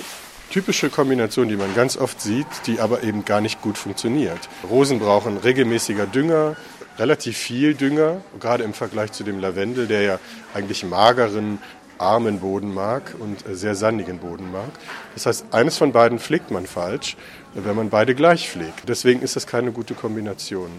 typische 0.50 0.90
Kombination, 0.90 1.48
die 1.48 1.56
man 1.56 1.74
ganz 1.74 1.98
oft 1.98 2.22
sieht, 2.22 2.48
die 2.66 2.80
aber 2.80 3.04
eben 3.04 3.24
gar 3.24 3.40
nicht 3.40 3.62
gut 3.62 3.78
funktioniert. 3.78 4.40
Rosen 4.70 5.00
brauchen 5.00 5.38
regelmäßiger 5.38 6.06
Dünger, 6.06 6.58
relativ 7.00 7.38
viel 7.38 7.76
Dünger, 7.76 8.22
gerade 8.40 8.64
im 8.66 8.74
Vergleich 8.74 9.14
zu 9.14 9.24
dem 9.24 9.40
Lavendel, 9.40 9.88
der 9.88 10.02
ja 10.02 10.20
eigentlich 10.54 10.84
mageren, 10.84 11.60
armen 11.98 12.40
Boden 12.40 12.74
mag 12.74 13.16
und 13.20 13.44
sehr 13.52 13.76
sandigen 13.76 14.20
Boden 14.20 14.52
mag. 14.52 14.70
Das 15.14 15.26
heißt, 15.26 15.46
eines 15.52 15.78
von 15.78 15.92
beiden 15.94 16.20
pflegt 16.20 16.52
man 16.52 16.68
falsch, 16.68 17.18
wenn 17.54 17.76
man 17.76 17.90
beide 17.90 18.16
gleich 18.16 18.50
pflegt. 18.50 18.88
Deswegen 18.88 19.22
ist 19.22 19.36
das 19.36 19.48
keine 19.48 19.72
gute 19.72 19.94
Kombination. 19.94 20.70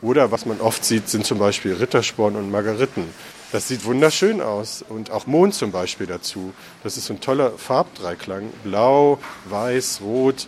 Oder 0.00 0.30
was 0.30 0.46
man 0.46 0.60
oft 0.60 0.84
sieht, 0.84 1.08
sind 1.08 1.26
zum 1.26 1.38
Beispiel 1.38 1.74
Rittersporn 1.74 2.36
und 2.36 2.50
Margeriten. 2.50 3.04
Das 3.50 3.66
sieht 3.66 3.84
wunderschön 3.84 4.40
aus. 4.40 4.84
Und 4.88 5.10
auch 5.10 5.26
Mond 5.26 5.54
zum 5.54 5.72
Beispiel 5.72 6.06
dazu. 6.06 6.52
Das 6.84 6.96
ist 6.96 7.10
ein 7.10 7.20
toller 7.20 7.52
Farbdreiklang. 7.52 8.50
Blau, 8.62 9.18
weiß, 9.46 10.00
rot. 10.02 10.46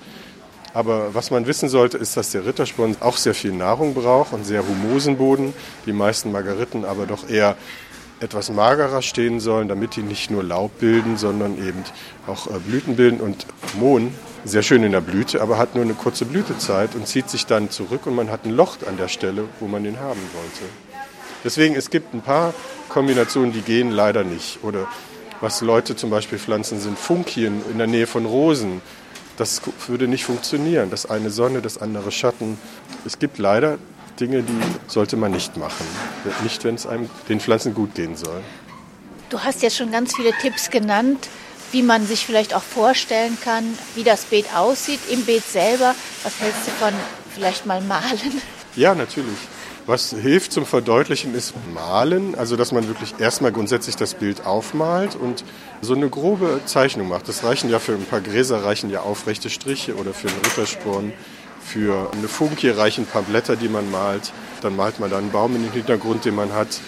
Aber 0.73 1.15
was 1.15 1.33
man 1.33 1.47
wissen 1.47 1.69
sollte, 1.69 1.99
ist, 1.99 2.17
dass 2.17 2.31
der 2.31 2.47
Rittersporn 2.47 2.97
auch 3.01 3.17
sehr 3.17 3.35
viel 3.35 3.53
Nahrung 3.53 3.95
braucht 3.95 4.33
und 4.33 4.45
sehr 4.45 4.67
humosen 4.67 5.17
Boden. 5.17 5.53
Die 5.85 5.93
meisten 5.93 6.31
Margeriten 6.31 6.85
aber 6.85 7.07
doch 7.07 7.29
eher 7.29 7.57
etwas 8.21 8.51
magerer 8.51 9.03
stehen 9.03 9.41
sollen, 9.41 9.67
damit 9.67 9.97
die 9.97 10.03
nicht 10.03 10.31
nur 10.31 10.45
Laub 10.45 10.79
bilden, 10.79 11.17
sondern 11.17 11.59
eben 11.59 11.83
auch 12.27 12.47
äh, 12.47 12.59
Blüten 12.59 12.95
bilden. 12.95 13.21
Und 13.21 13.47
Mohn, 13.79 14.15
sehr 14.45 14.63
schön 14.63 14.83
in 14.83 14.93
der 14.93 15.01
Blüte, 15.01 15.43
aber 15.43 15.59
hat 15.59 15.75
nur 15.75 15.85
eine 15.85 15.95
kurze 15.95 16.25
Blütezeit 16.25 16.95
und 16.95 17.07
zieht 17.07 17.29
sich 17.29 17.47
dann 17.47 17.71
zurück 17.71 18.07
und 18.07 18.15
man 18.15 18.31
hat 18.31 18.45
ein 18.45 18.51
Loch 18.51 18.77
an 18.87 18.97
der 18.97 19.09
Stelle, 19.09 19.45
wo 19.61 19.67
man 19.67 19.85
den 19.85 19.99
haben 20.01 20.21
wollte. 20.35 20.73
Deswegen, 21.45 21.75
es 21.75 21.91
gibt 21.91 22.15
ein 22.15 22.21
paar 22.21 22.53
Kombinationen, 22.89 23.53
die 23.53 23.63
gehen 23.63 23.91
leider 23.91 24.25
nicht. 24.25 24.63
Oder 24.63 24.87
was 25.41 25.61
Leute 25.63 25.97
zum 25.97 26.11
Beispiel 26.11 26.39
pflanzen, 26.39 26.81
sind 26.81 26.99
Funkien 26.99 27.63
in 27.71 27.79
der 27.79 27.87
Nähe 27.87 28.07
von 28.07 28.27
Rosen. 28.27 28.83
Das 29.37 29.63
würde 29.87 30.07
nicht 30.07 30.25
funktionieren. 30.25 30.91
Das 30.91 31.09
eine 31.09 31.31
Sonne, 31.31 31.63
das 31.63 31.79
andere 31.79 32.13
Schatten. 32.13 32.59
Es 33.07 33.19
gibt 33.19 33.39
leider 33.39 33.79
Dinge, 34.19 34.43
die 34.43 34.61
sollte 34.87 35.17
man 35.17 35.33
nicht 35.33 35.57
machen. 35.57 35.87
Nicht, 36.43 36.63
wenn 36.65 36.75
es 36.75 36.87
einem 36.87 37.09
den 37.29 37.41
Pflanzen 37.41 37.75
gut 37.75 37.95
gehen 37.95 38.17
soll. 38.17 38.43
Du 39.31 39.41
hast 39.41 39.63
jetzt 39.63 39.77
schon 39.77 39.93
ganz 39.93 40.15
viele 40.15 40.33
Tipps 40.43 40.71
genannt, 40.71 41.29
wie 41.73 41.83
man 41.83 42.07
sich 42.07 42.27
vielleicht 42.27 42.55
auch 42.55 42.63
vorstellen 42.63 43.39
kann, 43.43 43.79
wie 43.95 44.05
das 44.05 44.25
Beet 44.25 44.55
aussieht 44.55 45.01
im 45.11 45.25
Beet 45.25 45.45
selber. 45.45 45.95
Was 46.23 46.41
hältst 46.41 46.67
du 46.67 46.71
von 46.73 46.93
vielleicht 47.35 47.67
mal 47.67 47.81
malen? 47.81 48.41
Ja, 48.77 48.95
natürlich. 48.95 49.39
Was 49.87 50.11
hilft 50.11 50.53
zum 50.53 50.67
Verdeutlichen 50.67 51.35
ist 51.35 51.55
Malen, 51.75 52.37
also 52.37 52.55
dass 52.55 52.71
man 52.71 52.87
wirklich 52.87 53.15
erstmal 53.19 53.51
grundsätzlich 53.51 53.97
das 53.97 54.15
Bild 54.15 54.47
aufmalt 54.47 55.17
und 55.17 55.43
so 55.81 55.95
eine 55.95 56.09
grobe 56.09 56.61
Zeichnung 56.67 57.09
macht. 57.09 57.29
Das 57.29 57.43
reichen 57.43 57.71
ja 57.71 57.79
für 57.79 57.93
ein 57.93 58.05
paar 58.05 58.21
Gräser 58.21 58.63
reichen 58.63 58.91
ja 58.91 59.01
aufrechte 59.01 59.51
Striche 59.51 59.97
oder 59.97 60.13
für 60.13 60.29
einen 60.29 60.39
Rittersporn. 60.45 61.13
Für 61.65 62.11
eine 62.13 62.29
Funkie 62.29 62.69
reichen 62.69 63.05
ein 63.05 63.07
paar 63.07 63.23
Blätter, 63.23 63.57
die 63.57 63.69
man 63.69 63.91
malt. 63.91 64.33
Dann 64.61 64.77
malt 64.77 65.01
man 65.01 65.11
dann 65.11 65.21
einen 65.21 65.33
Baum 65.33 65.57
in 65.57 65.63
den 65.63 65.73
Hintergrund, 65.73 66.25
den 66.25 66.35
man 66.35 66.53
hat. 66.53 66.81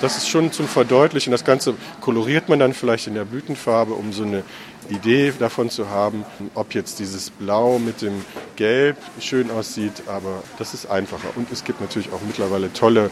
Das 0.00 0.16
ist 0.16 0.28
schon 0.28 0.52
zum 0.52 0.68
Verdeutlichen. 0.68 1.30
Das 1.30 1.44
Ganze 1.44 1.74
koloriert 2.00 2.48
man 2.48 2.58
dann 2.58 2.74
vielleicht 2.74 3.06
in 3.06 3.14
der 3.14 3.24
Blütenfarbe, 3.24 3.94
um 3.94 4.12
so 4.12 4.22
eine 4.22 4.42
Idee 4.88 5.32
davon 5.38 5.70
zu 5.70 5.90
haben, 5.90 6.24
ob 6.54 6.74
jetzt 6.74 6.98
dieses 6.98 7.30
Blau 7.30 7.78
mit 7.78 8.02
dem 8.02 8.24
Gelb 8.56 8.96
schön 9.20 9.50
aussieht. 9.50 10.02
Aber 10.06 10.42
das 10.58 10.74
ist 10.74 10.86
einfacher. 10.86 11.28
Und 11.36 11.50
es 11.52 11.64
gibt 11.64 11.80
natürlich 11.80 12.12
auch 12.12 12.20
mittlerweile 12.26 12.72
tolle 12.72 13.10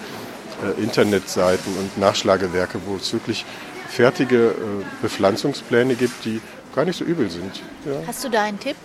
äh, 0.62 0.83
Internetseiten 0.83 1.73
und 1.79 1.99
Nachschlagewerke, 1.99 2.81
wo 2.87 2.97
es 2.97 3.12
wirklich 3.12 3.44
fertige 3.88 4.49
äh, 4.49 4.55
Bepflanzungspläne 5.03 5.94
gibt, 5.94 6.25
die 6.25 6.40
gar 6.75 6.85
nicht 6.85 6.97
so 6.97 7.05
übel 7.05 7.31
sind. 7.31 7.62
Ja. 7.85 8.03
Hast 8.07 8.25
du 8.25 8.29
da 8.29 8.42
einen 8.42 8.61
Tipp? 8.61 8.77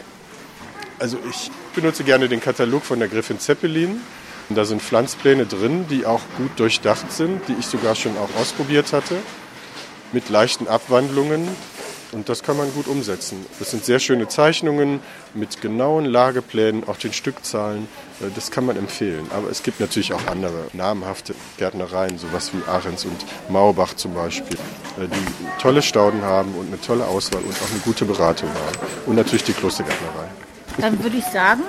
Also 1.00 1.18
ich 1.30 1.52
benutze 1.76 2.04
gerne 2.04 2.30
den 2.30 2.40
Katalog 2.40 2.84
von 2.84 3.00
der 3.00 3.08
Griffin 3.08 3.40
Zeppelin. 3.40 4.02
Da 4.50 4.66
sind 4.66 4.82
Pflanzpläne 4.82 5.46
drin, 5.46 5.86
die 5.90 6.06
auch 6.06 6.22
gut 6.38 6.52
durchdacht 6.58 7.12
sind, 7.12 7.42
die 7.48 7.56
ich 7.60 7.66
sogar 7.66 7.96
schon 7.96 8.18
auch 8.18 8.40
ausprobiert 8.40 8.94
hatte, 8.94 9.16
mit 10.12 10.30
leichten 10.30 10.68
Abwandlungen. 10.68 11.48
Und 12.12 12.30
das 12.30 12.44
kann 12.44 12.58
man 12.58 12.72
gut 12.74 12.88
umsetzen. 12.88 13.44
Das 13.58 13.72
sind 13.72 13.84
sehr 13.86 13.98
schöne 13.98 14.28
Zeichnungen 14.28 15.00
mit 15.34 15.62
genauen 15.62 16.06
Lageplänen, 16.06 16.88
auch 16.88 16.98
den 16.98 17.12
Stückzahlen. 17.12 17.88
Äh, 18.22 18.26
das 18.36 18.52
kann 18.52 18.68
man 18.68 18.78
empfehlen. 18.78 19.26
Aber 19.36 19.50
es 19.50 19.64
gibt 19.64 19.80
natürlich 19.80 20.14
auch 20.14 20.28
andere 20.28 20.68
namhafte 20.74 21.34
Gärtnereien, 21.58 22.20
sowas 22.20 22.52
wie 22.54 22.64
Ahrens 22.70 23.06
und 23.06 23.26
Maubach 23.50 23.96
zum 23.96 24.14
Beispiel, 24.14 24.58
äh, 25.00 25.08
die 25.08 25.62
tolle 25.62 25.82
Stauden 25.82 26.22
haben 26.22 26.54
und 26.54 26.68
eine 26.68 26.80
tolle 26.80 27.08
Auswahl 27.08 27.42
und 27.42 27.56
auch 27.56 27.72
eine 27.72 27.80
gute 27.80 28.06
Beratung 28.06 28.50
haben. 28.50 28.78
Und 29.08 29.16
natürlich 29.16 29.46
die 29.46 29.54
Klostergärtnerei. 29.54 30.28
Dann 30.78 31.02
würde 31.02 31.18
ich 31.18 31.26
sagen, 31.26 31.64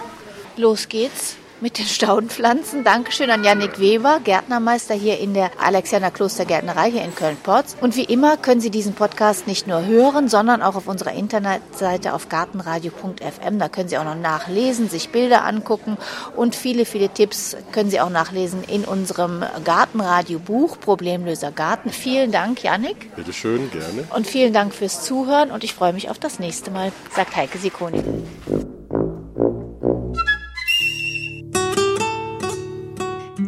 los 0.58 0.88
geht's 0.90 1.36
mit 1.64 1.78
den 1.78 1.86
Staudenpflanzen. 1.86 2.84
Dankeschön 2.84 3.30
an 3.30 3.42
Yannick 3.42 3.80
Weber, 3.80 4.20
Gärtnermeister 4.22 4.92
hier 4.92 5.18
in 5.18 5.32
der 5.32 5.50
Alexianer 5.58 6.10
Klostergärtnerei 6.10 6.90
hier 6.90 7.02
in 7.02 7.14
Köln-Porz. 7.14 7.74
Und 7.80 7.96
wie 7.96 8.04
immer 8.04 8.36
können 8.36 8.60
Sie 8.60 8.68
diesen 8.68 8.92
Podcast 8.92 9.46
nicht 9.46 9.66
nur 9.66 9.86
hören, 9.86 10.28
sondern 10.28 10.60
auch 10.60 10.76
auf 10.76 10.86
unserer 10.86 11.12
Internetseite 11.12 12.12
auf 12.12 12.28
gartenradio.fm. 12.28 13.58
Da 13.58 13.70
können 13.70 13.88
Sie 13.88 13.96
auch 13.96 14.04
noch 14.04 14.14
nachlesen, 14.14 14.90
sich 14.90 15.08
Bilder 15.08 15.46
angucken 15.46 15.96
und 16.36 16.54
viele, 16.54 16.84
viele 16.84 17.08
Tipps 17.08 17.56
können 17.72 17.88
Sie 17.88 17.98
auch 17.98 18.10
nachlesen 18.10 18.62
in 18.64 18.84
unserem 18.84 19.42
Gartenradio-Buch 19.64 20.78
Problemlöser 20.80 21.50
Garten. 21.50 21.88
Vielen 21.88 22.30
Dank, 22.30 22.62
Yannick. 22.62 23.16
Bitte 23.16 23.32
schön, 23.32 23.70
gerne. 23.70 24.04
Und 24.14 24.26
vielen 24.26 24.52
Dank 24.52 24.74
fürs 24.74 25.02
Zuhören 25.02 25.50
und 25.50 25.64
ich 25.64 25.72
freue 25.72 25.94
mich 25.94 26.10
auf 26.10 26.18
das 26.18 26.38
nächste 26.38 26.70
Mal, 26.70 26.92
sagt 27.16 27.34
Heike 27.34 27.56
Sikoni. 27.56 28.02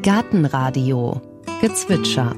Gartenradio 0.06 1.20
Gezwitscher 1.60 2.32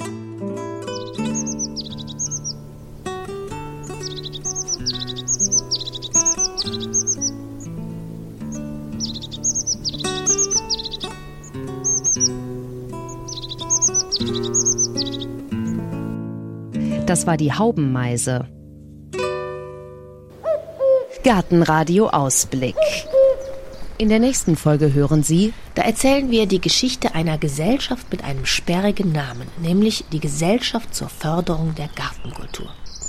Das 17.05 17.27
war 17.27 17.37
die 17.37 17.53
Haubenmeise. 17.53 18.49
Gartenradio 21.23 22.09
Ausblick. 22.09 22.77
In 24.01 24.11
der 24.11 24.21
nächsten 24.21 24.55
Folge 24.55 24.95
hören 24.95 25.25
Sie, 25.25 25.53
da 25.75 25.83
erzählen 25.83 26.31
wir 26.31 26.47
die 26.47 26.61
Geschichte 26.61 27.17
einer 27.17 27.37
Gesellschaft 27.37 28.07
mit 28.13 28.23
einem 28.23 28.47
sperrigen 28.47 29.11
Namen, 29.11 29.49
nämlich 29.61 30.05
die 30.13 30.21
Gesellschaft 30.21 30.95
zur 30.95 31.09
Förderung 31.09 31.75
der 31.75 31.89
Gartenkultur. 31.97 32.69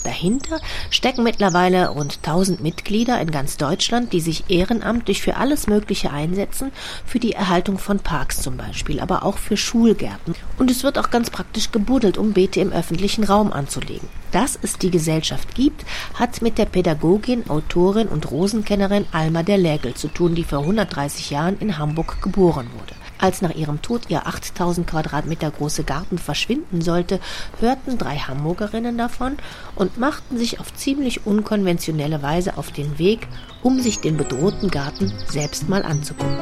Dahinter 0.10 0.60
stecken 0.90 1.24
mittlerweile 1.24 1.90
rund 1.90 2.18
1000 2.24 2.64
Mitglieder 2.64 3.22
in 3.22 3.30
ganz 3.30 3.58
Deutschland, 3.58 4.12
die 4.12 4.22
sich 4.22 4.46
ehrenamtlich 4.50 5.22
für 5.22 5.36
alles 5.36 5.68
Mögliche 5.68 6.10
einsetzen, 6.10 6.72
für 7.06 7.20
die 7.20 7.34
Erhaltung 7.34 7.78
von 7.78 8.00
Parks 8.00 8.42
zum 8.42 8.58
Beispiel, 8.58 9.02
aber 9.02 9.24
auch 9.24 9.38
für 9.38 9.56
Schulgärten. 9.56 10.34
Und 10.58 10.72
es 10.72 10.84
wird 10.84 10.98
auch 10.98 11.12
ganz 11.12 11.30
praktisch 11.30 11.72
gebuddelt, 11.72 12.18
um 12.18 12.34
Beete 12.34 12.60
im 12.60 12.72
öffentlichen 12.72 13.24
Raum 13.24 13.54
anzulegen. 13.54 14.10
Dass 14.32 14.58
es 14.60 14.80
die 14.80 14.90
Gesellschaft 14.90 15.54
gibt, 15.54 15.86
hat 16.16 16.42
mit 16.42 16.58
der 16.58 16.66
Pädagogin, 16.66 17.48
Autorin 17.48 18.08
und 18.08 18.32
Rosenkennerin 18.32 19.06
Alma 19.12 19.44
der 19.44 19.60
Lägel 19.60 19.94
zu 19.94 20.08
tun, 20.08 20.34
die 20.34 20.44
vor 20.44 20.62
130 20.62 21.30
Jahren 21.30 21.60
in 21.60 21.78
Hamburg 21.78 22.20
geboren 22.24 22.68
wurde. 22.80 22.99
Als 23.22 23.42
nach 23.42 23.54
ihrem 23.54 23.82
Tod 23.82 24.04
ihr 24.08 24.26
8000 24.26 24.88
Quadratmeter 24.88 25.52
große 25.52 25.84
Garten 25.84 26.18
verschwinden 26.18 26.82
sollte, 26.82 27.20
hörten 27.60 27.98
drei 27.98 28.16
Hamburgerinnen 28.16 28.98
davon 28.98 29.36
und 29.76 29.98
machten 29.98 30.38
sich 30.38 30.62
auf 30.62 30.74
ziemlich 30.74 31.26
unkonventionelle 31.26 32.22
Weise 32.22 32.58
auf 32.58 32.72
den 32.72 32.98
Weg, 32.98 33.28
um 33.62 33.82
sich 33.82 34.00
den 34.00 34.16
bedrohten 34.16 34.72
Garten 34.72 35.12
selbst 35.28 35.68
mal 35.68 35.84
anzugucken. 35.84 36.38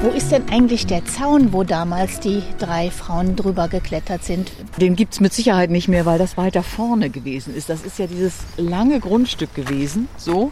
Wo 0.00 0.10
ist 0.10 0.30
denn 0.32 0.48
eigentlich 0.48 0.86
der 0.86 1.04
Zaun, 1.04 1.52
wo 1.52 1.62
damals 1.62 2.18
die 2.18 2.42
drei 2.58 2.90
Frauen 2.90 3.36
drüber 3.36 3.68
geklettert 3.68 4.24
sind? 4.24 4.50
Den 4.80 4.96
gibt 4.96 5.14
es 5.14 5.20
mit 5.20 5.32
Sicherheit 5.32 5.70
nicht 5.70 5.88
mehr, 5.88 6.06
weil 6.06 6.18
das 6.18 6.36
weiter 6.36 6.62
vorne 6.62 7.10
gewesen 7.10 7.54
ist. 7.54 7.68
Das 7.68 7.82
ist 7.82 7.98
ja 7.98 8.06
dieses 8.06 8.34
lange 8.56 8.98
Grundstück 9.00 9.54
gewesen, 9.54 10.08
so. 10.16 10.50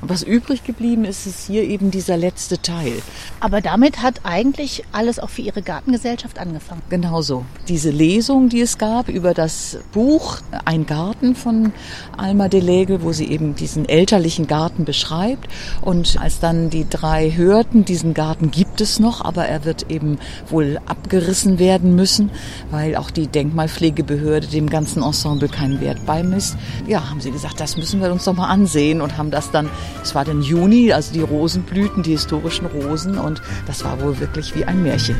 Und 0.00 0.08
was 0.08 0.22
übrig 0.22 0.64
geblieben 0.64 1.04
ist, 1.04 1.26
ist 1.26 1.46
hier 1.46 1.64
eben 1.64 1.90
dieser 1.90 2.16
letzte 2.16 2.60
Teil. 2.60 3.02
Aber 3.40 3.60
damit 3.60 4.02
hat 4.02 4.20
eigentlich 4.24 4.84
alles 4.92 5.18
auch 5.18 5.30
für 5.30 5.42
Ihre 5.42 5.62
Gartengesellschaft 5.62 6.38
angefangen. 6.38 6.82
Genauso. 6.88 7.44
Diese 7.68 7.90
Lesung, 7.90 8.48
die 8.48 8.60
es 8.60 8.78
gab 8.78 9.08
über 9.08 9.34
das 9.34 9.78
Buch 9.92 10.38
Ein 10.64 10.86
Garten 10.86 11.34
von 11.34 11.72
Alma 12.16 12.48
Delege, 12.48 13.02
wo 13.02 13.12
sie 13.12 13.26
eben 13.26 13.54
diesen 13.54 13.88
elterlichen 13.88 14.46
Garten 14.46 14.84
beschreibt. 14.84 15.48
Und 15.80 16.18
als 16.20 16.40
dann 16.40 16.70
die 16.70 16.88
drei 16.88 17.32
hörten, 17.32 17.84
diesen 17.84 18.14
Garten 18.14 18.50
gibt 18.50 18.80
es 18.80 18.98
noch, 18.98 19.24
aber 19.24 19.46
er 19.46 19.64
wird 19.64 19.90
eben 19.90 20.18
wohl 20.48 20.78
abgerissen 20.86 21.58
werden 21.58 21.94
müssen, 21.94 22.30
weil 22.70 22.96
auch 22.96 23.10
die 23.10 23.26
Denkmalpflegebehörde 23.26 24.46
dem 24.46 24.70
ganzen 24.70 25.02
Ensemble 25.02 25.48
keinen 25.48 25.80
Wert 25.80 26.06
beimisst. 26.06 26.56
Ja, 26.86 27.10
haben 27.10 27.20
sie 27.20 27.30
gesagt, 27.30 27.60
das 27.60 27.76
müssen 27.76 28.00
wir 28.00 28.10
uns 28.10 28.24
doch 28.24 28.34
mal 28.34 28.48
ansehen 28.48 29.00
und 29.00 29.16
haben 29.16 29.30
das 29.30 29.50
dann, 29.50 29.68
es 30.02 30.14
war 30.14 30.24
dann 30.24 30.42
Juni, 30.42 30.92
also 30.92 31.12
die 31.12 31.20
Rosenblüten, 31.20 32.02
die 32.02 32.12
historischen 32.12 32.66
Rosen 32.66 33.18
und 33.18 33.42
das 33.66 33.84
war 33.84 34.00
wohl 34.00 34.18
wirklich 34.18 34.54
wie 34.54 34.64
ein 34.64 34.82
Märchen. 34.82 35.16